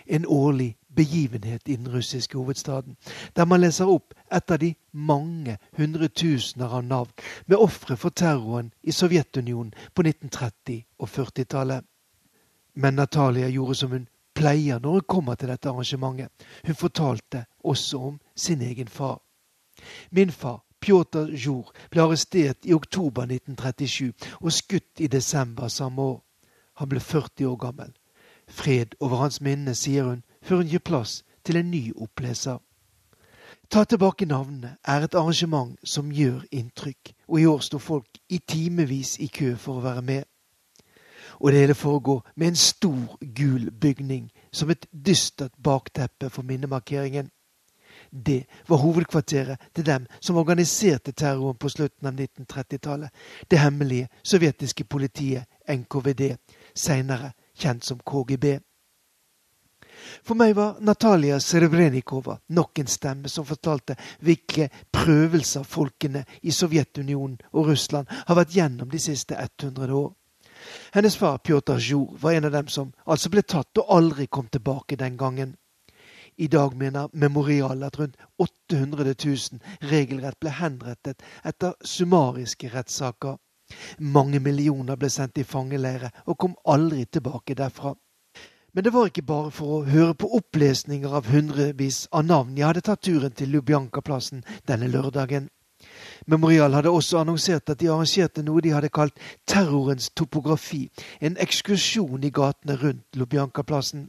en 0.06 0.26
årlig 0.26 0.78
begivenhet 0.96 1.62
i 1.66 1.76
den 1.76 1.92
russiske 1.94 2.38
hovedstaden, 2.38 2.98
der 3.36 3.46
man 3.46 3.62
leser 3.62 3.90
opp 3.90 4.14
et 4.32 4.52
av 4.52 4.60
de 4.60 4.74
mange 4.92 5.58
hundretusener 5.78 6.70
av 6.70 6.84
navn 6.84 7.12
med 7.46 7.58
ofre 7.58 7.98
for 7.98 8.10
terroren 8.10 8.72
i 8.84 8.92
Sovjetunionen 8.92 9.74
på 9.94 10.04
1930- 10.04 10.84
og 11.00 11.10
40-tallet. 11.10 11.86
Men 12.76 12.94
Natalia 12.94 13.50
gjorde 13.50 13.76
som 13.76 13.92
hun 13.92 14.08
pleier 14.34 14.80
når 14.80 14.92
hun 14.92 15.08
kommer 15.08 15.36
til 15.36 15.50
dette 15.50 15.70
arrangementet. 15.70 16.30
Hun 16.66 16.76
fortalte 16.76 17.46
også 17.64 17.98
om 17.98 18.20
sin 18.36 18.62
egen 18.62 18.88
far. 18.88 19.22
Min 20.12 20.32
far, 20.32 20.64
Pjotr 20.80 21.36
Zjur, 21.38 21.72
ble 21.92 22.02
arrestert 22.02 22.66
i 22.66 22.74
oktober 22.74 23.24
1937 23.24 24.12
og 24.42 24.52
skutt 24.52 25.00
i 25.00 25.08
desember 25.08 25.68
samme 25.68 26.02
år. 26.02 26.24
Han 26.82 26.90
ble 26.90 27.00
40 27.00 27.46
år 27.48 27.56
gammel. 27.56 27.94
Fred 28.48 28.96
over 29.00 29.18
hans 29.18 29.42
minne, 29.42 29.76
sier 29.76 30.04
hun, 30.04 30.24
før 30.42 30.56
hun 30.56 30.68
gir 30.68 30.80
plass 30.80 31.24
til 31.46 31.58
en 31.58 31.72
ny 31.72 31.92
oppleser. 31.96 32.58
Ta 33.72 33.84
tilbake 33.84 34.26
navnene 34.26 34.78
er 34.86 35.02
et 35.02 35.16
arrangement 35.16 35.78
som 35.84 36.12
gjør 36.12 36.44
inntrykk, 36.52 37.14
og 37.28 37.40
i 37.40 37.46
år 37.46 37.60
sto 37.60 37.78
folk 37.78 38.20
i 38.30 38.38
timevis 38.38 39.18
i 39.20 39.28
kø 39.28 39.56
for 39.58 39.80
å 39.80 39.86
være 39.86 40.02
med. 40.02 40.24
Og 41.40 41.52
det 41.52 41.60
hele 41.60 41.76
foregår 41.76 42.22
med 42.36 42.48
en 42.48 42.56
stor, 42.56 43.18
gul 43.36 43.72
bygning 43.72 44.32
som 44.52 44.70
et 44.70 44.86
dystert 45.06 45.52
bakteppe 45.64 46.30
for 46.30 46.44
minnemarkeringen. 46.44 47.32
Det 48.28 48.46
var 48.68 48.78
hovedkvarteret 48.78 49.58
til 49.76 49.86
dem 49.86 50.06
som 50.22 50.38
organiserte 50.38 51.12
terroren 51.12 51.58
på 51.58 51.70
slutten 51.70 52.08
av 52.08 52.14
1930-tallet. 52.14 53.10
Det 53.52 53.60
hemmelige 53.60 54.10
sovjetiske 54.24 54.84
politiet 54.84 55.46
NKVD, 55.70 56.36
seinere 56.76 57.32
kjent 57.58 57.86
som 57.86 58.00
KGB. 58.00 58.60
For 60.24 60.36
meg 60.36 60.56
var 60.58 60.80
Natalia 60.82 61.40
Serebrenikova 61.40 62.38
nok 62.58 62.80
en 62.80 62.90
stemme 62.90 63.30
som 63.30 63.46
fortalte 63.46 63.96
hvilke 64.26 64.70
prøvelser 64.92 65.64
folkene 65.68 66.26
i 66.42 66.52
Sovjetunionen 66.52 67.40
og 67.54 67.72
Russland 67.72 68.10
har 68.12 68.40
vært 68.40 68.56
gjennom 68.58 68.90
de 68.92 69.00
siste 69.00 69.38
100 69.38 69.94
år. 69.94 70.12
Hennes 70.94 71.18
far 71.18 71.38
Pjotr 71.38 71.80
Zjur 71.80 72.16
var 72.20 72.32
en 72.32 72.46
av 72.46 72.56
dem 72.56 72.68
som 72.72 72.94
altså 73.06 73.30
ble 73.30 73.44
tatt 73.44 73.82
og 73.82 73.92
aldri 73.98 74.28
kom 74.28 74.48
tilbake 74.48 74.96
den 75.00 75.18
gangen. 75.18 75.56
I 76.38 76.48
dag 76.48 76.74
mener 76.78 77.10
Memorial 77.14 77.84
at 77.84 78.00
rundt 78.00 78.18
800 78.42 79.14
000 79.26 79.90
regelrett 79.92 80.40
ble 80.40 80.54
henrettet 80.58 81.22
etter 81.46 81.76
summariske 81.86 82.72
rettssaker. 82.74 83.38
Mange 84.00 84.40
millioner 84.40 84.98
ble 85.00 85.10
sendt 85.10 85.38
i 85.38 85.48
fangeleire 85.48 86.12
og 86.26 86.38
kom 86.38 86.56
aldri 86.66 87.06
tilbake 87.06 87.56
derfra. 87.56 87.94
Men 88.74 88.84
det 88.84 88.94
var 88.94 89.10
ikke 89.10 89.22
bare 89.22 89.52
for 89.54 89.74
å 89.74 89.84
høre 89.86 90.16
på 90.18 90.32
opplesninger 90.38 91.12
av 91.14 91.28
hundrevis 91.30 92.08
av 92.12 92.26
navn 92.26 92.56
jeg 92.58 92.66
hadde 92.66 92.82
tatt 92.88 93.04
turen 93.06 93.36
til 93.38 93.54
Lubjanka-plassen 93.54 94.42
denne 94.70 94.90
lørdagen. 94.90 95.52
Memorial 96.26 96.74
hadde 96.74 96.90
også 96.90 97.20
annonsert 97.20 97.70
at 97.70 97.80
de 97.82 97.92
arrangerte 97.92 98.42
noe 98.42 98.64
de 98.64 98.72
hadde 98.74 98.90
kalt 98.90 99.20
terrorens 99.46 100.10
topografi, 100.16 100.88
en 101.22 101.38
ekskursjon 101.38 102.24
i 102.24 102.32
gatene 102.34 102.80
rundt 102.82 103.20
Lubjanka-plassen. 103.20 104.08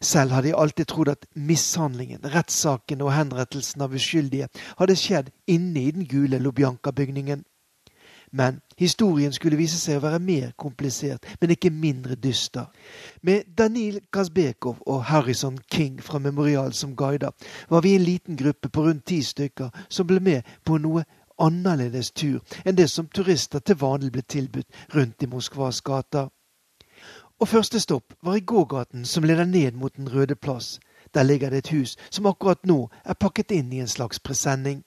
Selv 0.00 0.32
hadde 0.32 0.52
jeg 0.52 0.56
alltid 0.56 0.88
trodd 0.88 1.12
at 1.12 1.26
mishandlingen, 1.34 2.24
rettssaken 2.24 3.02
og 3.04 3.12
henrettelsen 3.12 3.82
av 3.84 3.94
uskyldige 3.98 4.48
hadde 4.78 4.96
skjedd 4.96 5.32
inne 5.50 5.82
i 5.82 5.92
den 5.92 6.06
gule 6.08 6.40
Lubjanka-bygningen. 6.40 7.44
Men 8.32 8.60
historien 8.78 9.32
skulle 9.32 9.56
vise 9.56 9.78
seg 9.80 9.98
å 9.98 10.04
være 10.04 10.18
mer 10.18 10.50
komplisert, 10.56 11.26
men 11.40 11.50
ikke 11.50 11.70
mindre 11.70 12.14
dyster. 12.14 12.66
Med 13.22 13.48
Danil 13.58 14.00
Kazbekov 14.12 14.82
og 14.86 15.04
Harrison 15.04 15.58
King 15.72 16.02
fra 16.02 16.18
Memorial 16.18 16.72
som 16.72 16.96
guider, 16.96 17.30
var 17.70 17.80
vi 17.80 17.94
en 17.94 18.04
liten 18.04 18.36
gruppe 18.36 18.68
på 18.68 18.84
rundt 18.84 19.06
ti 19.06 19.22
stykker 19.22 19.70
som 19.88 20.06
ble 20.06 20.20
med 20.20 20.42
på 20.64 20.78
noe 20.78 21.04
annerledes 21.38 22.10
tur 22.10 22.40
enn 22.64 22.76
det 22.76 22.88
som 22.90 23.06
turister 23.06 23.62
til 23.62 23.78
vanlig 23.80 24.12
ble 24.12 24.22
tilbudt 24.22 24.94
rundt 24.94 25.22
i 25.22 25.30
Moskvas 25.30 25.80
gater. 25.80 26.28
Og 27.38 27.48
første 27.48 27.80
stopp 27.80 28.14
var 28.22 28.36
i 28.36 28.42
gågaten 28.42 29.04
som 29.06 29.24
leder 29.24 29.46
ned 29.46 29.72
mot 29.78 29.96
Den 29.96 30.12
røde 30.12 30.34
plass. 30.34 30.80
Der 31.14 31.22
ligger 31.22 31.50
det 31.50 31.58
et 31.58 31.68
hus 31.68 31.96
som 32.10 32.26
akkurat 32.26 32.66
nå 32.66 32.88
er 33.04 33.14
pakket 33.14 33.50
inn 33.50 33.72
i 33.72 33.80
en 33.80 33.88
slags 33.88 34.20
presenning. 34.20 34.82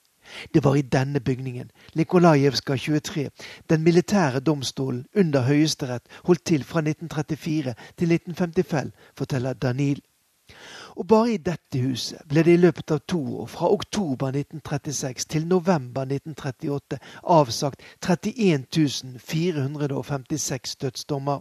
Det 0.54 0.64
var 0.64 0.74
i 0.74 0.82
denne 0.82 1.20
bygningen, 1.20 1.70
Nikolajevska 1.94 2.76
23, 2.76 3.30
den 3.70 3.82
militære 3.82 4.40
domstolen 4.40 5.06
under 5.16 5.40
Høyesterett 5.40 6.02
holdt 6.24 6.44
til 6.44 6.64
fra 6.64 6.80
1934 6.80 7.74
til 7.98 8.12
1955, 8.12 8.92
forteller 9.16 9.52
Danil. 9.52 10.02
Og 10.96 11.06
bare 11.06 11.32
i 11.32 11.36
dette 11.36 11.80
huset 11.80 12.20
ble 12.28 12.42
det 12.44 12.54
i 12.54 12.60
løpet 12.60 12.90
av 12.90 13.00
to 13.08 13.20
år, 13.42 13.46
fra 13.46 13.70
oktober 13.72 14.28
1936 14.28 15.28
til 15.28 15.46
november 15.46 16.02
1938, 16.02 16.98
avsagt 17.22 17.82
31 18.02 19.18
456 19.18 20.76
dødsdommer. 20.76 21.40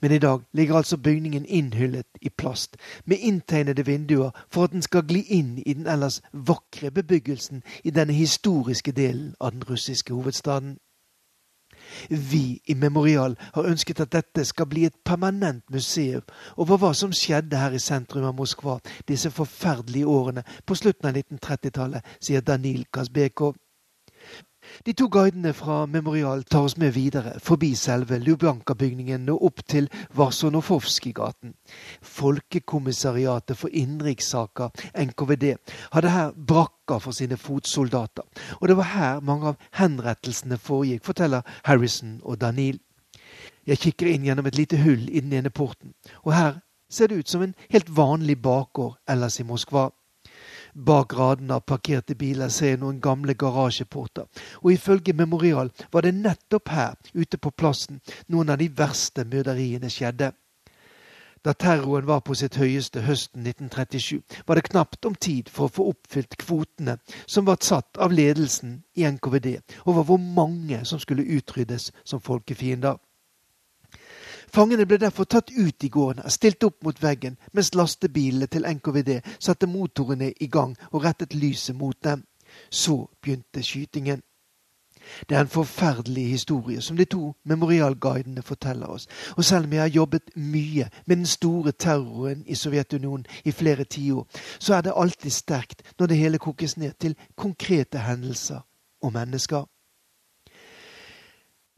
Men 0.00 0.12
i 0.12 0.18
dag 0.18 0.40
ligger 0.52 0.76
altså 0.76 0.96
bygningen 0.96 1.46
innhyllet 1.46 2.06
i 2.22 2.28
plast, 2.28 2.76
med 3.04 3.16
inntegnede 3.20 3.86
vinduer 3.86 4.30
for 4.50 4.64
at 4.64 4.72
den 4.72 4.82
skal 4.82 5.02
gli 5.08 5.24
inn 5.28 5.58
i 5.66 5.72
den 5.72 5.86
ellers 5.86 6.20
vakre 6.32 6.90
bebyggelsen 6.90 7.62
i 7.84 7.90
denne 7.90 8.12
historiske 8.12 8.92
delen 8.92 9.34
av 9.40 9.52
den 9.52 9.64
russiske 9.70 10.14
hovedstaden. 10.14 10.78
Vi 12.10 12.60
i 12.64 12.74
Memorial 12.74 13.36
har 13.38 13.66
ønsket 13.66 14.00
at 14.00 14.12
dette 14.12 14.44
skal 14.44 14.66
bli 14.66 14.84
et 14.84 14.96
permanent 15.04 15.64
museum 15.70 16.22
over 16.56 16.78
hva 16.80 16.92
som 16.94 17.12
skjedde 17.12 17.58
her 17.60 17.74
i 17.74 17.82
sentrum 17.82 18.24
av 18.24 18.36
Moskva 18.38 18.78
disse 19.08 19.30
forferdelige 19.30 20.06
årene 20.06 20.44
på 20.66 20.74
slutten 20.78 21.10
av 21.10 21.18
1930-tallet, 21.18 22.14
sier 22.20 22.40
Danil 22.40 22.86
Kazbekov. 22.92 23.54
De 24.82 24.92
to 24.92 25.06
guidene 25.08 25.52
fra 25.54 25.86
Memorial 25.86 26.42
tar 26.44 26.66
oss 26.66 26.76
med 26.76 26.92
videre, 26.96 27.36
forbi 27.38 27.74
selve 27.78 28.18
Lubjanka-bygningen 28.18 29.28
og 29.30 29.44
opp 29.46 29.62
til 29.70 29.86
Varsonofovskij-gaten. 30.18 31.54
Folkekommissariatet 32.02 33.56
for 33.56 33.70
innenrikssaker, 33.72 34.74
NKVD, 34.98 35.54
hadde 35.94 36.10
her 36.10 36.34
brakker 36.34 36.98
for 36.98 37.14
sine 37.14 37.36
fotsoldater, 37.36 38.26
og 38.60 38.68
det 38.68 38.76
var 38.76 38.90
her 38.94 39.20
mange 39.20 39.54
av 39.54 39.70
henrettelsene 39.78 40.58
foregikk, 40.58 41.04
forteller 41.06 41.46
Harrison 41.64 42.18
og 42.22 42.40
Danil. 42.40 42.80
Jeg 43.66 43.80
kikker 43.80 44.10
inn 44.10 44.26
gjennom 44.26 44.46
et 44.50 44.58
lite 44.58 44.82
hull 44.82 45.06
i 45.08 45.22
den 45.22 45.32
ene 45.32 45.50
porten, 45.54 45.94
og 46.24 46.34
her 46.34 46.58
ser 46.90 47.08
det 47.08 47.22
ut 47.22 47.30
som 47.30 47.42
en 47.42 47.54
helt 47.70 47.88
vanlig 47.96 48.36
bakgård 48.42 48.98
ellers 49.08 49.40
i 49.40 49.46
Moskva. 49.46 49.88
Bak 50.74 51.12
radene 51.14 51.54
av 51.54 51.60
parkerte 51.70 52.16
biler 52.18 52.50
ser 52.50 52.72
jeg 52.72 52.80
noen 52.82 52.96
gamle 53.00 53.36
garasjeporter, 53.38 54.26
og 54.58 54.72
ifølge 54.72 55.14
Memorial 55.14 55.70
var 55.94 56.02
det 56.02 56.16
nettopp 56.18 56.72
her, 56.74 56.96
ute 57.14 57.38
på 57.38 57.52
plassen, 57.54 58.00
noen 58.26 58.50
av 58.50 58.58
de 58.58 58.66
verste 58.74 59.22
myrderiene 59.22 59.90
skjedde. 59.90 60.32
Da 61.44 61.52
terroren 61.54 62.08
var 62.08 62.24
på 62.26 62.34
sitt 62.34 62.56
høyeste 62.58 63.04
høsten 63.06 63.46
1937, 63.46 64.18
var 64.48 64.58
det 64.58 64.66
knapt 64.72 65.06
om 65.06 65.14
tid 65.14 65.50
for 65.52 65.68
å 65.68 65.74
få 65.76 65.86
oppfylt 65.92 66.34
kvotene 66.42 66.96
som 67.26 67.46
var 67.46 67.62
satt 67.62 68.00
av 68.00 68.16
ledelsen 68.16 68.80
i 68.98 69.06
NKVD 69.06 69.58
over 69.84 70.02
hvor 70.08 70.18
mange 70.18 70.80
som 70.88 70.98
skulle 70.98 71.28
utryddes 71.36 71.92
som 72.02 72.22
folkefiender. 72.24 72.96
Fangene 74.54 74.84
ble 74.86 75.00
derfor 75.02 75.26
tatt 75.26 75.50
ut 75.50 75.82
i 75.82 75.88
gårdene, 75.90 76.30
stilt 76.30 76.62
opp 76.62 76.84
mot 76.86 77.00
veggen, 77.02 77.34
mens 77.52 77.72
lastebilene 77.74 78.46
til 78.46 78.68
NKVD 78.70 79.16
satte 79.42 79.66
motorene 79.66 80.28
i 80.30 80.46
gang 80.46 80.76
og 80.92 81.02
rettet 81.02 81.34
lyset 81.34 81.74
mot 81.74 81.96
dem. 82.06 82.22
Så 82.70 83.08
begynte 83.18 83.64
skytingen. 83.66 84.22
Det 85.28 85.36
er 85.36 85.40
en 85.40 85.50
forferdelig 85.50 86.28
historie 86.28 86.80
som 86.80 86.96
de 86.96 87.04
to 87.04 87.32
memorialguidene 87.44 88.46
forteller 88.46 88.86
oss. 88.86 89.08
Og 89.36 89.44
selv 89.44 89.66
om 89.66 89.72
jeg 89.72 89.82
har 89.82 89.88
jobbet 89.96 90.30
mye 90.36 90.88
med 91.06 91.16
den 91.16 91.26
store 91.26 91.72
terroren 91.72 92.44
i 92.46 92.54
Sovjetunionen 92.54 93.26
i 93.44 93.52
flere 93.52 93.84
tiår, 93.84 94.26
så 94.58 94.74
er 94.74 94.86
det 94.86 94.94
alltid 94.96 95.30
sterkt 95.30 95.82
når 95.98 96.06
det 96.06 96.16
hele 96.22 96.38
kokes 96.38 96.76
ned 96.76 96.92
til 97.00 97.16
konkrete 97.36 97.98
hendelser 97.98 98.62
og 99.02 99.12
mennesker. 99.12 99.66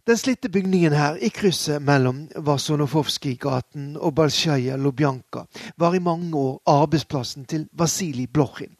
Den 0.06 0.18
slitte 0.18 0.48
bygningen 0.48 0.92
her, 0.92 1.16
i 1.16 1.28
krysset 1.28 1.82
mellom 1.82 2.28
Vasonofovskij-gaten 2.36 3.96
og 3.96 4.14
Balsjaja 4.14 4.76
Lubjanka, 4.76 5.40
var 5.76 5.94
i 5.94 5.98
mange 5.98 6.36
år 6.38 6.60
arbeidsplassen 6.66 7.44
til 7.44 7.68
Vasilij 7.72 8.26
Blokhin. 8.26 8.76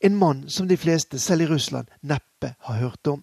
En 0.00 0.16
mann 0.16 0.48
som 0.48 0.68
de 0.68 0.76
fleste, 0.76 1.18
selv 1.18 1.40
i 1.40 1.46
Russland, 1.46 1.86
neppe 2.02 2.54
har 2.60 2.74
hørt 2.74 3.06
om. 3.06 3.22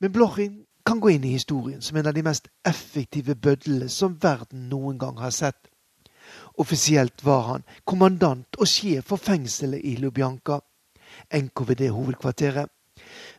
Men 0.00 0.12
Blochin 0.12 0.64
kan 0.86 1.00
gå 1.00 1.08
inn 1.08 1.24
i 1.24 1.36
historien 1.36 1.82
som 1.82 1.96
en 1.96 2.06
av 2.06 2.14
de 2.14 2.22
mest 2.22 2.48
effektive 2.64 3.34
bødlene 3.34 3.88
som 3.88 4.16
verden 4.22 4.68
noen 4.68 4.98
gang 4.98 5.18
har 5.20 5.30
sett. 5.30 5.68
Offisielt 6.54 7.24
var 7.24 7.42
han 7.42 7.64
kommandant 7.84 8.56
og 8.56 8.66
sjef 8.66 9.04
for 9.04 9.16
fengselet 9.20 9.84
i 9.84 9.96
Lubjanka, 9.96 10.60
NKVD-hovedkvarteret. 11.34 12.72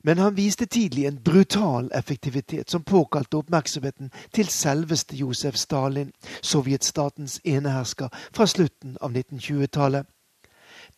Men 0.04 0.18
han 0.18 0.36
viste 0.36 0.66
tidlig 0.66 1.06
en 1.06 1.24
brutal 1.24 1.92
effektivitet 1.96 2.70
som 2.70 2.84
påkalte 2.84 3.38
oppmerksomheten 3.38 4.12
til 4.36 4.48
selveste 4.52 5.16
Josef 5.16 5.56
Stalin, 5.56 6.12
sovjetstatens 6.42 7.40
enehersker 7.46 8.10
fra 8.36 8.48
slutten 8.48 8.98
av 9.02 9.16
1920-tallet. 9.16 10.10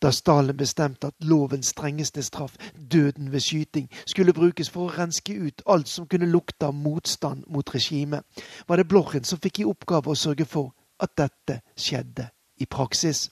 Da 0.02 0.10
Stalin 0.10 0.56
bestemte 0.56 1.06
at 1.06 1.24
lovens 1.24 1.70
strengeste 1.70 2.22
straff, 2.22 2.56
døden 2.92 3.32
ved 3.32 3.40
skyting, 3.40 3.86
skulle 4.06 4.34
brukes 4.34 4.70
for 4.70 4.88
å 4.88 4.96
renske 4.98 5.38
ut 5.38 5.62
alt 5.66 5.88
som 5.88 6.08
kunne 6.10 6.26
lukte 6.26 6.66
av 6.66 6.74
motstand 6.74 7.46
mot 7.46 7.74
regimet, 7.74 8.26
var 8.66 8.76
det 8.76 8.88
Blochen 8.88 9.24
som 9.24 9.38
fikk 9.38 9.60
i 9.62 9.70
oppgave 9.70 10.10
å 10.10 10.18
sørge 10.18 10.44
for 10.44 10.74
at 11.00 11.14
dette 11.16 11.60
skjedde 11.78 12.28
i 12.58 12.66
praksis. 12.66 13.28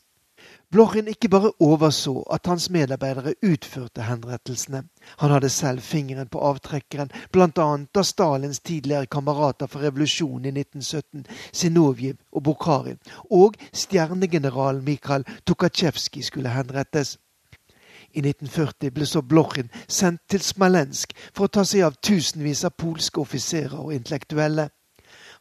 Blochin 0.74 1.06
ikke 1.06 1.28
bare 1.28 1.52
overså 1.62 2.24
at 2.34 2.46
hans 2.50 2.64
medarbeidere 2.70 3.34
utførte 3.46 4.02
henrettelsene. 4.02 4.80
Han 5.18 5.30
hadde 5.30 5.48
selv 5.48 5.80
fingeren 5.80 6.26
på 6.28 6.40
avtrekkeren, 6.42 7.12
bl.a. 7.32 7.66
da 7.94 8.02
Stalins 8.02 8.58
tidligere 8.60 9.06
kamerater 9.06 9.70
for 9.70 9.86
revolusjonen 9.86 10.48
i 10.50 10.60
1917, 10.64 11.26
Sinovjev 11.52 12.16
og 12.32 12.42
Bukharin, 12.42 12.98
og 13.30 13.54
stjernegeneral 13.72 14.82
Mikhail 14.82 15.22
Tukhatsjevskij 15.46 16.22
skulle 16.22 16.50
henrettes. 16.50 17.18
I 18.10 18.18
1940 18.26 18.90
ble 18.90 19.06
så 19.06 19.22
Blochin 19.22 19.70
sendt 19.86 20.26
til 20.28 20.42
Smalensk 20.42 21.14
for 21.30 21.46
å 21.46 21.54
ta 21.54 21.62
seg 21.62 21.86
av 21.86 22.00
tusenvis 22.02 22.64
av 22.66 22.74
polske 22.74 23.22
offiserer 23.22 23.78
og 23.78 23.94
intellektuelle. 23.94 24.72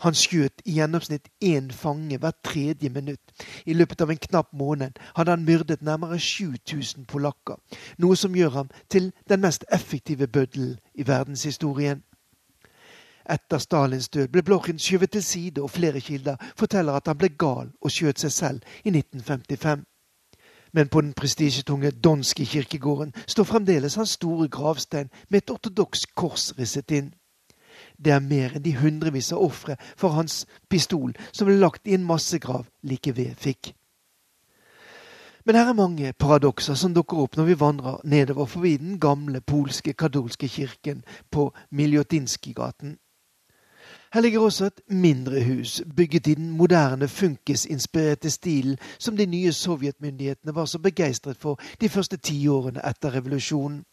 Han 0.04 0.16
skjøt 0.20 0.62
i 0.66 0.78
gjennomsnitt 0.78 1.30
én 1.40 1.70
fange 1.72 2.18
hvert 2.20 2.42
tredje 2.44 2.90
minutt. 2.90 3.32
I 3.66 3.74
løpet 3.74 4.02
av 4.04 4.12
en 4.12 4.20
knapp 4.28 4.50
måned 4.54 5.00
hadde 5.16 5.32
han 5.32 5.46
myrdet 5.48 5.82
nærmere 5.82 6.20
7000 6.20 7.06
polakker, 7.08 7.56
noe 7.98 8.18
som 8.20 8.36
gjør 8.36 8.52
ham 8.58 8.74
til 8.92 9.14
den 9.30 9.46
mest 9.46 9.64
effektive 9.72 10.28
bøddelen 10.28 10.76
i 10.94 11.08
verdenshistorien. 11.08 12.04
Etter 13.30 13.58
Stalins 13.64 14.10
død 14.10 14.28
ble 14.28 14.44
Blochin 14.44 14.80
skjøvet 14.80 15.16
til 15.16 15.24
side, 15.24 15.62
og 15.62 15.72
flere 15.72 16.02
kilder 16.02 16.36
forteller 16.60 17.00
at 17.00 17.08
han 17.08 17.18
ble 17.18 17.32
gal 17.40 17.72
og 17.82 17.92
skjøt 17.92 18.20
seg 18.20 18.32
selv 18.32 18.76
i 18.84 18.92
1955. 18.92 19.88
Men 20.74 20.88
på 20.90 21.02
den 21.02 21.14
prestisjetunge 21.14 21.92
Donski 21.92 22.44
kirkegården 22.44 23.14
står 23.28 23.44
fremdeles 23.44 23.96
hans 23.96 24.20
store 24.20 24.48
gravstein 24.50 25.10
med 25.30 25.44
et 25.44 25.50
ortodoks 25.54 26.06
kors 26.16 26.52
risset 26.60 26.92
inn. 26.92 27.14
Det 28.04 28.12
er 28.14 28.20
mer 28.20 28.58
enn 28.58 28.66
de 28.66 28.76
hundrevis 28.78 29.32
av 29.34 29.44
ofre 29.46 29.78
for 29.96 30.18
hans 30.18 30.44
pistol 30.70 31.14
som 31.32 31.48
ble 31.48 31.56
lagt 31.62 31.88
i 31.88 31.96
en 31.98 32.06
massegrav 32.08 32.68
like 32.84 33.16
ved 33.16 33.36
fikk. 33.40 33.74
Men 35.46 35.56
her 35.60 35.70
er 35.70 35.76
mange 35.76 36.14
paradokser 36.20 36.76
som 36.80 36.94
dukker 36.96 37.20
opp 37.20 37.38
når 37.38 37.48
vi 37.50 37.60
vandrer 37.60 38.04
nedover 38.08 38.48
forbi 38.48 38.78
den 38.80 39.00
gamle 39.00 39.42
polske 39.42 39.94
katolske 39.94 40.48
kirken 40.48 41.04
på 41.32 41.50
Miljotinskij-gaten. 41.72 42.98
Her 44.14 44.22
ligger 44.22 44.40
også 44.40 44.66
et 44.66 44.82
mindre 44.88 45.42
hus, 45.44 45.82
bygget 45.96 46.28
i 46.28 46.34
den 46.34 46.52
moderne 46.52 47.08
funkisinspirerte 47.08 48.30
stilen 48.30 48.78
som 49.00 49.18
de 49.18 49.26
nye 49.26 49.52
sovjetmyndighetene 49.52 50.56
var 50.56 50.66
så 50.66 50.80
begeistret 50.80 51.38
for 51.38 51.60
de 51.82 51.90
første 51.90 52.18
tiårene 52.18 52.84
etter 52.90 53.16
revolusjonen. 53.16 53.84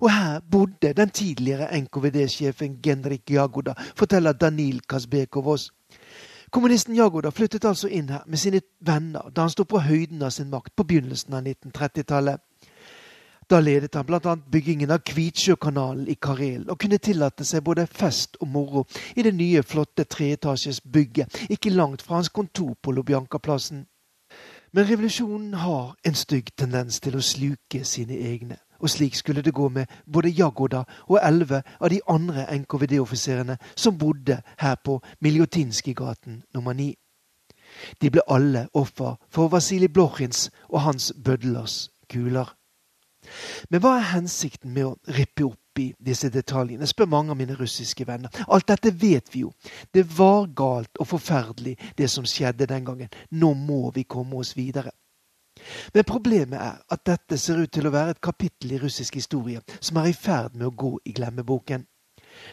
Og 0.00 0.10
her 0.12 0.40
bodde 0.50 0.92
den 0.92 1.10
tidligere 1.10 1.70
NKVD-sjefen 1.80 2.78
Genrik 2.82 3.30
Jagoda, 3.30 3.74
forteller 3.96 4.32
Danil 4.32 4.80
Kazbekovos. 4.88 5.70
Kommunisten 6.50 6.94
Jagoda 6.94 7.30
flyttet 7.30 7.64
altså 7.64 7.88
inn 7.88 8.08
her 8.14 8.22
med 8.26 8.38
sine 8.38 8.60
venner 8.80 9.30
da 9.34 9.42
han 9.42 9.50
sto 9.50 9.64
på 9.66 9.80
høyden 9.82 10.22
av 10.22 10.30
sin 10.30 10.50
makt 10.52 10.76
på 10.76 10.86
begynnelsen 10.86 11.34
av 11.34 11.42
1930-tallet. 11.42 12.42
Da 13.50 13.58
ledet 13.60 13.94
han 13.94 14.06
bl.a. 14.06 14.36
byggingen 14.50 14.90
av 14.94 15.02
Kvitsjøkanalen 15.04 16.06
i 16.08 16.14
Karelen, 16.14 16.70
og 16.70 16.78
kunne 16.80 16.98
tillate 17.02 17.44
seg 17.44 17.64
både 17.66 17.84
fest 17.90 18.38
og 18.40 18.48
moro 18.48 18.84
i 19.16 19.24
det 19.26 19.34
nye, 19.36 19.62
flotte 19.62 20.06
treetasjes 20.08 20.80
bygget 20.80 21.42
ikke 21.50 21.74
langt 21.74 22.02
fra 22.02 22.20
hans 22.20 22.30
kontor 22.32 22.72
på 22.80 22.94
Lubjanka-plassen. 22.96 23.84
Men 24.72 24.88
revolusjonen 24.88 25.54
har 25.54 25.94
en 26.06 26.16
stygg 26.18 26.54
tendens 26.56 27.00
til 27.00 27.18
å 27.18 27.22
sluke 27.22 27.84
sine 27.84 28.16
egne, 28.16 28.56
og 28.84 28.90
slik 28.92 29.16
skulle 29.16 29.42
det 29.42 29.54
gå 29.56 29.68
med 29.72 29.86
både 30.12 30.28
Jagoda 30.36 30.82
og 31.08 31.18
elleve 31.22 31.62
av 31.80 31.90
de 31.90 32.00
andre 32.08 32.44
NKVD-offiserene 32.58 33.56
som 33.74 33.98
bodde 33.98 34.42
her 34.60 34.76
på 34.84 35.00
Miljotinskij-gaten 35.24 36.42
nummer 36.54 36.76
ni. 36.76 36.92
De 38.00 38.10
ble 38.10 38.22
alle 38.28 38.68
offer 38.74 39.16
for 39.32 39.48
Vasilij 39.48 39.88
Blokhins 39.88 40.50
og 40.68 40.80
hans 40.80 41.12
bødlers 41.24 41.88
kuler. 42.12 42.52
Men 43.70 43.80
hva 43.80 43.96
er 43.98 44.10
hensikten 44.12 44.74
med 44.74 44.84
å 44.84 44.96
rippe 45.16 45.46
opp 45.48 45.80
i 45.80 45.88
disse 45.98 46.28
detaljene, 46.30 46.86
spør 46.86 47.08
mange 47.10 47.32
av 47.32 47.38
mine 47.40 47.56
russiske 47.58 48.06
venner. 48.06 48.30
Alt 48.46 48.68
dette 48.68 48.92
vet 48.94 49.32
vi 49.32 49.46
jo. 49.46 49.52
Det 49.94 50.04
var 50.18 50.46
galt 50.54 51.00
og 51.00 51.08
forferdelig, 51.08 51.78
det 51.98 52.10
som 52.12 52.28
skjedde 52.28 52.68
den 52.70 52.84
gangen. 52.84 53.08
Nå 53.30 53.54
må 53.58 53.88
vi 53.96 54.04
komme 54.04 54.38
oss 54.38 54.52
videre. 54.56 54.92
Men 55.94 56.04
problemet 56.08 56.60
er 56.60 56.78
at 56.90 57.06
dette 57.06 57.38
ser 57.38 57.62
ut 57.62 57.72
til 57.72 57.88
å 57.88 57.94
være 57.94 58.16
et 58.16 58.22
kapittel 58.24 58.76
i 58.76 58.82
russisk 58.82 59.18
historie 59.20 59.62
som 59.80 59.98
er 60.00 60.10
i 60.10 60.16
ferd 60.16 60.54
med 60.54 60.68
å 60.68 60.76
gå 60.84 60.92
i 61.04 61.16
glemmeboken. 61.16 61.86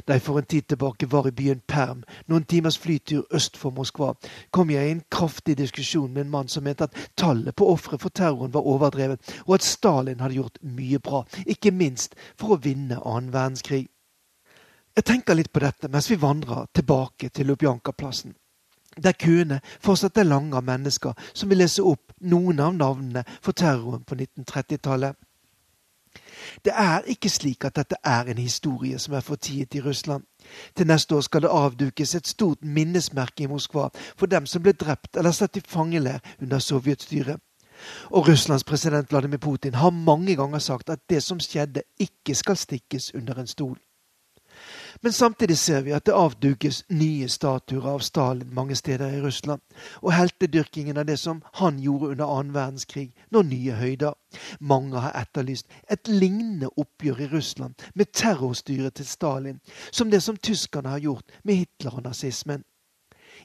Da 0.08 0.14
jeg 0.14 0.22
for 0.22 0.38
en 0.38 0.46
tid 0.46 0.68
tilbake 0.70 1.08
var 1.12 1.28
i 1.28 1.34
byen 1.36 1.62
Perm, 1.68 2.04
noen 2.28 2.44
timers 2.46 2.78
flytur 2.78 3.24
øst 3.34 3.58
for 3.58 3.74
Moskva, 3.76 4.14
kom 4.52 4.70
jeg 4.70 4.88
i 4.88 4.92
en 4.96 5.04
kraftig 5.12 5.58
diskusjon 5.58 6.14
med 6.14 6.26
en 6.26 6.34
mann 6.36 6.52
som 6.52 6.64
mente 6.64 6.86
at 6.88 6.98
tallet 7.18 7.56
på 7.56 7.68
ofre 7.72 7.98
for 8.02 8.10
terroren 8.10 8.54
var 8.54 8.68
overdrevet, 8.68 9.34
og 9.48 9.56
at 9.58 9.66
Stalin 9.66 10.22
hadde 10.22 10.38
gjort 10.38 10.62
mye 10.62 11.00
bra, 11.00 11.24
ikke 11.46 11.74
minst 11.74 12.16
for 12.38 12.56
å 12.56 12.62
vinne 12.62 13.02
annen 13.02 13.34
verdenskrig. 13.34 13.88
Jeg 14.96 15.08
tenker 15.08 15.38
litt 15.40 15.54
på 15.54 15.64
dette 15.64 15.88
mens 15.88 16.10
vi 16.12 16.20
vandrer 16.20 16.68
tilbake 16.76 17.30
til 17.30 17.48
Lubjanka-plassen. 17.48 18.36
Der 18.98 19.12
køene 19.12 19.62
fortsatt 19.80 20.18
er 20.18 20.28
lange 20.28 20.58
av 20.58 20.64
mennesker 20.68 21.14
som 21.34 21.50
vil 21.50 21.62
lese 21.64 21.84
opp 21.84 22.12
noen 22.22 22.60
av 22.60 22.76
navnene 22.76 23.24
for 23.42 23.56
terroren 23.56 24.04
på 24.04 24.16
1930-tallet. 24.16 25.16
Det 26.66 26.74
er 26.76 27.06
ikke 27.08 27.30
slik 27.30 27.66
at 27.66 27.78
dette 27.80 27.96
er 28.04 28.28
en 28.28 28.38
historie 28.42 29.00
som 29.00 29.14
er 29.16 29.24
fortiet 29.24 29.76
i 29.76 29.82
Russland. 29.82 30.26
Til 30.76 30.88
neste 30.88 31.16
år 31.16 31.22
skal 31.22 31.46
det 31.46 31.54
avdukes 31.54 32.16
et 32.16 32.28
stort 32.28 32.66
minnesmerke 32.66 33.46
i 33.46 33.48
Moskva 33.48 33.88
for 34.18 34.26
dem 34.26 34.46
som 34.46 34.64
ble 34.64 34.74
drept 34.74 35.18
eller 35.18 35.32
satt 35.32 35.58
i 35.58 35.64
fangelær 35.68 36.20
under 36.42 36.60
sovjetstyret. 36.60 37.40
Og 38.12 38.28
Russlands 38.28 38.64
president 38.64 39.12
Vladimir 39.12 39.38
Putin 39.38 39.74
har 39.74 39.90
mange 39.90 40.36
ganger 40.36 40.60
sagt 40.60 40.90
at 40.90 41.00
det 41.10 41.24
som 41.24 41.40
skjedde, 41.40 41.82
ikke 42.00 42.36
skal 42.36 42.58
stikkes 42.58 43.16
under 43.16 43.40
en 43.40 43.48
stol. 43.48 43.78
Men 45.04 45.14
samtidig 45.14 45.58
ser 45.58 45.82
vi 45.82 45.92
at 45.92 46.06
det 46.06 46.14
avdukes 46.14 46.84
nye 46.90 47.28
statuer 47.30 47.88
av 47.90 48.04
Stalin 48.06 48.54
mange 48.54 48.76
steder 48.76 49.16
i 49.16 49.22
Russland, 49.22 49.62
og 50.02 50.14
heltedyrkingen 50.14 50.98
av 50.98 51.08
det 51.10 51.18
som 51.20 51.42
han 51.58 51.80
gjorde 51.82 52.12
under 52.14 52.26
annen 52.30 52.54
verdenskrig, 52.54 53.08
når 53.32 53.48
nye 53.50 53.78
høyder. 53.80 54.14
Mange 54.60 55.02
har 55.02 55.18
etterlyst 55.24 55.68
et 55.90 56.08
lignende 56.08 56.70
oppgjør 56.78 57.26
i 57.26 57.32
Russland 57.34 57.88
med 57.96 58.14
terrorstyret 58.14 58.94
til 58.94 59.10
Stalin, 59.10 59.60
som 59.92 60.12
det 60.12 60.22
som 60.24 60.38
tyskerne 60.38 60.94
har 60.94 61.02
gjort 61.02 61.34
med 61.44 61.64
Hitler 61.64 61.98
og 61.98 62.06
nazismen. 62.06 62.64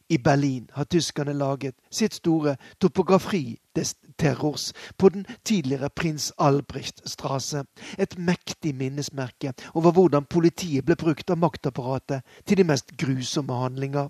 I 0.08 0.18
Berlin 0.18 0.70
har 0.72 0.84
tyskerne 0.84 1.32
laget 1.32 1.74
sitt 1.90 2.14
store 2.14 2.56
topografi 2.80 3.58
des 3.76 3.94
Terrors 4.18 4.72
på 4.98 5.08
den 5.08 5.26
tidligere 5.44 5.90
prins 5.90 6.32
Albrecht-strasse, 6.38 7.64
et 7.98 8.18
mektig 8.18 8.74
minnesmerke 8.74 9.52
over 9.74 9.92
hvordan 9.92 10.24
politiet 10.24 10.86
ble 10.86 10.96
brukt 10.96 11.30
av 11.30 11.38
maktapparatet 11.38 12.22
til 12.46 12.56
de 12.56 12.64
mest 12.64 12.94
grusomme 12.96 13.52
handlinger. 13.52 14.08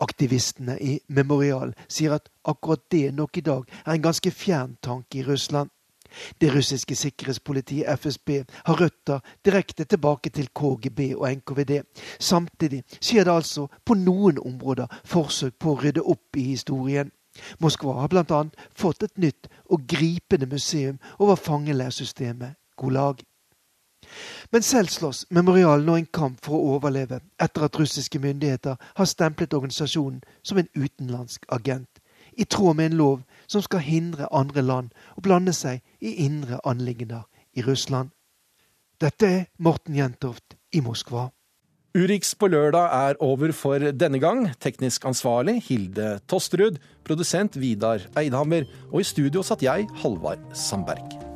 Aktivistene 0.00 0.78
i 0.80 0.98
Memorial 1.08 1.74
sier 1.88 2.14
at 2.16 2.30
akkurat 2.44 2.86
det 2.90 3.14
nok 3.14 3.36
i 3.36 3.44
dag 3.44 3.66
er 3.84 3.92
en 3.92 4.06
ganske 4.06 4.30
fjern 4.30 4.76
tanke 4.82 5.18
i 5.20 5.26
Russland. 5.26 5.70
Det 6.40 6.50
russiske 6.54 6.96
sikkerhetspolitiet 6.96 7.88
FSB 8.00 8.30
har 8.66 8.80
røtter 8.80 9.20
direkte 9.44 9.84
tilbake 9.84 10.30
til 10.30 10.48
KGB 10.48 11.00
og 11.16 11.28
NKVD. 11.36 11.82
Samtidig 12.18 12.82
skjer 13.00 13.24
det 13.24 13.34
altså 13.34 13.68
på 13.84 13.94
noen 13.94 14.38
områder 14.38 15.00
forsøk 15.04 15.58
på 15.58 15.72
å 15.74 15.80
rydde 15.82 16.04
opp 16.04 16.36
i 16.36 16.50
historien. 16.52 17.12
Moskva 17.62 18.00
har 18.00 18.08
bl.a. 18.12 18.42
fått 18.74 19.04
et 19.06 19.18
nytt 19.18 19.48
og 19.70 19.86
gripende 19.86 20.48
museum 20.50 20.98
over 21.18 21.36
fangelærsystemet 21.36 22.56
Gulag. 22.78 23.22
Men 24.52 24.62
selv 24.62 24.88
slåss 24.88 25.26
Memorial 25.30 25.82
nå 25.84 25.96
en 25.98 26.10
kamp 26.18 26.38
for 26.44 26.56
å 26.56 26.76
overleve, 26.76 27.20
etter 27.42 27.66
at 27.66 27.78
russiske 27.78 28.20
myndigheter 28.22 28.76
har 28.96 29.10
stemplet 29.10 29.54
organisasjonen 29.54 30.22
som 30.42 30.58
en 30.58 30.70
utenlandsk 30.74 31.44
agent, 31.52 32.00
i 32.38 32.44
tråd 32.44 32.78
med 32.78 32.92
en 32.92 32.98
lov 33.02 33.24
som 33.48 33.64
skal 33.64 33.82
hindre 33.84 34.28
andre 34.34 34.62
land 34.62 34.92
å 35.16 35.24
blande 35.24 35.54
seg 35.56 35.82
i 36.00 36.14
indre 36.26 36.60
anliggender 36.68 37.26
i 37.56 37.64
Russland. 37.66 38.12
Dette 38.98 39.26
er 39.26 39.44
Morten 39.62 39.96
Jentoft 39.98 40.58
i 40.74 40.82
Moskva. 40.84 41.28
Urix 41.96 42.34
på 42.36 42.50
lørdag 42.52 42.92
er 42.92 43.22
over 43.24 43.54
for 43.56 43.82
denne 43.96 44.20
gang. 44.22 44.44
Teknisk 44.60 45.06
ansvarlig 45.08 45.56
Hilde 45.70 46.18
Tosterud, 46.28 46.76
produsent 47.06 47.56
Vidar 47.58 48.04
Eidhammer, 48.18 48.68
og 48.92 49.00
i 49.00 49.08
studio 49.08 49.42
satt 49.46 49.64
jeg, 49.64 49.88
Halvard 50.02 50.44
Sandberg. 50.52 51.27